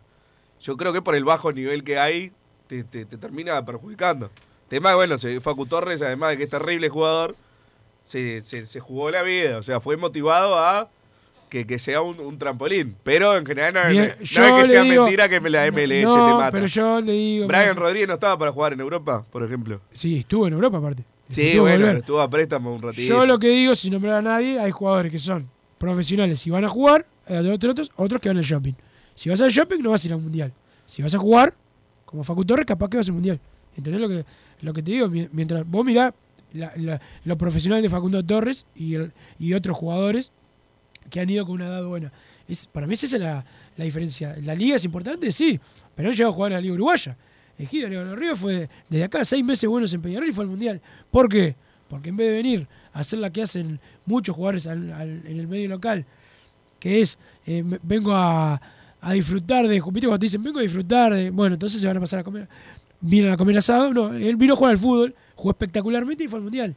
yo 0.62 0.76
creo 0.78 0.92
que 0.94 1.02
por 1.02 1.14
el 1.16 1.24
bajo 1.24 1.52
nivel 1.52 1.84
que 1.84 2.00
hay, 2.00 2.32
te, 2.68 2.84
te- 2.84 3.06
te 3.06 3.18
termina 3.18 3.64
perjudicando. 3.66 4.32
Tema, 4.70 4.96
bueno, 4.96 5.18
se, 5.18 5.40
Facu 5.42 5.66
Torres, 5.66 6.02
además 6.02 6.32
de 6.32 6.38
que 6.38 6.44
es 6.46 6.50
terrible 6.50 6.88
jugador, 6.90 7.36
se, 8.06 8.42
se, 8.42 8.66
se 8.66 8.80
jugó 8.80 9.12
la 9.12 9.22
vida, 9.24 9.58
o 9.58 9.64
sea, 9.64 9.80
fue 9.82 9.98
motivado 9.98 10.58
a 10.58 10.90
que, 11.50 11.68
que 11.68 11.78
sea 11.80 12.02
un, 12.02 12.20
un 12.22 12.38
trampolín. 12.38 12.96
Pero 13.04 13.36
en 13.36 13.46
general 13.46 13.74
no, 13.74 13.90
Bien, 13.90 14.06
no 14.08 14.14
es 14.24 14.30
que 14.64 14.66
sea 14.70 14.82
digo- 14.84 15.04
mentira 15.04 15.28
que 15.28 15.42
la 15.42 15.70
MLS 15.70 16.04
no, 16.06 16.28
te 16.28 16.34
mata. 16.36 16.52
pero 16.52 16.66
yo 16.68 17.02
le 17.02 17.12
digo. 17.12 17.48
Brian 17.48 17.76
Rodríguez 17.76 18.08
no 18.08 18.14
estaba 18.14 18.38
para 18.38 18.54
jugar 18.54 18.72
en 18.72 18.80
Europa, 18.80 19.26
por 19.30 19.44
ejemplo. 19.44 19.82
Sí, 19.92 20.20
estuvo 20.20 20.48
en 20.48 20.54
Europa 20.54 20.78
aparte. 20.78 21.04
Sí, 21.34 21.58
bueno, 21.60 21.86
volver. 21.86 21.98
estuvo 21.98 22.22
a 22.22 22.30
préstamo 22.30 22.74
un 22.76 22.82
ratito. 22.82 23.02
Yo 23.08 23.26
lo 23.26 23.40
que 23.40 23.48
digo, 23.50 23.74
sin 23.76 23.94
nombrar 23.94 24.16
a 24.16 24.22
nadie, 24.22 24.60
hay 24.60 24.72
jugadores 24.72 25.12
que 25.12 25.20
son 25.20 25.50
profesionales 25.78 26.46
y 26.46 26.50
van 26.50 26.66
a 26.66 26.70
jugar, 26.70 27.06
hay 27.28 27.38
otros, 27.50 27.72
otros, 27.72 27.92
otros 27.96 28.22
que 28.22 28.30
van 28.30 28.38
al 28.38 28.44
shopping. 28.44 28.74
Si 29.16 29.30
vas 29.30 29.42
al 29.42 29.50
shopping, 29.52 29.80
no 29.82 29.92
vas 29.92 30.04
a 30.04 30.08
ir 30.08 30.14
al 30.14 30.20
mundial. 30.22 30.54
Si 30.86 31.02
vas 31.02 31.14
a 31.16 31.18
jugar, 31.18 31.54
como 32.06 32.24
Facu 32.24 32.44
Torres, 32.46 32.66
capaz 32.66 32.90
que 32.90 32.98
vas 32.98 33.08
al 33.08 33.14
mundial. 33.14 33.40
¿Entendés 33.78 34.02
lo 34.02 34.10
que, 34.10 34.26
lo 34.62 34.74
que 34.74 34.84
te 34.84 34.92
digo? 34.92 35.08
Mi- 35.10 35.30
Mientras 35.32 35.66
vos 35.66 35.86
mirá 35.86 36.14
la- 36.54 36.74
la- 36.76 37.02
lo 37.24 37.38
profesional 37.38 37.82
de 37.82 37.90
Facundo 37.90 38.24
Torres 38.26 38.66
y, 38.76 38.96
el- 38.96 39.12
y 39.40 39.54
otros 39.54 39.78
jugadores 39.78 40.32
que 41.10 41.20
han 41.22 41.30
ido 41.30 41.46
con 41.46 41.56
una 41.56 41.68
edad 41.68 41.86
buena. 41.86 42.12
Es, 42.48 42.68
para 42.68 42.86
mí 42.88 42.94
esa 42.94 43.06
es 43.06 43.14
la, 43.22 43.46
la 43.78 43.86
diferencia. 43.86 44.36
¿La 44.44 44.54
liga 44.56 44.76
es 44.76 44.84
importante? 44.84 45.32
Sí, 45.32 45.60
pero 45.96 46.10
no 46.10 46.14
llegó 46.16 46.30
a 46.30 46.34
jugar 46.34 46.52
a 46.52 46.56
la 46.56 46.62
liga 46.62 46.74
uruguaya. 46.74 47.16
El 47.62 47.68
Gido 47.68 47.90
de 47.90 47.96
los 47.96 48.18
Ríos 48.18 48.40
fue 48.40 48.70
desde 48.90 49.04
acá 49.06 49.24
seis 49.24 49.44
meses 49.44 49.70
buenos 49.70 49.94
en 49.94 50.02
Peñarol 50.02 50.28
y 50.28 50.32
fue 50.32 50.44
al 50.44 50.50
Mundial. 50.50 50.82
¿Por 51.12 51.30
qué? 51.30 51.56
Porque 51.90 52.10
en 52.10 52.18
vez 52.18 52.28
de 52.28 52.34
venir 52.34 52.68
a 52.94 53.00
hacer 53.00 53.20
la 53.20 53.32
que 53.32 53.42
hacen 53.44 53.80
muchos 54.06 54.36
jugadores 54.36 54.66
al- 54.68 54.92
al- 54.94 55.22
en 55.28 55.40
el 55.40 55.48
medio 55.48 55.68
local, 55.70 56.06
que 56.80 57.02
es, 57.02 57.20
eh, 57.46 57.64
vengo 57.84 58.14
a, 58.16 58.60
a 59.02 59.14
disfrutar 59.14 59.68
de, 59.68 59.76
¿viste 59.80 60.08
cuando 60.08 60.20
te 60.20 60.26
dicen, 60.26 60.42
vengo 60.42 60.60
a 60.60 60.64
disfrutar 60.64 61.14
de, 61.14 61.30
bueno, 61.30 61.54
entonces 61.54 61.80
se 61.80 61.88
van 61.88 61.98
a 61.98 62.00
pasar 62.00 62.20
a 62.20 62.24
comer, 62.24 62.48
vienen 63.00 63.32
a 63.32 63.38
comer 63.38 63.58
asado, 63.58 63.94
no, 63.94 64.14
él 64.14 64.36
vino 64.38 64.54
a 64.54 64.56
jugar 64.56 64.72
al 64.72 64.78
fútbol, 64.78 65.16
jugó 65.36 65.52
espectacularmente 65.52 66.24
y 66.24 66.28
fue 66.28 66.38
al 66.38 66.44
Mundial. 66.44 66.76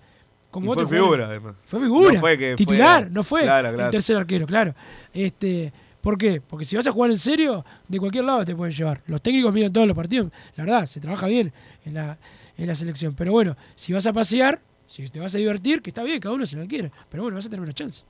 Como 0.50 0.72
Y 0.72 0.74
fue 0.74 0.84
jugadores. 0.84 1.02
figura, 1.02 1.26
además. 1.26 1.54
Fue 1.64 1.80
figura. 1.80 2.12
No 2.14 2.20
fue 2.20 2.38
que 2.38 2.54
titular, 2.54 3.02
fue- 3.04 3.10
no 3.12 3.22
fue 3.24 3.42
Claro, 3.42 3.68
el 3.70 3.74
claro. 3.74 3.90
tercer 3.90 4.16
arquero, 4.16 4.46
claro. 4.46 4.74
Este, 5.12 5.72
¿Por 6.04 6.18
qué? 6.18 6.42
Porque 6.42 6.66
si 6.66 6.76
vas 6.76 6.86
a 6.86 6.92
jugar 6.92 7.10
en 7.10 7.16
serio, 7.16 7.64
de 7.88 7.98
cualquier 7.98 8.24
lado 8.24 8.44
te 8.44 8.54
pueden 8.54 8.74
llevar. 8.74 9.00
Los 9.06 9.22
técnicos 9.22 9.54
miran 9.54 9.72
todos 9.72 9.86
los 9.86 9.96
partidos, 9.96 10.30
la 10.54 10.64
verdad, 10.64 10.84
se 10.84 11.00
trabaja 11.00 11.26
bien 11.28 11.50
en 11.86 11.94
la, 11.94 12.18
en 12.58 12.66
la 12.66 12.74
selección. 12.74 13.14
Pero 13.14 13.32
bueno, 13.32 13.56
si 13.74 13.94
vas 13.94 14.06
a 14.06 14.12
pasear, 14.12 14.60
si 14.86 15.08
te 15.08 15.18
vas 15.18 15.34
a 15.34 15.38
divertir, 15.38 15.80
que 15.80 15.88
está 15.88 16.02
bien, 16.02 16.20
cada 16.20 16.34
uno 16.34 16.44
se 16.44 16.58
lo 16.58 16.66
quiere. 16.66 16.92
Pero 17.08 17.22
bueno, 17.22 17.36
vas 17.36 17.46
a 17.46 17.48
tener 17.48 17.62
una 17.62 17.72
chance. 17.72 18.04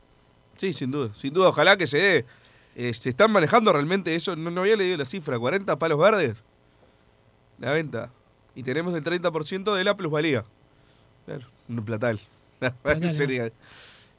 Sí, 0.57 0.73
sin 0.73 0.91
duda, 0.91 1.15
sin 1.15 1.33
duda, 1.33 1.51
ojalá 1.51 1.77
que 1.77 1.87
se 1.87 1.99
dé. 1.99 2.27
Eh, 2.75 2.93
se 2.95 3.11
están 3.11 3.31
manejando 3.31 3.73
realmente 3.73 4.13
eso, 4.13 4.35
no, 4.35 4.51
no 4.51 4.63
había 4.63 4.75
leído 4.75 4.97
la 4.97 5.05
cifra, 5.05 5.39
40 5.39 5.79
palos 5.79 6.01
verdes. 6.01 6.43
La 7.61 7.71
venta. 7.71 8.11
Y 8.57 8.65
tenemos 8.65 8.93
el 8.97 9.05
30% 9.05 9.73
de 9.73 9.85
la 9.85 9.97
plusvalía. 9.97 10.45
Claro, 11.27 11.47
un 11.69 11.85
platal. 11.85 12.19
Platal, 12.83 13.15
Sería 13.15 13.53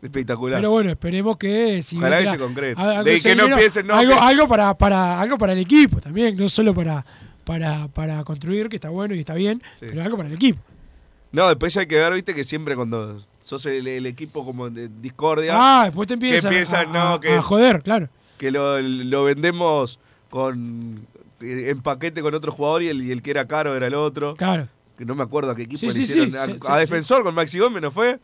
espectacular. 0.06 0.60
Pero 0.60 0.72
bueno, 0.72 0.90
esperemos 0.92 1.38
que 1.38 1.82
si 1.82 1.98
Ojalá 1.98 2.20
que 2.20 2.28
se 2.30 2.38
concrete. 2.38 2.82
algo 2.82 3.04
De 3.04 3.12
que 3.12 3.16
ese 3.18 3.30
no 3.30 3.44
dinero, 3.44 3.56
empiecen, 3.58 3.88
no, 3.88 3.96
algo, 3.96 4.14
que- 4.14 4.20
algo 4.20 4.48
para, 4.48 4.78
para 4.78 5.20
algo 5.22 5.38
para 5.38 5.54
el 5.54 5.60
equipo 5.60 6.00
también, 6.02 6.36
no 6.38 6.48
solo 6.50 6.74
para 6.74 7.06
para, 7.44 7.88
para 7.90 8.24
construir, 8.24 8.70
que 8.70 8.78
está 8.78 8.90
bueno 8.90 9.14
y 9.14 9.20
está 9.20 9.36
bien, 9.36 9.62
Sí. 9.80 9.86
pero 9.90 10.02
algo 10.02 10.18
para 10.18 10.30
el 10.30 10.36
equipo. 10.36 10.60
No, 11.32 11.48
después 11.50 11.76
hay 11.78 11.86
que 11.86 11.96
ver, 11.96 12.14
viste, 12.14 12.34
que 12.34 12.44
siempre 12.44 12.76
cuando 12.76 13.22
sos 13.42 13.66
el, 13.68 13.86
el 13.88 14.06
equipo 14.08 14.44
como 14.44 14.70
de 14.70 14.88
discordia. 14.88 15.54
Ah, 15.56 15.84
después 15.86 16.08
te 16.08 16.16
empiezan 16.16 16.50
que 16.50 16.58
empiezan, 16.60 16.96
a- 16.96 17.12
no, 17.12 17.20
que, 17.20 17.36
a 17.36 17.42
joder, 17.44 17.84
claro. 17.84 18.10
Que 18.40 18.50
lo, 18.52 18.82
lo 18.82 19.24
vendemos 19.26 20.00
con 20.30 21.06
eh, 21.42 21.70
en 21.70 21.82
paquete 21.82 22.22
con 22.22 22.34
otro 22.34 22.52
jugador 22.52 22.82
y 22.84 22.88
el, 22.90 23.02
y 23.04 23.12
el 23.12 23.22
que 23.22 23.32
era 23.32 23.46
caro 23.48 23.76
era 23.76 23.86
el 23.88 23.94
otro. 23.94 24.36
Claro. 24.36 24.68
Que 24.98 25.06
no 25.06 25.14
me 25.14 25.24
acuerdo 25.24 25.52
a 25.52 25.56
qué 25.56 25.64
equipo 25.64 25.80
Sí, 25.80 25.88
le 25.98 26.04
hicieron. 26.04 26.32
sí, 26.32 26.56
a. 26.68 26.78
Defensor 26.78 27.22
con 27.24 27.36
Maxi 27.36 27.60
Gómez, 27.60 27.82
¿no 27.82 27.92
fue? 27.92 28.18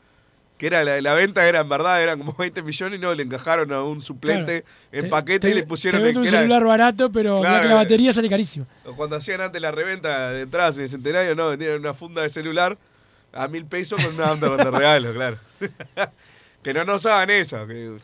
Que 0.62 0.68
era 0.68 0.84
la, 0.84 1.02
la 1.02 1.16
venta 1.16 1.48
era 1.50 1.62
en 1.62 1.70
verdad, 1.70 2.04
eran 2.04 2.20
como 2.20 2.36
20 2.38 2.62
millones 2.62 3.00
y 3.00 3.02
no 3.02 3.16
le 3.16 3.24
encajaron 3.24 3.74
a 3.74 3.82
un 3.82 4.00
suplente 4.00 4.64
en 4.92 5.06
Te- 5.06 5.10
paquete 5.10 5.48
te- 5.48 5.50
y 5.50 5.54
le 5.56 5.64
pusieron 5.64 6.04
te 6.04 6.10
el 6.12 6.18
un 6.20 6.28
era- 6.28 6.38
celular 6.38 6.64
barato, 6.64 7.12
pero 7.12 7.40
Claro, 7.42 7.64
que 7.64 7.68
la 7.68 7.74
batería 7.78 8.14
sale 8.14 8.30
carísimo. 8.30 8.68
Cuando 8.96 9.16
hacían 9.16 9.42
antes 9.42 9.60
la 9.60 9.72
reventa 9.72 10.30
de 10.30 10.42
entradas 10.44 10.76
en 10.78 10.84
el 10.84 10.90
centenario, 10.90 11.34
no, 11.34 11.50
vendían 11.50 11.80
una 11.80 11.96
funda 11.96 12.22
de 12.22 12.30
celular 12.30 12.78
a 13.34 13.48
mil 13.48 13.66
pesos 13.66 14.06
con 14.06 14.14
una 14.14 14.28
banda 14.36 14.56
de 14.56 14.70
regalo, 14.70 15.12
claro. 15.16 15.38
que 16.62 16.74
no 16.76 16.84
nos 16.86 17.08
hagan 17.08 17.32
eso. 17.32 17.66
Que, 17.66 17.98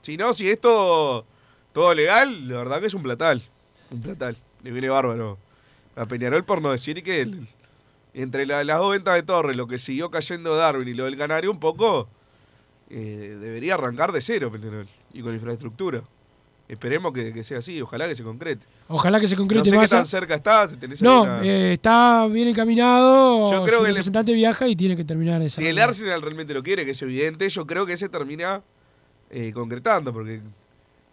si 0.00 0.16
no, 0.16 0.32
si 0.32 0.48
esto 0.48 1.26
todo 1.74 1.92
legal, 1.92 2.48
la 2.48 2.56
verdad 2.56 2.80
que 2.80 2.86
es 2.86 2.94
un 2.94 3.02
platal. 3.02 3.42
Un 3.90 4.00
platal. 4.00 4.34
Le 4.62 4.70
viene 4.70 4.88
bárbaro 4.88 5.36
a 5.94 6.06
Peñarol 6.06 6.42
por 6.42 6.62
no 6.62 6.72
decir 6.72 7.02
que 7.02 7.20
el, 7.20 7.46
entre 8.14 8.46
la- 8.46 8.64
las 8.64 8.78
dos 8.78 8.90
ventas 8.92 9.14
de 9.14 9.22
Torres, 9.22 9.56
lo 9.56 9.66
que 9.66 9.78
siguió 9.78 10.10
cayendo 10.10 10.56
Darwin 10.56 10.88
y 10.88 10.94
lo 10.94 11.04
del 11.04 11.16
Canario, 11.16 11.50
un 11.50 11.60
poco 11.60 12.08
eh, 12.90 13.36
debería 13.40 13.74
arrancar 13.74 14.12
de 14.12 14.20
cero 14.20 14.50
Peñarol 14.50 14.88
y 15.12 15.20
con 15.22 15.34
infraestructura. 15.34 16.02
Esperemos 16.68 17.12
que, 17.12 17.32
que 17.32 17.44
sea 17.44 17.58
así, 17.58 17.80
ojalá 17.80 18.06
que 18.08 18.14
se 18.14 18.22
concrete. 18.22 18.66
Ojalá 18.88 19.18
que 19.20 19.26
se 19.26 19.36
concrete 19.36 19.70
no 19.70 19.76
sé 19.76 19.82
qué 19.84 19.88
tan 19.88 20.04
cerca 20.06 20.34
está, 20.34 20.68
si 20.68 20.76
tenés 20.76 21.00
No, 21.00 21.22
alguna- 21.22 21.42
eh, 21.44 21.72
está 21.72 22.26
bien 22.26 22.48
encaminado. 22.48 23.50
Yo 23.50 23.64
creo 23.64 23.78
su 23.78 23.84
que 23.84 23.88
le- 23.88 23.94
representante 23.94 24.32
viaja 24.34 24.68
y 24.68 24.76
tiene 24.76 24.94
que 24.96 25.04
terminar 25.04 25.40
esa. 25.42 25.60
Si 25.62 25.66
el 25.66 25.78
Arsenal 25.78 26.20
realmente 26.20 26.52
lo 26.52 26.62
quiere, 26.62 26.84
que 26.84 26.90
es 26.90 27.00
evidente, 27.02 27.48
yo 27.48 27.66
creo 27.66 27.86
que 27.86 27.96
se 27.96 28.08
termina 28.10 28.62
eh, 29.30 29.52
concretando, 29.54 30.12
porque 30.12 30.40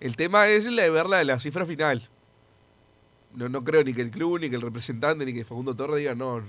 el 0.02 0.16
tema 0.18 0.48
es 0.48 0.66
la 0.72 0.84
de 0.84 0.90
ver 0.90 1.08
la, 1.08 1.24
la 1.24 1.40
cifra 1.40 1.66
final. 1.66 2.02
No, 3.34 3.50
no 3.50 3.64
creo 3.66 3.84
ni 3.84 3.94
que 3.94 4.02
el 4.02 4.12
club, 4.12 4.40
ni 4.40 4.50
que 4.50 4.56
el 4.56 4.62
representante, 4.62 5.26
ni 5.26 5.34
que 5.34 5.44
Facundo 5.44 5.76
Torres 5.76 5.98
digan, 5.98 6.18
no, 6.18 6.42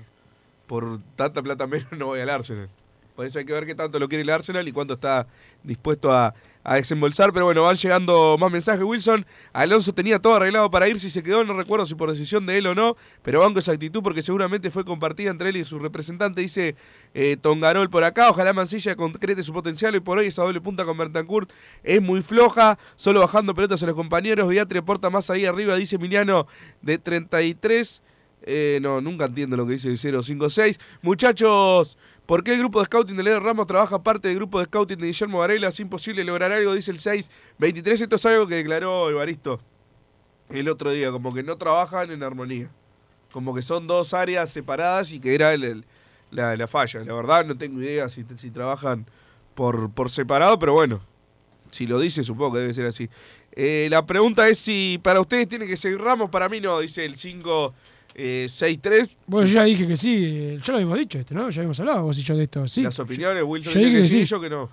por 0.66 1.00
tanta 1.16 1.42
plata 1.42 1.66
menos 1.66 1.92
no 1.92 2.06
voy 2.06 2.20
al 2.20 2.30
Arsenal. 2.30 2.68
Por 3.16 3.24
eso 3.24 3.38
hay 3.38 3.46
que 3.46 3.52
ver 3.54 3.64
qué 3.64 3.74
tanto 3.74 3.98
lo 3.98 4.08
quiere 4.08 4.22
el 4.22 4.30
Arsenal 4.30 4.68
y 4.68 4.72
cuánto 4.72 4.92
está 4.92 5.26
dispuesto 5.62 6.12
a, 6.12 6.34
a 6.62 6.74
desembolsar. 6.74 7.32
Pero 7.32 7.46
bueno, 7.46 7.62
van 7.62 7.74
llegando 7.74 8.36
más 8.38 8.52
mensajes. 8.52 8.82
Wilson, 8.82 9.24
Alonso 9.54 9.94
tenía 9.94 10.18
todo 10.18 10.34
arreglado 10.34 10.70
para 10.70 10.86
ir. 10.86 11.00
Si 11.00 11.08
se 11.08 11.22
quedó, 11.22 11.42
no 11.42 11.54
recuerdo 11.54 11.86
si 11.86 11.94
por 11.94 12.10
decisión 12.10 12.44
de 12.44 12.58
él 12.58 12.66
o 12.66 12.74
no. 12.74 12.94
Pero 13.22 13.40
banco 13.40 13.58
esa 13.58 13.72
actitud 13.72 14.02
porque 14.02 14.20
seguramente 14.20 14.70
fue 14.70 14.84
compartida 14.84 15.30
entre 15.30 15.48
él 15.48 15.56
y 15.56 15.64
su 15.64 15.78
representante. 15.78 16.42
Dice 16.42 16.76
eh, 17.14 17.38
Tongarol 17.40 17.88
por 17.88 18.04
acá. 18.04 18.28
Ojalá 18.28 18.52
Mancilla 18.52 18.96
concrete 18.96 19.42
su 19.42 19.54
potencial. 19.54 19.94
Y 19.94 20.00
por 20.00 20.18
hoy 20.18 20.26
esa 20.26 20.42
doble 20.42 20.60
punta 20.60 20.84
con 20.84 20.98
Bertancourt 20.98 21.50
es 21.82 22.02
muy 22.02 22.20
floja. 22.20 22.78
Solo 22.96 23.20
bajando 23.20 23.54
pelotas 23.54 23.82
a 23.82 23.86
los 23.86 23.94
compañeros. 23.94 24.46
Beatri 24.46 24.80
aporta 24.80 25.08
más 25.08 25.30
ahí 25.30 25.46
arriba, 25.46 25.74
dice 25.76 25.96
Emiliano, 25.96 26.46
de 26.82 26.98
33. 26.98 28.02
Eh, 28.48 28.78
no, 28.80 29.00
nunca 29.00 29.24
entiendo 29.24 29.56
lo 29.56 29.66
que 29.66 29.72
dice 29.72 29.88
el 29.88 29.98
056. 29.98 30.78
Muchachos, 31.02 31.98
¿por 32.26 32.44
qué 32.44 32.52
el 32.54 32.60
grupo 32.60 32.78
de 32.78 32.86
scouting 32.86 33.16
de 33.16 33.24
Leo 33.24 33.40
Ramos 33.40 33.66
trabaja 33.66 34.02
parte 34.02 34.28
del 34.28 34.36
grupo 34.36 34.60
de 34.60 34.66
scouting 34.66 34.98
de 34.98 35.06
Guillermo 35.08 35.40
Varela? 35.40 35.68
Es 35.68 35.80
imposible 35.80 36.22
lograr 36.24 36.52
algo, 36.52 36.72
dice 36.72 36.92
el 36.92 36.98
623. 37.00 38.02
Esto 38.02 38.16
es 38.16 38.26
algo 38.26 38.46
que 38.46 38.54
declaró 38.54 39.10
Evaristo 39.10 39.60
el 40.48 40.68
otro 40.68 40.92
día, 40.92 41.10
como 41.10 41.34
que 41.34 41.42
no 41.42 41.56
trabajan 41.56 42.12
en 42.12 42.22
armonía. 42.22 42.70
Como 43.32 43.52
que 43.52 43.62
son 43.62 43.88
dos 43.88 44.14
áreas 44.14 44.48
separadas 44.50 45.10
y 45.10 45.18
que 45.18 45.34
era 45.34 45.52
el- 45.52 45.84
la, 46.30 46.56
la 46.56 46.66
falla. 46.68 47.00
La 47.00 47.14
verdad 47.14 47.44
no 47.44 47.56
tengo 47.58 47.82
idea 47.82 48.08
si, 48.08 48.24
si 48.36 48.50
trabajan 48.52 49.06
por, 49.56 49.90
por 49.90 50.08
separado, 50.10 50.56
pero 50.58 50.72
bueno, 50.72 51.00
si 51.72 51.86
lo 51.86 51.98
dice 51.98 52.22
supongo 52.22 52.54
que 52.54 52.60
debe 52.60 52.74
ser 52.74 52.86
así. 52.86 53.08
Eh, 53.52 53.88
la 53.90 54.06
pregunta 54.06 54.48
es 54.48 54.58
si 54.58 55.00
para 55.02 55.20
ustedes 55.20 55.48
tiene 55.48 55.66
que 55.66 55.76
seguir 55.76 55.98
Ramos, 56.00 56.30
para 56.30 56.48
mí 56.48 56.60
no, 56.60 56.78
dice 56.78 57.04
el 57.04 57.16
563. 58.16 59.18
Bueno, 59.26 59.46
yo 59.46 59.54
ya 59.54 59.64
dije 59.64 59.86
que 59.86 59.96
sí. 59.96 60.24
eh, 60.24 60.58
Ya 60.58 60.72
lo 60.72 60.74
habíamos 60.78 60.98
dicho 60.98 61.18
esto, 61.18 61.34
¿no? 61.34 61.50
Ya 61.50 61.60
habíamos 61.60 61.78
hablado 61.80 62.02
vos 62.04 62.18
y 62.18 62.22
yo 62.22 62.36
de 62.36 62.44
esto. 62.44 62.66
Sí. 62.66 62.82
Las 62.82 62.98
opiniones, 62.98 63.42
Wilson 63.44 63.72
yo 63.74 63.80
dije 63.80 63.92
que 63.92 63.96
que 64.02 64.08
sí, 64.08 64.18
sí. 64.20 64.24
yo 64.24 64.40
que 64.40 64.50
no. 64.50 64.70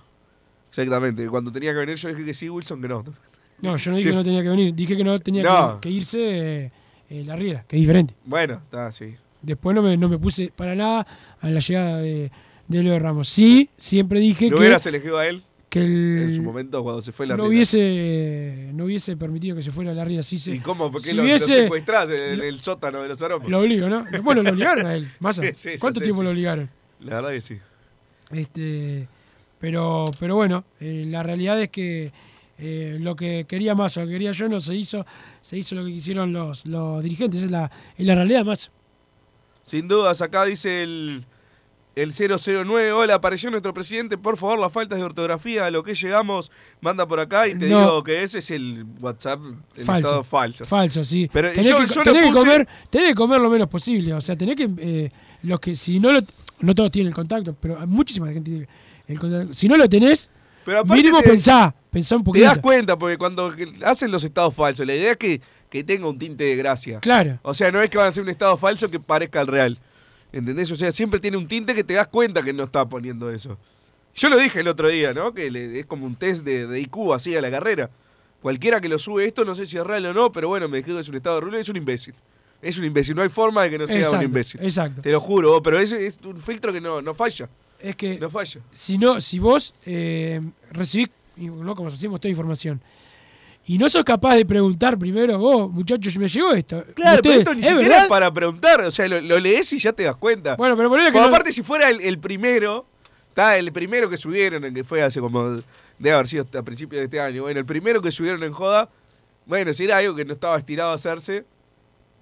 Exactamente, 0.70 1.28
cuando 1.30 1.52
tenía 1.52 1.72
que 1.72 1.78
venir 1.80 1.96
yo 1.98 2.10
dije 2.10 2.26
que 2.26 2.34
sí, 2.34 2.50
Wilson 2.50 2.82
que 2.82 2.88
no. 2.88 3.04
No, 3.62 3.78
yo 3.78 3.92
no 3.92 3.98
dije 3.98 4.10
Sí. 4.10 4.12
que 4.12 4.16
no 4.18 4.24
tenía 4.24 4.42
que 4.44 4.50
venir. 4.50 4.74
Dije 4.74 4.98
que 4.98 5.04
no 5.04 5.20
tenía 5.20 5.44
No. 5.44 5.80
Que, 5.82 5.90
que 5.90 5.96
irse 5.96 6.20
eh, 6.66 6.72
eh, 7.10 7.24
la 7.26 7.36
Riera, 7.36 7.64
que 7.68 7.76
es 7.76 7.82
diferente. 7.82 8.16
Bueno, 8.26 8.62
está, 8.64 8.92
sí. 8.92 9.16
Después 9.42 9.76
no 9.76 9.82
me, 9.82 9.98
no 9.98 10.08
me 10.10 10.18
puse 10.18 10.52
para 10.56 10.74
nada 10.74 11.06
a 11.42 11.50
la 11.50 11.60
llegada 11.60 11.98
de, 12.02 12.32
de 12.68 12.84
Leo 12.84 12.98
Ramos. 12.98 13.28
Sí, 13.28 13.70
siempre 13.76 14.20
dije 14.22 14.50
¿Lo 14.50 14.56
que, 14.56 14.62
hubieras 14.62 14.86
elegido 14.86 15.18
a 15.18 15.28
él 15.28 15.44
que 15.74 15.80
el- 15.84 16.20
en 16.30 16.36
su 16.36 16.44
momento 16.44 16.84
cuando 16.84 17.02
se 17.02 17.12
fue 17.12 17.26
la 17.26 17.36
no 17.36 17.46
hubiese, 17.46 18.70
no 18.74 18.86
hubiese 18.86 19.18
permitido 19.18 19.56
que 19.56 19.64
se 19.64 19.72
fuera 19.72 19.92
la 19.94 20.06
Riera. 20.06 20.22
Sí, 20.22 20.38
se, 20.38 20.54
¿Y 20.54 20.60
cómo? 20.60 20.92
¿Por 20.92 21.02
qué 21.02 21.10
si 21.10 21.16
lo, 21.16 21.24
hubiese- 21.24 21.58
lo 21.58 21.64
secuestrás 21.64 22.10
en 22.12 22.42
el 22.42 22.60
sótano 22.62 23.02
de 23.02 23.08
los 23.08 23.22
aromos? 23.24 23.50
Lo 23.50 23.60
obligo, 23.60 23.90
¿no? 23.90 24.06
Bueno, 24.22 24.44
lo 24.44 24.52
obligaron 24.52 24.86
a 24.86 24.94
él. 24.96 25.10
Sí, 25.34 25.48
sí, 25.56 25.70
¿Cuánto 25.80 26.00
sé, 26.00 26.04
tiempo 26.06 26.22
sí. 26.22 26.26
lo 26.26 26.30
obligaron? 26.30 26.70
La 27.00 27.16
verdad 27.16 27.32
que 27.32 27.42
sí. 27.42 27.58
Este, 28.30 29.08
pero, 29.60 30.12
pero 30.20 30.36
bueno, 30.36 30.64
eh, 30.80 31.06
la 31.08 31.24
realidad 31.24 31.60
es 31.62 31.70
que 31.70 32.12
eh, 32.60 32.98
lo 33.02 33.16
que 33.16 33.46
quería 33.48 33.74
más 33.76 33.98
o 33.98 34.02
lo 34.02 34.06
que 34.08 34.14
quería 34.14 34.32
yo 34.32 34.48
no 34.50 34.60
se 34.62 34.76
hizo, 34.76 35.06
se 35.42 35.58
hizo 35.58 35.74
lo 35.76 35.84
que 35.86 35.92
quisieron 35.92 36.32
los, 36.34 36.66
los 36.68 37.02
dirigentes, 37.04 37.44
es 37.44 37.52
la, 37.52 37.72
es 37.98 38.06
la 38.06 38.16
realidad 38.16 38.46
más. 38.46 38.72
Sin 39.64 39.88
dudas, 39.88 40.22
acá 40.22 40.46
dice 40.46 40.84
el, 40.84 41.26
el 41.96 42.12
009. 42.14 42.92
Hola, 42.92 43.16
apareció 43.16 43.50
nuestro 43.52 43.74
presidente. 43.74 44.18
Por 44.18 44.38
favor, 44.38 44.58
las 44.60 44.72
faltas 44.72 44.98
de 44.98 45.04
ortografía 45.06 45.66
a 45.68 45.72
lo 45.72 45.84
que 45.84 45.94
llegamos, 45.94 46.52
manda 46.82 47.08
por 47.08 47.20
acá 47.20 47.48
y 47.48 47.56
te 47.56 47.68
No. 47.68 47.80
digo 47.80 48.04
que 48.04 48.24
ese 48.24 48.40
es 48.40 48.52
el 48.52 48.86
WhatsApp 49.00 49.40
en 49.78 49.86
Falso. 49.86 50.08
estado 50.08 50.24
falso. 50.24 50.66
Falso, 50.66 51.04
sí. 51.04 51.30
Pero 51.32 51.52
tenés 51.52 51.68
yo- 51.68 51.78
que, 51.80 51.88
yo 51.88 51.96
lo 51.96 52.04
tenés 52.04 52.24
que 52.26 52.30
puse- 52.32 52.40
comer, 52.40 52.68
tenés 52.90 53.08
que 53.10 53.16
comer 53.16 53.42
lo 53.42 53.50
menos 53.50 53.70
posible. 53.70 54.14
O 54.14 54.22
sea, 54.22 54.36
tenés 54.36 54.56
que. 54.56 54.70
eh, 54.78 55.12
los 55.44 55.60
que 55.60 55.76
si 55.76 56.00
no 56.00 56.12
lo. 56.12 56.20
No 56.60 56.74
todos 56.74 56.92
tienen 56.92 57.10
el 57.10 57.16
contacto, 57.16 57.56
pero 57.60 57.78
muchísima 57.88 58.28
gente 58.32 58.50
tiene 58.50 58.68
el 59.08 59.20
contacto. 59.20 59.54
Si 59.54 59.68
no 59.68 59.76
lo 59.78 59.88
tenés, 59.90 60.30
Pero 60.66 60.80
aparte 60.80 60.96
mínimo 60.96 61.22
te- 61.22 61.30
pensá. 61.30 61.76
Pensá 61.92 62.16
un 62.16 62.22
Te 62.22 62.26
poquito. 62.26 62.46
das 62.46 62.58
cuenta, 62.58 62.98
porque 62.98 63.18
cuando 63.18 63.54
hacen 63.86 64.12
los 64.12 64.24
estados 64.24 64.56
falsos, 64.56 64.88
la 64.88 64.96
idea 64.96 65.12
es 65.12 65.18
que, 65.18 65.42
que 65.70 65.84
tenga 65.84 66.08
un 66.08 66.18
tinte 66.18 66.44
de 66.46 66.56
gracia. 66.56 67.00
Claro. 67.02 67.38
O 67.44 67.54
sea, 67.54 67.72
no 67.72 67.82
es 67.84 67.90
que 67.90 67.98
van 68.00 68.08
a 68.08 68.10
hacer 68.10 68.24
un 68.24 68.30
estado 68.30 68.58
falso 68.58 68.90
que 68.90 69.00
parezca 69.00 69.42
el 69.42 69.48
real. 69.48 69.78
¿Entendés? 70.34 70.70
O 70.72 70.76
sea, 70.76 70.92
siempre 70.92 71.20
tiene 71.22 71.38
un 71.38 71.48
tinte 71.48 71.74
que 71.74 71.84
te 71.86 71.94
das 71.94 72.08
cuenta 72.10 72.42
que 72.42 72.52
no 72.52 72.64
está 72.66 72.84
poniendo 72.86 73.30
eso. 73.32 73.58
Yo 74.16 74.30
lo 74.30 74.38
dije 74.38 74.60
el 74.60 74.68
otro 74.68 74.90
día, 74.90 75.14
¿no? 75.14 75.34
Que 75.34 75.50
le- 75.50 75.80
es 75.80 75.86
como 75.86 76.06
un 76.06 76.16
test 76.16 76.44
de, 76.44 76.68
de 76.68 76.80
IQ 76.82 77.14
así 77.14 77.36
a 77.36 77.42
la 77.42 77.50
carrera. 77.52 77.90
Cualquiera 78.42 78.82
que 78.82 78.90
lo 78.90 79.00
sube 79.00 79.26
esto, 79.26 79.46
no 79.46 79.56
sé 79.56 79.66
si 79.66 79.78
es 79.78 79.84
real 79.86 80.06
o 80.08 80.14
no, 80.14 80.32
pero 80.32 80.50
bueno, 80.50 80.68
me 80.68 80.78
dijo 80.82 80.94
que 80.94 81.00
es 81.00 81.08
un 81.08 81.16
estado 81.16 81.36
de 81.36 81.42
rulo, 81.42 81.58
es 81.58 81.70
un 81.70 81.78
imbécil. 81.78 82.14
Es 82.62 82.78
un 82.78 82.86
imbécil, 82.86 83.16
no 83.16 83.22
hay 83.22 83.30
forma 83.30 83.64
de 83.64 83.70
que 83.70 83.78
no 83.78 83.88
sea 83.88 83.98
Exacto, 83.98 84.18
un 84.18 84.24
imbécil. 84.24 84.62
exacto. 84.64 85.02
Te 85.02 85.12
lo 85.12 85.20
juro, 85.20 85.62
pero 85.64 85.80
ese 85.80 86.06
es 86.08 86.18
un 86.26 86.38
filtro 86.38 86.74
que 86.74 86.82
no, 86.82 87.02
no 87.02 87.14
falla. 87.14 87.48
Es 87.80 87.96
que 87.96 88.18
No 88.20 88.30
falla. 88.30 88.62
si 88.72 88.98
no, 88.98 89.20
si 89.22 89.40
vos 89.40 89.74
eh, 89.86 90.42
recibís, 90.72 91.10
y 91.38 91.48
no 91.48 91.76
como 91.76 91.90
hacemos 91.90 92.20
toda 92.20 92.30
información, 92.30 92.82
y 93.66 93.78
no 93.78 93.88
sos 93.90 94.04
capaz 94.04 94.36
de 94.36 94.46
preguntar 94.46 94.98
primero, 94.98 95.38
vos, 95.38 95.72
muchachos, 95.72 96.18
me 96.18 96.28
llegó 96.28 96.52
esto. 96.54 96.84
Claro, 96.96 97.22
pero 97.24 97.36
esto 97.36 97.54
ni 97.54 97.62
¿es 97.62 97.68
siquiera 97.68 97.88
verdad? 97.90 98.04
es 98.04 98.10
para 98.10 98.34
preguntar. 98.34 98.82
O 98.82 98.92
sea, 98.92 99.08
lo, 99.08 99.22
lo 99.22 99.40
lees 99.40 99.72
y 99.74 99.80
ya 99.80 99.94
te 99.94 100.04
das 100.04 100.16
cuenta. 100.18 100.56
Bueno, 100.56 100.76
pero 100.76 100.90
ponele 100.90 101.08
que 101.10 101.14
Como 101.14 101.26
no- 101.26 101.30
aparte, 101.30 101.52
si 101.54 101.64
fuera 101.64 101.90
el, 101.90 102.02
el 102.02 102.20
primero, 102.20 102.86
está 103.30 103.58
el 103.58 103.72
primero 103.72 104.10
que 104.10 104.18
subieron, 104.18 104.64
el 104.66 104.74
que 104.74 104.84
fue 104.84 105.02
hace 105.02 105.20
como. 105.20 105.62
Debe 106.00 106.16
haber 106.16 106.28
sido 106.28 106.46
a 106.58 106.64
principios 106.64 107.00
de 107.00 107.04
este 107.06 107.20
año. 107.22 107.44
Bueno, 107.44 107.60
el 107.60 107.66
primero 107.66 108.02
que 108.02 108.12
subieron 108.12 108.44
en 108.44 108.52
joda, 108.52 108.90
bueno, 109.46 109.72
si 109.72 109.86
era 109.86 109.98
algo 109.98 110.16
que 110.16 110.26
no 110.26 110.34
estaba 110.34 110.58
estirado 110.58 110.92
a 110.92 110.96
hacerse, 110.96 111.46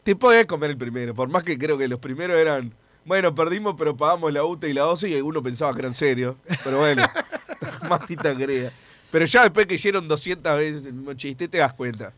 te 0.03 0.15
podés 0.15 0.45
comer 0.45 0.71
el 0.71 0.77
primero. 0.77 1.15
Por 1.15 1.29
más 1.29 1.41
que 1.43 1.57
creo 1.57 1.77
que 1.77 1.87
los 1.87 1.99
primeros 1.99 2.37
eran. 2.37 2.73
Bueno, 3.03 3.33
perdimos, 3.33 3.73
pero 3.79 3.97
pagamos 3.97 4.31
la 4.31 4.43
UTA 4.43 4.67
y 4.67 4.73
la 4.73 4.85
OCE 4.85 5.09
y 5.09 5.15
alguno 5.15 5.41
pensaba 5.41 5.73
que 5.73 5.79
eran 5.79 5.95
serios. 5.95 6.35
Pero 6.63 6.77
bueno, 6.79 7.01
más 7.89 8.05
pita 8.05 8.35
crea. 8.35 8.71
Pero 9.11 9.25
ya 9.25 9.43
después 9.43 9.67
que 9.67 9.75
hicieron 9.75 10.07
200 10.07 10.57
veces 10.57 10.85
el 10.85 10.93
mismo 10.93 11.13
chiste, 11.13 11.47
te 11.47 11.57
das 11.57 11.73
cuenta 11.73 12.13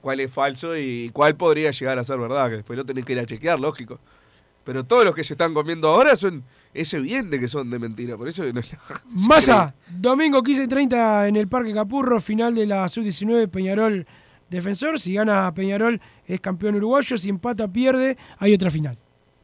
cuál 0.00 0.20
es 0.20 0.32
falso 0.32 0.76
y 0.76 1.10
cuál 1.12 1.36
podría 1.36 1.70
llegar 1.70 1.98
a 1.98 2.04
ser 2.04 2.18
verdad, 2.18 2.48
que 2.48 2.56
después 2.56 2.76
lo 2.76 2.84
tenés 2.84 3.04
que 3.04 3.12
ir 3.12 3.18
a 3.18 3.26
chequear, 3.26 3.58
lógico. 3.58 3.98
Pero 4.64 4.84
todos 4.84 5.04
los 5.04 5.14
que 5.14 5.24
se 5.24 5.34
están 5.34 5.54
comiendo 5.54 5.88
ahora 5.88 6.14
son, 6.14 6.44
es 6.74 6.92
evidente 6.94 7.40
que 7.40 7.48
son 7.48 7.70
de 7.70 7.78
mentira, 7.78 8.16
por 8.16 8.28
eso 8.28 8.44
no, 8.52 8.60
Massa, 9.28 9.74
domingo 9.90 10.42
15.30 10.42 11.28
en 11.28 11.36
el 11.36 11.48
Parque 11.48 11.72
Capurro, 11.72 12.20
final 12.20 12.54
de 12.54 12.66
la 12.66 12.88
Sub-19 12.88 13.48
Peñarol 13.48 14.06
Defensor. 14.48 15.00
Si 15.00 15.14
gana 15.14 15.52
Peñarol 15.54 16.00
es 16.26 16.40
campeón 16.40 16.76
uruguayo, 16.76 17.16
si 17.16 17.30
empata 17.30 17.66
pierde, 17.68 18.16
hay 18.38 18.54
otra 18.54 18.70
final. 18.70 18.98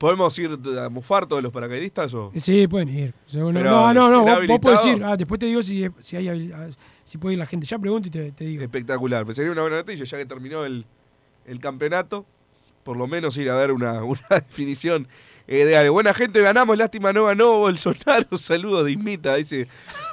¿Podemos 0.04 0.38
ir 0.38 0.50
a 0.78 0.90
mufar 0.90 1.24
todos 1.24 1.42
los 1.42 1.50
paracaidistas 1.50 2.12
o...? 2.12 2.30
Sí, 2.36 2.68
pueden 2.68 2.90
ir. 2.90 3.14
No, 3.32 3.50
Pero, 3.54 3.70
no, 3.70 3.94
no, 3.94 4.10
no, 4.10 4.24
¿será 4.24 4.46
vos, 4.46 4.60
podés 4.60 4.84
ir. 4.84 5.02
Ah, 5.02 5.16
después 5.16 5.38
te 5.38 5.46
digo 5.46 5.62
si, 5.62 5.88
si, 5.98 6.18
hay, 6.18 6.52
ah, 6.54 6.68
si 7.04 7.16
puede 7.16 7.32
ir 7.32 7.38
la 7.38 7.46
gente. 7.46 7.66
Ya 7.66 7.78
pregunto 7.78 8.08
y 8.08 8.10
te, 8.10 8.30
te 8.32 8.44
digo. 8.44 8.62
Espectacular, 8.62 9.24
pues 9.24 9.36
sería 9.36 9.50
una 9.50 9.62
buena 9.62 9.78
noticia 9.78 10.04
ya 10.04 10.18
que 10.18 10.26
terminó 10.26 10.66
el, 10.66 10.84
el 11.46 11.58
campeonato, 11.58 12.26
por 12.82 12.98
lo 12.98 13.06
menos 13.06 13.34
ir 13.38 13.48
a 13.48 13.56
ver 13.56 13.72
una, 13.72 14.04
una 14.04 14.20
definición 14.28 15.08
eh, 15.46 15.64
de. 15.64 15.88
Buena 15.88 16.12
gente, 16.12 16.42
ganamos, 16.42 16.76
lástima 16.76 17.14
no 17.14 17.24
ganó 17.24 17.60
Bolsonaro, 17.60 18.26
saludos 18.36 18.84
de 18.84 18.92
Ismita, 18.92 19.36
dice 19.36 19.68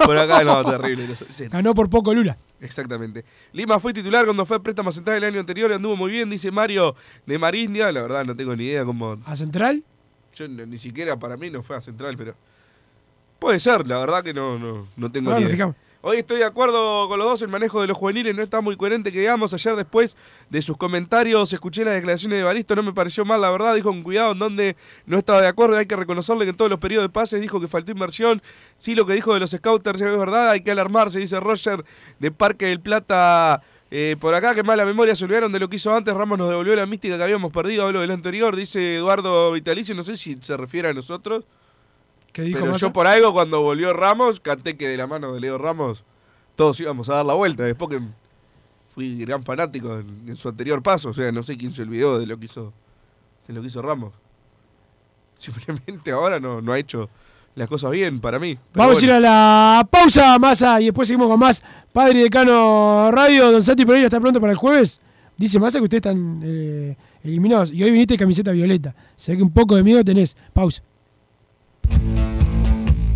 por 0.05 0.17
acá, 0.17 0.41
no, 0.45 0.63
terrible. 0.63 1.05
Ganó 1.49 1.73
por 1.73 1.89
poco 1.89 2.13
Lula. 2.13 2.37
Exactamente. 2.61 3.25
Lima 3.53 3.79
fue 3.79 3.91
titular 3.93 4.23
cuando 4.25 4.45
fue 4.45 4.57
a 4.57 4.59
préstamo 4.59 4.91
central 4.91 5.17
el 5.17 5.23
año 5.23 5.39
anterior, 5.39 5.73
anduvo 5.73 5.95
muy 5.97 6.11
bien, 6.11 6.29
dice 6.29 6.51
Mario 6.51 6.95
de 7.25 7.37
Marindia. 7.39 7.91
La 7.91 8.01
verdad 8.03 8.23
no 8.23 8.35
tengo 8.35 8.55
ni 8.55 8.65
idea 8.65 8.85
cómo. 8.85 9.17
¿A 9.25 9.35
Central? 9.35 9.83
Yo 10.35 10.47
no- 10.47 10.65
ni 10.65 10.77
siquiera 10.77 11.17
para 11.17 11.35
mí 11.37 11.49
no 11.49 11.63
fue 11.63 11.75
a 11.75 11.81
central, 11.81 12.15
pero. 12.17 12.35
Puede 13.39 13.59
ser, 13.59 13.87
la 13.87 13.99
verdad 13.99 14.23
que 14.23 14.33
no, 14.33 14.59
no, 14.59 14.87
no 14.95 15.11
tengo 15.11 15.29
Ahora 15.31 15.39
ni 15.39 15.45
idea. 15.45 15.55
fijamos. 15.55 15.75
Hoy 16.03 16.17
estoy 16.17 16.39
de 16.39 16.45
acuerdo 16.45 17.07
con 17.07 17.19
los 17.19 17.27
dos, 17.27 17.41
el 17.43 17.49
manejo 17.49 17.79
de 17.79 17.85
los 17.85 17.95
juveniles 17.95 18.35
no 18.35 18.41
está 18.41 18.59
muy 18.59 18.75
coherente 18.75 19.11
que 19.11 19.19
digamos. 19.19 19.53
Ayer 19.53 19.75
después 19.75 20.17
de 20.49 20.63
sus 20.63 20.75
comentarios 20.75 21.53
escuché 21.53 21.85
las 21.85 21.93
declaraciones 21.93 22.39
de 22.39 22.43
Baristo, 22.43 22.75
no 22.75 22.81
me 22.81 22.91
pareció 22.91 23.23
mal, 23.23 23.39
la 23.39 23.51
verdad, 23.51 23.75
dijo 23.75 23.89
con 23.89 24.01
cuidado 24.01 24.31
en 24.31 24.39
donde 24.39 24.75
no 25.05 25.19
estaba 25.19 25.43
de 25.43 25.47
acuerdo, 25.47 25.77
hay 25.77 25.85
que 25.85 25.95
reconocerle 25.95 26.45
que 26.45 26.49
en 26.49 26.57
todos 26.57 26.71
los 26.71 26.79
periodos 26.79 27.05
de 27.05 27.09
pases 27.09 27.39
dijo 27.39 27.61
que 27.61 27.67
faltó 27.67 27.91
inversión. 27.91 28.41
Sí, 28.77 28.95
lo 28.95 29.05
que 29.05 29.13
dijo 29.13 29.35
de 29.35 29.41
los 29.41 29.51
scouters 29.51 30.01
es 30.01 30.17
verdad, 30.17 30.49
hay 30.49 30.61
que 30.61 30.71
alarmarse, 30.71 31.19
dice 31.19 31.39
Roger 31.39 31.85
de 32.17 32.31
Parque 32.31 32.65
del 32.65 32.79
Plata 32.79 33.61
Eh, 33.93 34.15
por 34.21 34.33
acá, 34.33 34.55
que 34.55 34.63
mala 34.63 34.85
memoria, 34.85 35.15
se 35.15 35.25
olvidaron 35.25 35.51
de 35.51 35.59
lo 35.59 35.67
que 35.67 35.75
hizo 35.75 35.93
antes. 35.93 36.13
Ramos 36.13 36.37
nos 36.37 36.47
devolvió 36.49 36.73
la 36.77 36.85
mística 36.85 37.17
que 37.17 37.23
habíamos 37.23 37.51
perdido. 37.51 37.85
Hablo 37.85 37.99
del 37.99 38.11
anterior, 38.11 38.55
dice 38.55 38.95
Eduardo 38.95 39.51
Vitalicio. 39.51 39.93
No 39.93 40.03
sé 40.03 40.15
si 40.15 40.37
se 40.39 40.55
refiere 40.55 40.87
a 40.87 40.93
nosotros. 40.93 41.43
¿Qué 42.31 42.43
dijo 42.43 42.59
Pero 42.59 42.71
Massa? 42.71 42.87
yo 42.87 42.93
por 42.93 43.07
algo, 43.07 43.33
cuando 43.33 43.61
volvió 43.61 43.93
Ramos, 43.93 44.39
canté 44.39 44.77
que 44.77 44.87
de 44.87 44.97
la 44.97 45.07
mano 45.07 45.33
de 45.33 45.41
Leo 45.41 45.57
Ramos 45.57 46.03
todos 46.55 46.79
íbamos 46.79 47.09
a 47.09 47.15
dar 47.15 47.25
la 47.25 47.33
vuelta. 47.33 47.63
Después 47.63 47.89
que 47.89 48.01
fui 48.93 49.17
gran 49.25 49.43
fanático 49.43 49.97
en, 49.99 50.25
en 50.27 50.35
su 50.35 50.49
anterior 50.49 50.81
paso. 50.81 51.09
O 51.09 51.13
sea, 51.13 51.31
no 51.31 51.43
sé 51.43 51.57
quién 51.57 51.71
se 51.71 51.81
olvidó 51.81 52.19
de 52.19 52.25
lo 52.25 52.37
que 52.37 52.45
hizo, 52.45 52.73
de 53.47 53.53
lo 53.53 53.61
que 53.61 53.67
hizo 53.67 53.81
Ramos. 53.81 54.13
Simplemente 55.37 56.11
ahora 56.11 56.39
no, 56.39 56.61
no 56.61 56.73
ha 56.73 56.79
hecho 56.79 57.09
las 57.55 57.67
cosas 57.67 57.91
bien 57.91 58.21
para 58.21 58.39
mí. 58.39 58.57
Vamos 58.73 59.01
a 59.01 59.05
ir 59.05 59.11
a 59.11 59.19
la 59.19 59.87
pausa, 59.89 60.37
Massa, 60.39 60.79
y 60.79 60.85
después 60.85 61.07
seguimos 61.07 61.29
con 61.29 61.39
más 61.39 61.63
Padre 61.91 62.23
Decano 62.23 63.09
Radio. 63.11 63.51
Don 63.51 63.63
Santi 63.63 63.85
Pereira 63.85 64.07
está 64.07 64.19
pronto 64.19 64.39
para 64.39 64.51
el 64.51 64.57
jueves. 64.57 65.01
Dice 65.35 65.59
Massa 65.59 65.79
que 65.79 65.83
ustedes 65.83 66.05
están 66.05 66.41
eh, 66.43 66.95
eliminados. 67.23 67.73
Y 67.73 67.83
hoy 67.83 67.91
viniste 67.91 68.15
camiseta 68.17 68.51
violeta. 68.51 68.95
Se 69.15 69.31
ve 69.31 69.37
que 69.37 69.43
un 69.43 69.51
poco 69.51 69.75
de 69.75 69.83
miedo 69.83 70.03
tenés. 70.03 70.37
Pausa. 70.53 70.83
Thank 71.91 72.41
you. 72.45 72.50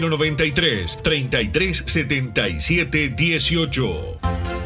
093 0.00 0.96
3377 1.02 3.14
18. 3.16 4.65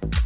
Thank 0.00 0.14
you. 0.14 0.21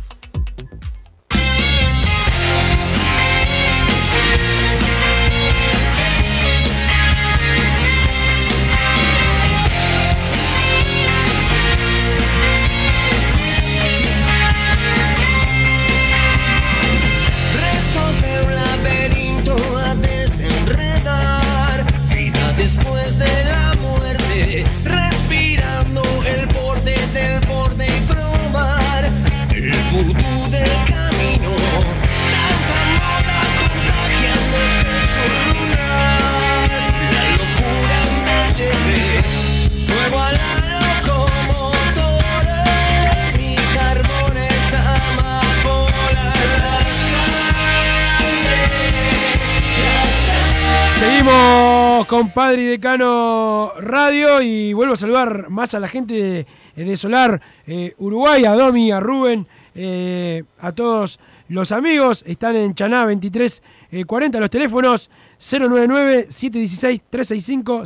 Seguimos 52.16 52.16
con 52.16 52.30
Padre 52.32 52.62
y 52.62 52.66
Decano 52.66 53.72
Radio 53.78 54.40
y 54.40 54.72
vuelvo 54.72 54.94
a 54.94 54.96
saludar 54.96 55.50
más 55.50 55.74
a 55.74 55.80
la 55.80 55.88
gente 55.88 56.46
de, 56.74 56.96
Solar 56.96 57.42
eh, 57.66 57.92
Uruguay, 57.98 58.46
a 58.46 58.54
Domi, 58.54 58.90
a 58.90 59.00
Rubén, 59.00 59.46
eh, 59.74 60.42
a 60.60 60.72
todos 60.72 61.20
los 61.48 61.72
amigos. 61.72 62.24
Están 62.26 62.56
en 62.56 62.74
Chaná 62.74 63.02
2340 63.02 64.40
los 64.40 64.48
teléfonos 64.48 65.10
099-716-365, 65.38 67.84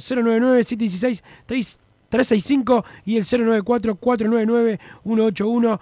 099-716-365 2.10 2.84
y 3.06 3.16
el 3.16 3.24
094-499-181, 3.24 5.80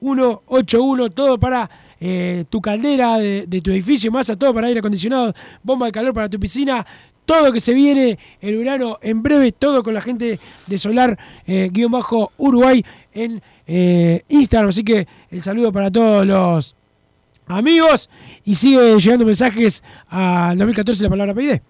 094-499-181, 0.00 1.14
todo 1.14 1.38
para 1.38 1.70
eh, 2.06 2.44
tu 2.50 2.60
caldera 2.60 3.16
de, 3.16 3.60
tu 3.62 3.70
edificio, 3.70 4.12
más 4.12 4.28
a 4.28 4.36
todo 4.36 4.52
para 4.52 4.66
aire 4.66 4.80
acondicionado, 4.80 5.32
bomba 5.62 5.86
de 5.86 5.92
calor 5.92 6.12
para 6.12 6.28
tu 6.28 6.38
piscina, 6.38 6.86
todo 7.24 7.50
que 7.50 7.60
se 7.60 7.72
viene 7.72 8.18
el 8.42 8.58
verano 8.58 8.98
en 9.00 9.22
breve, 9.22 9.52
todo 9.52 9.82
con 9.82 9.94
la 9.94 10.02
gente 10.02 10.38
de 10.66 10.76
Solar 10.76 11.18
eh, 11.46 11.70
guion 11.72 11.90
bajo 11.90 12.30
Uruguay 12.36 12.84
en 13.14 13.42
eh, 13.66 14.20
Instagram. 14.28 14.68
Así 14.68 14.84
que 14.84 15.08
el 15.30 15.40
saludo 15.40 15.72
para 15.72 15.90
todos 15.90 16.26
los 16.26 16.76
amigos 17.46 18.10
y 18.44 18.54
sigue 18.54 19.00
llegando 19.00 19.24
mensajes 19.24 19.82
al 20.08 20.58
2014 20.58 21.04
la 21.04 21.08
palabra 21.08 21.32
PID. 21.32 21.60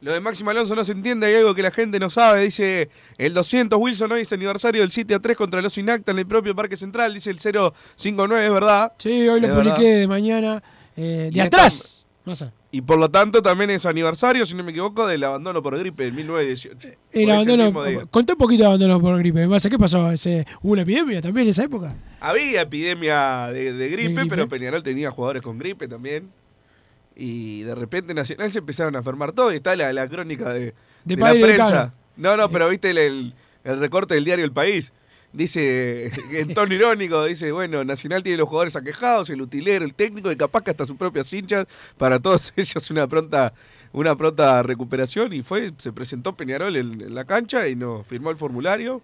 Lo 0.00 0.12
de 0.12 0.20
Máximo 0.20 0.50
Alonso 0.50 0.76
no 0.76 0.84
se 0.84 0.92
entiende, 0.92 1.26
hay 1.26 1.34
algo 1.34 1.54
que 1.54 1.62
la 1.62 1.72
gente 1.72 1.98
no 1.98 2.08
sabe. 2.08 2.44
Dice 2.44 2.88
el 3.16 3.34
200 3.34 3.78
Wilson 3.80 4.12
hoy 4.12 4.20
es 4.22 4.32
aniversario 4.32 4.80
del 4.82 4.92
7 4.92 5.14
a 5.14 5.18
3 5.18 5.36
contra 5.36 5.60
los 5.60 5.76
Inacta 5.76 6.12
en 6.12 6.20
el 6.20 6.26
propio 6.26 6.54
Parque 6.54 6.76
Central. 6.76 7.14
Dice 7.14 7.30
el 7.30 7.38
059, 7.40 8.46
es 8.46 8.52
verdad. 8.52 8.92
Sí, 8.98 9.28
hoy 9.28 9.40
lo 9.40 9.50
publiqué 9.50 9.96
de 9.96 10.06
mañana, 10.06 10.62
eh, 10.96 11.30
de 11.32 11.40
atrás. 11.42 12.06
No 12.24 12.34
sé. 12.34 12.52
Y 12.70 12.82
por 12.82 12.98
lo 12.98 13.08
tanto 13.08 13.42
también 13.42 13.70
es 13.70 13.86
aniversario, 13.86 14.44
si 14.44 14.54
no 14.54 14.62
me 14.62 14.72
equivoco, 14.72 15.06
del 15.06 15.24
abandono 15.24 15.62
por 15.62 15.78
gripe 15.78 16.06
en 16.06 16.14
1918. 16.14 16.98
El 17.12 17.22
Hoy 17.22 17.22
es 17.22 17.30
abandono, 17.30 18.06
contó 18.10 18.34
un 18.34 18.38
poquito 18.38 18.62
de 18.64 18.66
abandono 18.66 19.00
por 19.00 19.18
gripe. 19.18 19.48
¿Qué 19.70 19.78
pasó? 19.78 20.12
Ese, 20.12 20.46
¿Hubo 20.60 20.72
una 20.72 20.82
epidemia 20.82 21.22
también 21.22 21.46
en 21.46 21.50
esa 21.50 21.64
época? 21.64 21.96
Había 22.20 22.60
epidemia 22.60 23.48
de, 23.48 23.72
de 23.72 23.88
gripe, 23.88 24.12
gripe. 24.12 24.28
pero 24.28 24.48
Peñarol 24.48 24.82
tenía 24.82 25.10
jugadores 25.10 25.42
con 25.42 25.58
gripe 25.58 25.88
también. 25.88 26.30
Y 27.20 27.62
de 27.62 27.74
repente 27.74 28.14
Nacional 28.14 28.52
se 28.52 28.60
empezaron 28.60 28.94
a 28.94 28.98
enfermar 28.98 29.32
todos. 29.32 29.52
Y 29.52 29.56
está 29.56 29.74
la, 29.76 29.92
la 29.92 30.08
crónica 30.08 30.52
de, 30.54 30.60
De 30.60 30.74
de 31.04 31.16
Padre 31.18 31.40
la 31.40 31.46
prensa. 31.46 31.94
No, 32.16 32.36
no, 32.36 32.48
pero 32.48 32.68
viste 32.68 32.90
el, 32.90 32.98
el- 32.98 33.34
el 33.64 33.80
recorte 33.80 34.14
del 34.14 34.24
diario 34.24 34.44
El 34.44 34.52
País. 34.52 34.92
Dice, 35.32 36.10
en 36.32 36.54
tono 36.54 36.72
irónico, 36.74 37.24
dice, 37.24 37.52
bueno, 37.52 37.84
Nacional 37.84 38.22
tiene 38.22 38.38
los 38.38 38.48
jugadores 38.48 38.76
aquejados, 38.76 39.28
el 39.30 39.42
utilero, 39.42 39.84
el 39.84 39.94
técnico, 39.94 40.32
y 40.32 40.36
capaz 40.36 40.62
que 40.62 40.70
hasta 40.70 40.86
sus 40.86 40.96
propias 40.96 41.30
hinchas, 41.32 41.66
para 41.98 42.18
todos 42.18 42.52
ellos 42.56 42.90
una 42.90 43.06
pronta, 43.06 43.52
una 43.92 44.16
pronta 44.16 44.62
recuperación. 44.62 45.32
Y 45.34 45.42
fue, 45.42 45.72
se 45.78 45.92
presentó 45.92 46.34
Peñarol 46.36 46.76
en, 46.76 47.00
en 47.00 47.14
la 47.14 47.24
cancha 47.24 47.68
y 47.68 47.76
nos 47.76 48.06
firmó 48.06 48.30
el 48.30 48.36
formulario. 48.36 49.02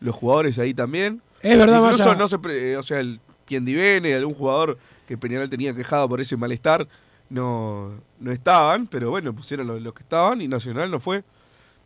Los 0.00 0.14
jugadores 0.14 0.58
ahí 0.58 0.72
también. 0.74 1.20
Es 1.42 1.58
verdad, 1.58 1.82
Incluso 1.82 2.14
no 2.14 2.28
se 2.28 2.38
pre- 2.38 2.76
o 2.76 2.82
sea, 2.82 3.00
el 3.00 3.20
quien 3.46 3.64
divene, 3.64 4.14
algún 4.14 4.34
jugador 4.34 4.78
que 5.06 5.18
Peñarol 5.18 5.50
tenía 5.50 5.74
quejado 5.74 6.08
por 6.08 6.20
ese 6.20 6.36
malestar, 6.36 6.86
no, 7.30 7.92
no 8.20 8.32
estaban, 8.32 8.86
pero 8.86 9.10
bueno, 9.10 9.34
pusieron 9.34 9.66
los, 9.66 9.80
los 9.82 9.92
que 9.94 10.02
estaban 10.02 10.40
y 10.40 10.48
Nacional 10.48 10.90
no 10.90 10.98
fue 11.00 11.22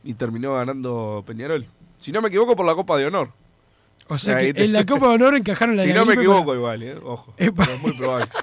y 0.05 0.15
terminó 0.15 0.55
ganando 0.55 1.23
Peñarol. 1.27 1.67
Si 1.99 2.13
no 2.13 2.21
me 2.23 2.29
equivoco, 2.29 2.55
por 2.57 2.67
la 2.67 2.75
Copa 2.75 2.97
de 2.97 3.07
Honor. 3.07 3.31
O 4.09 4.19
sea 4.19 4.39
que 4.41 4.53
te- 4.55 4.65
en 4.65 4.73
la 4.73 4.85
Copa 4.87 5.07
de 5.09 5.15
Honor 5.15 5.37
encajaron 5.37 5.77
la 5.77 5.83
Si 5.85 5.93
no 5.93 6.05
me 6.05 6.15
equivoco 6.15 6.53
igual, 6.55 6.83
eh, 6.83 6.95
ojo. 7.03 7.33
Es 7.37 7.51
muy 7.81 7.93
probable. 7.93 8.27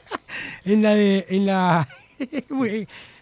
En 0.65 0.81
la 0.81 0.95
de. 0.95 1.25
En 1.29 1.45
la, 1.45 1.87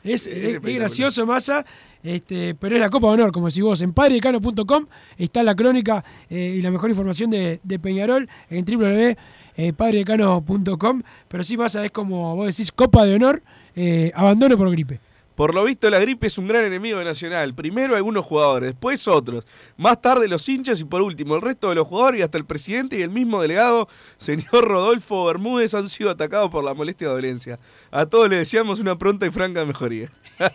es, 0.04 0.28
es- 0.28 0.62
gracioso, 0.62 1.26
Massa. 1.26 1.66
Este, 2.04 2.54
pero 2.56 2.76
es 2.76 2.82
la 2.82 2.90
Copa 2.92 3.08
de 3.08 3.14
Honor, 3.14 3.32
como 3.32 3.50
si 3.50 3.62
vos 3.62 3.82
en 3.82 3.92
padrecano.com 3.92 4.86
está 5.18 5.42
la 5.44 5.56
crónica 5.56 6.04
eh, 6.30 6.56
y 6.58 6.62
la 6.62 6.70
mejor 6.72 6.90
información 6.92 7.30
de, 7.32 7.60
de 7.64 7.80
Peñarol 7.80 8.30
en 8.50 8.64
www.padrecano.com. 8.66 11.02
Pero 11.28 11.44
sí, 11.44 11.58
Massa, 11.58 11.84
es 11.86 11.92
como 11.92 12.36
vos 12.36 12.48
decís, 12.48 12.72
Copa 12.72 13.04
de 13.06 13.16
Honor, 13.16 13.42
eh, 13.78 14.12
abandono 14.16 14.58
por 14.58 14.72
gripe. 14.72 15.00
Por 15.36 15.54
lo 15.54 15.64
visto, 15.64 15.88
la 15.92 16.00
gripe 16.00 16.26
es 16.26 16.40
un 16.40 16.48
gran 16.48 16.66
enemigo 16.66 16.98
de 16.98 17.06
Nacional. 17.06 17.54
Primero 17.54 17.96
algunos 17.96 18.26
jugadores, 18.26 18.72
después 18.72 19.08
otros. 19.08 19.46
Más 19.78 20.02
tarde 20.02 20.28
los 20.28 20.50
hinchas 20.50 20.80
y 20.82 20.84
por 20.84 21.04
último 21.04 21.36
el 21.36 21.44
resto 21.44 21.70
de 21.70 21.76
los 21.76 21.88
jugadores 21.88 22.20
y 22.20 22.24
hasta 22.24 22.40
el 22.40 22.46
presidente 22.46 22.98
y 22.98 23.04
el 23.04 23.12
mismo 23.12 23.40
delegado, 23.40 23.88
señor 24.18 24.68
Rodolfo 24.68 25.26
Bermúdez, 25.26 25.76
han 25.76 25.90
sido 25.90 26.10
atacados 26.10 26.50
por 26.50 26.64
la 26.64 26.74
molestia 26.74 27.10
de 27.10 27.14
dolencia. 27.14 27.60
A 27.92 28.08
todos 28.08 28.28
les 28.32 28.40
deseamos 28.40 28.80
una 28.80 28.98
pronta 28.98 29.28
y 29.28 29.30
franca 29.30 29.64
mejoría. 29.64 30.10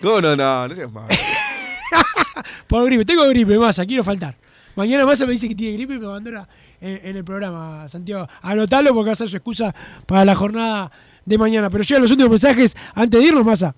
¿Cómo 0.00 0.20
no? 0.20 0.36
No, 0.36 0.68
no 0.68 0.74
seas 0.76 0.92
malo. 0.92 1.08
Por 2.68 2.86
gripe, 2.86 3.04
tengo 3.04 3.26
gripe, 3.28 3.58
Massa, 3.58 3.84
quiero 3.84 4.04
faltar. 4.04 4.36
Mañana 4.76 5.04
Massa 5.04 5.26
me 5.26 5.32
dice 5.32 5.48
que 5.48 5.56
tiene 5.56 5.76
gripe 5.76 5.94
y 5.94 5.98
me 5.98 6.06
abandona 6.06 6.48
en, 6.82 7.16
el 7.16 7.24
programa, 7.24 7.88
Santiago. 7.88 8.26
Anotalo 8.42 8.92
porque 8.92 9.08
va 9.08 9.12
a 9.12 9.16
ser 9.16 9.28
su 9.28 9.36
excusa 9.36 9.74
para 10.06 10.24
la 10.24 10.34
jornada 10.34 10.90
de 11.24 11.38
mañana. 11.38 11.70
Pero 11.70 11.84
llegan 11.84 12.02
los 12.02 12.10
últimos 12.10 12.30
mensajes 12.30 12.76
antes 12.94 13.20
de 13.20 13.26
irnos, 13.26 13.46
Massa. 13.46 13.74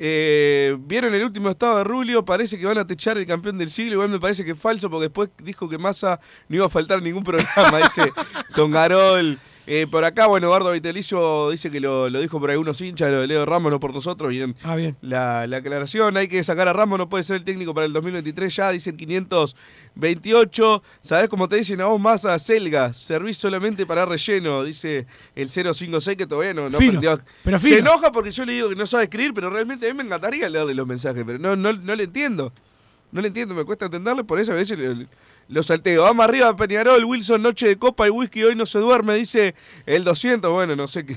Eh, 0.00 0.76
¿Vieron 0.78 1.12
el 1.12 1.24
último 1.24 1.50
estado 1.50 1.78
de 1.78 1.84
Rulio? 1.84 2.24
Parece 2.24 2.56
que 2.56 2.64
van 2.64 2.78
a 2.78 2.86
techar 2.86 3.18
el 3.18 3.26
campeón 3.26 3.58
del 3.58 3.68
siglo. 3.68 3.94
Igual 3.94 4.10
me 4.10 4.20
parece 4.20 4.44
que 4.44 4.52
es 4.52 4.58
falso 4.58 4.88
porque 4.88 5.06
después 5.06 5.30
dijo 5.42 5.68
que 5.68 5.76
Massa 5.76 6.20
no 6.48 6.56
iba 6.56 6.66
a 6.66 6.70
faltar 6.70 7.02
ningún 7.02 7.24
programa. 7.24 7.78
dice 7.82 8.12
Don 8.54 8.70
Garol. 8.70 9.36
Eh, 9.70 9.86
por 9.86 10.02
acá, 10.04 10.26
bueno, 10.26 10.46
Eduardo 10.46 10.72
Vitelicio 10.72 11.50
dice 11.50 11.70
que 11.70 11.78
lo, 11.78 12.08
lo 12.08 12.20
dijo 12.20 12.40
por 12.40 12.50
algunos 12.50 12.80
hinchas, 12.80 13.10
lo 13.10 13.20
de 13.20 13.26
Leo 13.26 13.44
Ramos, 13.44 13.70
no 13.70 13.78
por 13.78 13.92
nosotros. 13.92 14.30
Bien, 14.30 14.56
Ah, 14.62 14.74
bien. 14.76 14.96
la, 15.02 15.46
la 15.46 15.58
aclaración, 15.58 16.16
hay 16.16 16.26
que 16.26 16.42
sacar 16.42 16.68
a 16.68 16.72
Ramos, 16.72 16.98
no 16.98 17.08
puede 17.10 17.22
ser 17.24 17.36
el 17.36 17.44
técnico 17.44 17.74
para 17.74 17.84
el 17.86 17.92
2023 17.92 18.56
ya, 18.56 18.70
dicen 18.70 18.96
528. 19.94 20.82
¿Sabés 21.00 21.28
cómo 21.28 21.48
te 21.48 21.56
dicen 21.56 21.80
a 21.80 21.86
vos 21.86 22.00
más 22.00 22.24
a 22.24 22.38
Selga? 22.38 22.92
Servís 22.92 23.36
solamente 23.36 23.84
para 23.86 24.06
relleno, 24.06 24.64
dice 24.64 25.06
el 25.34 25.48
056 25.50 26.16
que 26.16 26.26
todavía 26.26 26.54
no, 26.54 26.70
no 26.70 26.78
Fino, 26.78 27.00
Se 27.58 27.78
enoja 27.78 28.10
porque 28.12 28.30
yo 28.30 28.44
le 28.44 28.52
digo 28.54 28.68
que 28.68 28.74
no 28.76 28.86
sabe 28.86 29.04
escribir, 29.04 29.34
pero 29.34 29.50
realmente 29.50 29.86
a 29.88 29.92
mí 29.92 29.96
me 29.98 30.04
encantaría 30.04 30.48
leerle 30.48 30.74
los 30.74 30.86
mensajes, 30.86 31.24
pero 31.26 31.38
no, 31.38 31.56
no, 31.56 31.72
no 31.72 31.94
le 31.94 32.04
entiendo. 32.04 32.52
No 33.10 33.20
le 33.22 33.28
entiendo, 33.28 33.54
me 33.54 33.64
cuesta 33.64 33.86
entenderle, 33.86 34.22
por 34.24 34.38
eso 34.38 34.52
a 34.52 34.54
veces 34.56 34.78
le- 34.78 35.06
lo 35.48 35.62
salteo. 35.62 36.02
Vamos 36.04 36.24
arriba, 36.24 36.54
Peñarol, 36.56 37.04
Wilson, 37.04 37.42
noche 37.42 37.66
de 37.68 37.76
copa 37.76 38.06
y 38.06 38.10
whisky, 38.10 38.42
hoy 38.44 38.54
no 38.54 38.66
se 38.66 38.78
duerme, 38.78 39.14
dice 39.16 39.54
el 39.86 40.04
200. 40.04 40.52
Bueno, 40.52 40.76
no 40.76 40.86
sé 40.88 41.04
qué. 41.06 41.16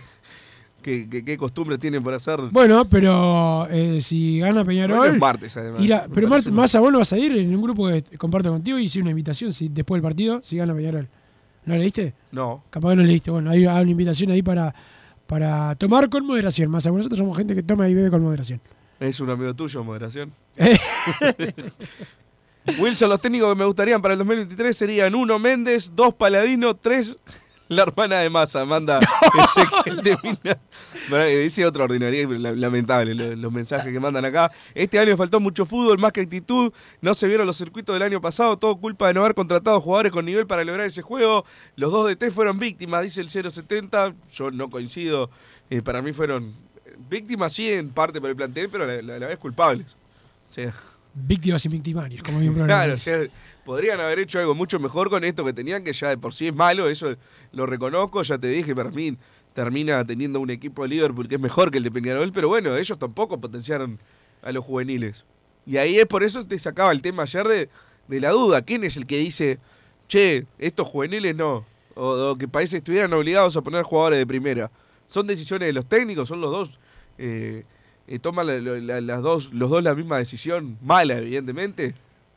qué, 0.81 1.07
qué- 1.09 1.23
qué 1.23 1.37
costumbre 1.37 1.77
tienen 1.77 2.01
por 2.01 2.13
hacer. 2.13 2.39
Bueno, 2.51 2.85
pero 2.85 3.67
eh, 3.69 4.01
si 4.01 4.39
gana 4.39 4.65
Peñarol. 4.65 4.97
Bueno, 4.97 5.13
es 5.13 5.19
martes, 5.19 5.55
además. 5.57 5.81
ir 5.81 5.93
a- 5.93 6.07
Me 6.07 6.13
pero 6.15 6.27
un- 6.27 6.53
más 6.55 6.73
a 6.73 6.79
vos 6.79 6.91
no 6.91 6.97
vas 6.99 7.13
a 7.13 7.17
ir 7.19 7.31
en 7.37 7.53
un 7.53 7.61
grupo 7.61 7.87
que 7.87 8.03
comparto 8.17 8.49
contigo 8.51 8.79
y 8.79 8.85
hice 8.85 8.99
una 8.99 9.11
invitación 9.11 9.53
si, 9.53 9.69
después 9.69 9.97
del 10.01 10.03
partido 10.09 10.39
si 10.43 10.57
gana 10.57 10.73
Peñarol. 10.73 11.07
¿No 11.65 11.75
leíste? 11.75 12.15
No. 12.31 12.63
Capaz 12.71 12.89
que 12.89 12.95
no 12.95 13.03
leíste. 13.03 13.29
Bueno, 13.29 13.51
hay, 13.51 13.65
hay 13.65 13.81
una 13.83 13.91
invitación 13.91 14.31
ahí 14.31 14.41
para, 14.41 14.73
para 15.27 15.75
tomar 15.75 16.09
con 16.09 16.25
moderación. 16.25 16.71
Más 16.71 16.87
a 16.87 16.89
nosotros 16.89 17.19
somos 17.19 17.37
gente 17.37 17.53
que 17.53 17.61
toma 17.61 17.87
y 17.87 17.93
bebe 17.93 18.09
con 18.09 18.23
moderación. 18.23 18.59
Es 18.99 19.19
un 19.19 19.29
amigo 19.29 19.53
tuyo, 19.53 19.83
moderación. 19.83 20.31
Wilson, 22.77 23.09
los 23.09 23.21
técnicos 23.21 23.49
que 23.53 23.59
me 23.59 23.65
gustarían 23.65 24.01
para 24.01 24.13
el 24.13 24.19
2023 24.19 24.77
serían 24.77 25.15
uno 25.15 25.39
Méndez, 25.39 25.91
dos 25.95 26.13
Paladino, 26.13 26.75
tres 26.75 27.15
la 27.67 27.83
hermana 27.83 28.17
de 28.19 28.29
Massa, 28.29 28.65
manda. 28.65 28.99
Bueno, 31.09 31.23
eh, 31.25 31.37
Dice 31.43 31.65
otra 31.65 31.85
ordinaria, 31.85 32.27
la- 32.27 32.51
lamentable 32.51 33.15
lo- 33.15 33.35
los, 33.35 33.51
mensajes 33.51 33.91
que 33.91 33.99
mandan 33.99 34.25
acá. 34.25 34.51
Este 34.75 34.99
año 34.99 35.15
faltó 35.17 35.39
mucho 35.39 35.65
fútbol, 35.65 35.97
más 35.97 36.11
que 36.11 36.21
actitud. 36.21 36.71
No 37.01 37.15
se 37.15 37.27
vieron 37.27 37.47
los 37.47 37.57
circuitos 37.57 37.93
del 37.95 38.03
año 38.03 38.19
pasado, 38.21 38.57
todo 38.57 38.75
culpa 38.77 39.07
de 39.07 39.13
no 39.13 39.21
haber 39.21 39.35
contratado 39.35 39.79
jugadores 39.79 40.11
con 40.11 40.25
nivel 40.25 40.47
para 40.47 40.63
lograr 40.63 40.85
ese 40.85 41.01
juego. 41.01 41.45
Los 41.77 41.91
dos 41.91 42.07
de 42.07 42.15
T 42.17 42.29
fueron 42.31 42.59
víctimas, 42.59 43.03
dice 43.03 43.21
el 43.21 43.29
070. 43.29 44.13
Yo 44.33 44.51
no 44.51 44.69
coincido. 44.69 45.29
Eh, 45.69 45.81
para 45.81 46.01
mí 46.01 46.11
fueron 46.11 46.53
víctimas, 47.09 47.53
sí, 47.53 47.71
en 47.71 47.89
parte 47.89 48.19
por 48.19 48.29
el 48.29 48.35
plantel, 48.35 48.67
pero 48.69 48.83
a 48.83 48.87
la, 48.87 49.01
la- 49.01 49.19
la 49.19 49.27
vez 49.27 49.37
culpables. 49.37 49.87
O 50.49 50.53
sea, 50.53 50.73
Víctimas 51.13 51.65
y 51.65 51.69
victimarios, 51.69 52.23
como 52.23 52.39
programa. 52.39 52.67
Claro, 52.67 52.93
o 52.93 52.97
sea, 52.97 53.19
podrían 53.65 53.99
haber 53.99 54.19
hecho 54.19 54.39
algo 54.39 54.55
mucho 54.55 54.79
mejor 54.79 55.09
con 55.09 55.23
esto 55.23 55.43
que 55.43 55.53
tenían, 55.53 55.83
que 55.83 55.93
ya 55.93 56.09
de 56.09 56.17
por 56.17 56.33
sí 56.33 56.47
es 56.47 56.55
malo, 56.55 56.89
eso 56.89 57.15
lo 57.51 57.65
reconozco, 57.65 58.23
ya 58.23 58.37
te 58.37 58.47
dije, 58.47 58.75
para 58.75 58.91
mí 58.91 59.17
termina 59.53 60.05
teniendo 60.05 60.39
un 60.39 60.49
equipo 60.49 60.83
de 60.83 60.89
Liverpool 60.89 61.27
que 61.27 61.35
es 61.35 61.41
mejor 61.41 61.71
que 61.71 61.77
el 61.77 61.83
de 61.83 61.91
Peñarol, 61.91 62.31
pero 62.31 62.47
bueno, 62.47 62.75
ellos 62.77 62.97
tampoco 62.97 63.39
potenciaron 63.39 63.99
a 64.41 64.51
los 64.51 64.63
juveniles. 64.63 65.25
Y 65.65 65.77
ahí 65.77 65.97
es 65.97 66.05
por 66.05 66.23
eso 66.23 66.45
te 66.45 66.57
sacaba 66.57 66.91
el 66.91 67.01
tema 67.01 67.23
ayer 67.23 67.47
de, 67.47 67.69
de 68.07 68.21
la 68.21 68.31
duda, 68.31 68.61
¿quién 68.61 68.83
es 68.83 68.97
el 68.97 69.05
que 69.05 69.17
dice, 69.17 69.59
che, 70.07 70.45
estos 70.57 70.87
juveniles 70.87 71.35
no? 71.35 71.65
O, 71.93 72.31
o 72.31 72.37
que 72.37 72.47
países 72.47 72.75
estuvieran 72.75 73.11
obligados 73.11 73.57
a 73.57 73.61
poner 73.61 73.83
jugadores 73.83 74.17
de 74.17 74.25
primera. 74.25 74.71
¿Son 75.07 75.27
decisiones 75.27 75.67
de 75.67 75.73
los 75.73 75.85
técnicos? 75.85 76.29
¿Son 76.29 76.39
los 76.39 76.51
dos? 76.51 76.79
Eh, 77.17 77.65
eh, 78.13 78.19
¿Toman 78.19 78.45
la- 78.47 78.59
la- 78.59 78.79
la- 78.79 79.01
las 79.01 79.21
dos, 79.21 79.53
los 79.53 79.69
dos 79.69 79.81
la 79.81 79.95
misma 79.95 80.17
decisión? 80.17 80.77
Mala, 80.81 81.17
evidentemente. 81.17 81.93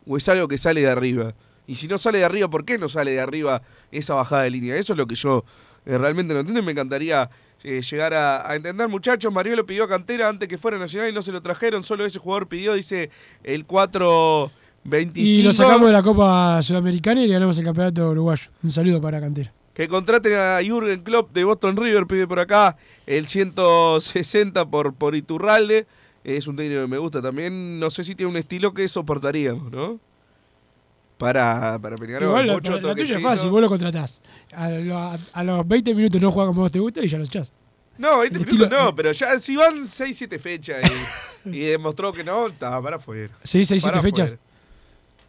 ¿O 0.07 0.17
es 0.17 0.29
algo 0.29 0.47
que 0.47 0.57
sale 0.57 0.83
de 0.83 0.89
arriba? 0.89 1.35
Y 1.67 1.75
si 1.75 1.89
no 1.89 1.99
sale 1.99 2.19
de 2.19 2.25
arriba, 2.25 2.49
¿por 2.49 2.65
qué 2.65 2.79
no 2.79 2.89
sale 2.89 3.13
de 3.13 3.21
arriba 3.21 3.63
esa 3.91 4.15
bajada 4.15 4.43
de 4.45 4.51
línea? 4.51 4.77
Eso 4.77 4.93
es 4.93 4.97
lo 4.99 5.07
que 5.07 5.15
yo 5.17 5.45
eh, 5.87 5.99
realmente 5.99 6.33
no 6.33 6.41
entiendo 6.41 6.61
y 6.61 6.65
me 6.65 6.73
encantaría 6.73 7.29
eh, 7.65 7.81
llegar 7.83 8.15
a, 8.15 8.55
entender. 8.55 8.87
Muchachos, 8.89 9.33
Mariolo 9.33 9.67
pidió 9.67 9.85
a 9.85 9.89
Cantera 9.89 10.29
antes 10.29 10.49
que 10.49 10.59
fuera 10.59 10.79
Nacional 10.79 11.11
y 11.11 11.13
no 11.13 11.23
se 11.23 11.33
lo 11.33 11.43
trajeron. 11.43 11.83
Solo 11.83 12.05
ese 12.05 12.19
jugador 12.19 12.47
pidió, 12.47 12.75
dice 12.75 13.11
el 13.43 13.65
425. 13.65 15.13
Y 15.29 15.43
lo 15.43 15.53
sacamos 15.53 15.87
de 15.89 15.93
la 15.93 16.03
Copa 16.03 16.61
Sudamericana 16.63 17.23
y 17.23 17.27
le 17.27 17.33
ganamos 17.33 17.59
el 17.59 17.65
campeonato 17.65 18.11
uruguayo. 18.11 18.51
Un 18.63 18.71
saludo 18.71 19.01
para 19.01 19.21
Cantera. 19.21 19.53
Que 19.75 19.89
contraten 19.89 20.35
a 20.35 20.61
Jürgen 20.63 21.03
Klopp 21.03 21.33
de 21.35 21.43
Boston 21.45 21.77
River, 21.77 22.07
pide 22.07 22.27
por 22.29 22.39
acá 22.39 22.77
el 23.07 23.27
160 23.27 24.65
por, 24.67 24.95
por 24.95 25.15
Iturralde. 25.17 25.87
Es 26.23 26.47
un 26.47 26.57
técnico 26.57 26.81
que 26.83 26.87
me 26.87 26.99
gusta 26.99 27.21
también. 27.21 27.79
No 27.81 27.91
sé 27.91 28.05
si 28.05 28.15
tiene 28.15 28.31
un 28.31 28.37
estilo 28.37 28.73
que 28.73 28.87
soportaríamos, 28.89 29.71
¿no? 29.73 29.99
Para, 31.19 31.79
para 31.81 31.97
Peñarol. 31.97 32.29
Igual 32.29 32.47
la, 32.47 32.55
la 32.81 32.95
tuya 32.95 33.17
es 33.17 33.23
fácil, 33.23 33.51
vos 33.51 33.61
lo 33.61 33.69
contratás. 33.69 34.21
A, 34.55 34.69
lo- 34.71 34.97
a- 34.99 35.19
a 35.33 35.45
los 35.45 35.67
20 35.67 35.95
minutos 35.95 36.21
no 36.21 36.31
juega 36.31 36.49
como 36.49 36.63
vos 36.63 36.73
te 36.73 36.79
gusta 36.81 37.05
y 37.05 37.09
ya 37.09 37.19
lo 37.19 37.25
echás. 37.25 37.53
No, 37.99 38.19
20 38.21 38.39
El 38.39 38.45
minutos 38.47 38.67
estilo- 38.69 38.85
no, 38.85 38.95
pero 38.95 39.13
ya 39.13 39.39
si 39.39 39.55
van 39.57 39.87
6, 39.87 40.17
7 40.17 40.39
fechas 40.39 40.83
y, 41.45 41.51
y 41.51 41.61
demostró 41.61 42.13
que 42.13 42.25
no, 42.25 42.49
está 42.49 42.81
para 42.83 42.97
afuera. 42.97 43.31
Sí, 43.45 43.65
seis, 43.65 43.83
Para 43.83 44.01
siete 44.01 44.17
fechas. 44.17 44.33
afuera. 44.33 44.43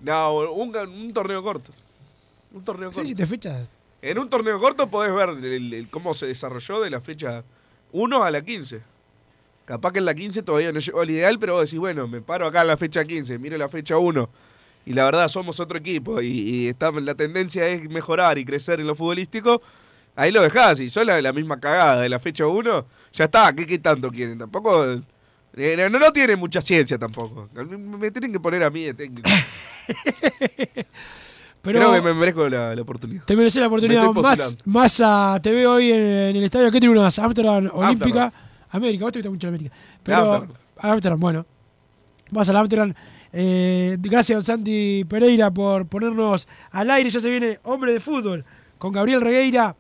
No, 0.02 0.52
un, 0.54 0.76
un 0.76 1.14
torneo 1.14 1.44
corto. 1.44 1.72
Un 2.54 2.64
torneo 2.64 2.90
corto. 2.90 3.02
Sí, 3.02 3.08
siete 3.08 3.26
fechas. 3.26 3.72
En 4.06 4.20
un 4.20 4.30
torneo 4.30 4.60
corto 4.60 4.86
podés 4.86 5.12
ver 5.12 5.88
cómo 5.90 6.14
se 6.14 6.28
desarrolló 6.28 6.80
de 6.80 6.92
la 6.92 7.02
fecha 7.02 7.44
1 7.92 8.24
a 8.24 8.30
la 8.30 8.44
15. 8.44 8.80
Capaz 9.66 9.94
que 9.94 9.98
en 9.98 10.06
la 10.06 10.14
15 10.14 10.44
todavía 10.44 10.72
no 10.72 10.80
llegó 10.80 11.02
al 11.02 11.10
ideal, 11.10 11.40
pero 11.40 11.54
vos 11.54 11.64
decís, 11.64 11.80
bueno, 11.80 12.08
me 12.08 12.22
paro 12.22 12.46
acá 12.46 12.62
en 12.62 12.68
la 12.68 12.78
fecha 12.78 13.04
15, 13.04 13.40
miro 13.40 13.58
la 13.58 13.68
fecha 13.68 13.98
1. 13.98 14.30
Y 14.86 14.94
la 14.94 15.06
verdad, 15.06 15.28
somos 15.28 15.60
otro 15.60 15.80
equipo 15.80 16.22
y, 16.22 16.28
y 16.70 16.76
la 17.02 17.16
tendencia 17.16 17.68
es 17.68 17.90
mejorar 17.90 18.38
y 18.38 18.46
crecer 18.46 18.80
en 18.80 18.86
lo 18.86 18.94
futbolístico. 18.94 19.60
Ahí 20.16 20.32
lo 20.32 20.44
dejás, 20.44 20.80
y 20.82 20.90
son 20.92 21.08
la, 21.08 21.20
la 21.20 21.34
misma 21.34 21.60
cagada 21.60 22.02
de 22.02 22.08
la 22.10 22.20
fecha 22.20 22.46
1, 22.46 22.86
ya 23.12 23.26
está, 23.26 23.52
¿qué, 23.56 23.66
qué 23.66 23.80
tanto 23.80 24.12
quieren? 24.12 24.38
Tampoco. 24.38 25.02
eh, 25.56 25.90
no, 25.90 25.98
no 25.98 26.14
tiene 26.14 26.36
mucha 26.36 26.62
ciencia 26.62 27.00
tampoco. 27.00 27.50
Me, 27.56 27.66
me 27.76 28.12
tienen 28.12 28.32
que 28.32 28.40
poner 28.40 28.62
a 28.62 28.70
mí 28.70 28.84
de 28.84 28.94
técnico. 28.94 29.28
Pero 31.66 31.80
Creo 31.80 31.94
que 31.94 32.02
me 32.02 32.14
merezco 32.14 32.48
la, 32.48 32.74
la 32.76 32.82
oportunidad. 32.82 33.24
te 33.26 33.36
mereces 33.36 33.60
la 33.60 33.68
oportunidad. 33.68 34.14
Me 34.14 34.22
Más, 34.22 34.58
más 34.66 35.02
a, 35.04 35.40
te 35.42 35.52
veo 35.52 35.74
hoy 35.74 35.92
en, 35.92 36.00
en 36.02 36.36
el 36.38 36.44
estadio. 36.44 36.72
¿Qué 36.72 36.80
tribunas? 36.80 37.18
Amsterdam 37.20 37.70
Olímpica. 37.74 38.32
América, 38.70 39.06
vos 39.06 39.12
te 39.14 39.20
gusta 39.20 39.30
mucho 39.32 39.48
la 39.48 39.50
América. 39.56 39.76
Pero 40.04 40.18
Amsterdam. 40.18 40.58
Amsterdam, 40.78 41.20
bueno. 41.20 41.46
Vas 42.32 42.50
al 42.50 42.58
Amsterdam. 42.58 42.94
Eh, 43.34 43.98
gracias, 44.00 44.38
don 44.38 44.44
Santi 44.46 45.04
Pereira, 45.06 45.52
por 45.52 45.88
ponernos 45.88 46.48
al 46.72 46.90
aire. 46.92 47.10
Ya 47.10 47.20
se 47.20 47.30
viene 47.30 47.60
Hombre 47.64 47.92
de 47.94 48.00
Fútbol 48.00 48.46
con 48.78 48.92
Gabriel 48.94 49.22
Regueira 49.22 49.76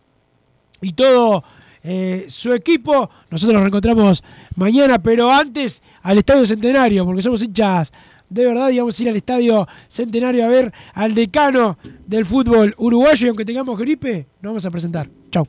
y 0.82 0.92
todo 0.94 1.44
eh, 1.84 2.26
su 2.28 2.52
equipo. 2.54 3.10
Nosotros 3.30 3.54
nos 3.54 3.62
reencontramos 3.64 4.24
mañana, 4.56 4.98
pero 5.02 5.32
antes 5.32 5.82
al 6.02 6.18
Estadio 6.18 6.46
Centenario, 6.46 7.06
porque 7.06 7.22
somos 7.22 7.44
hinchas 7.44 7.94
de 8.30 8.46
verdad 8.46 8.70
y 8.70 8.80
vamos 8.80 9.00
a 9.00 9.04
ir 9.04 9.10
al 9.10 9.16
Estadio 9.16 9.68
Centenario 9.88 10.46
a 10.46 10.48
ver 10.48 10.72
al 10.94 11.16
decano 11.16 11.78
del 12.06 12.26
fútbol 12.26 12.74
uruguayo 12.78 13.26
y 13.26 13.30
aunque 13.30 13.46
tengamos 13.46 13.78
gripe, 13.78 14.28
nos 14.42 14.52
vamos 14.52 14.66
a 14.66 14.72
presentar. 14.72 15.08
Chau. 15.32 15.48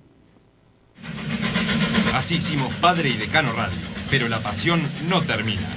Así 2.14 2.36
hicimos 2.36 2.72
Padre 2.80 3.10
y 3.10 3.16
Decano 3.16 3.52
Radio, 3.52 3.78
pero 4.10 4.28
la 4.28 4.38
pasión 4.38 4.80
no 5.08 5.22
termina. 5.22 5.68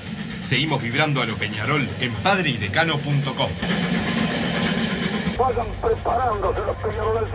Seguimos 0.42 0.82
vibrando 0.82 1.22
a 1.22 1.26
lo 1.26 1.36
Peñarol 1.36 1.88
en 2.00 2.14
padreidecano.com. 2.24 3.50
Vayan 5.38 5.68
preparándose 5.82 6.60
los 6.60 6.76
peñaroles. 6.78 7.30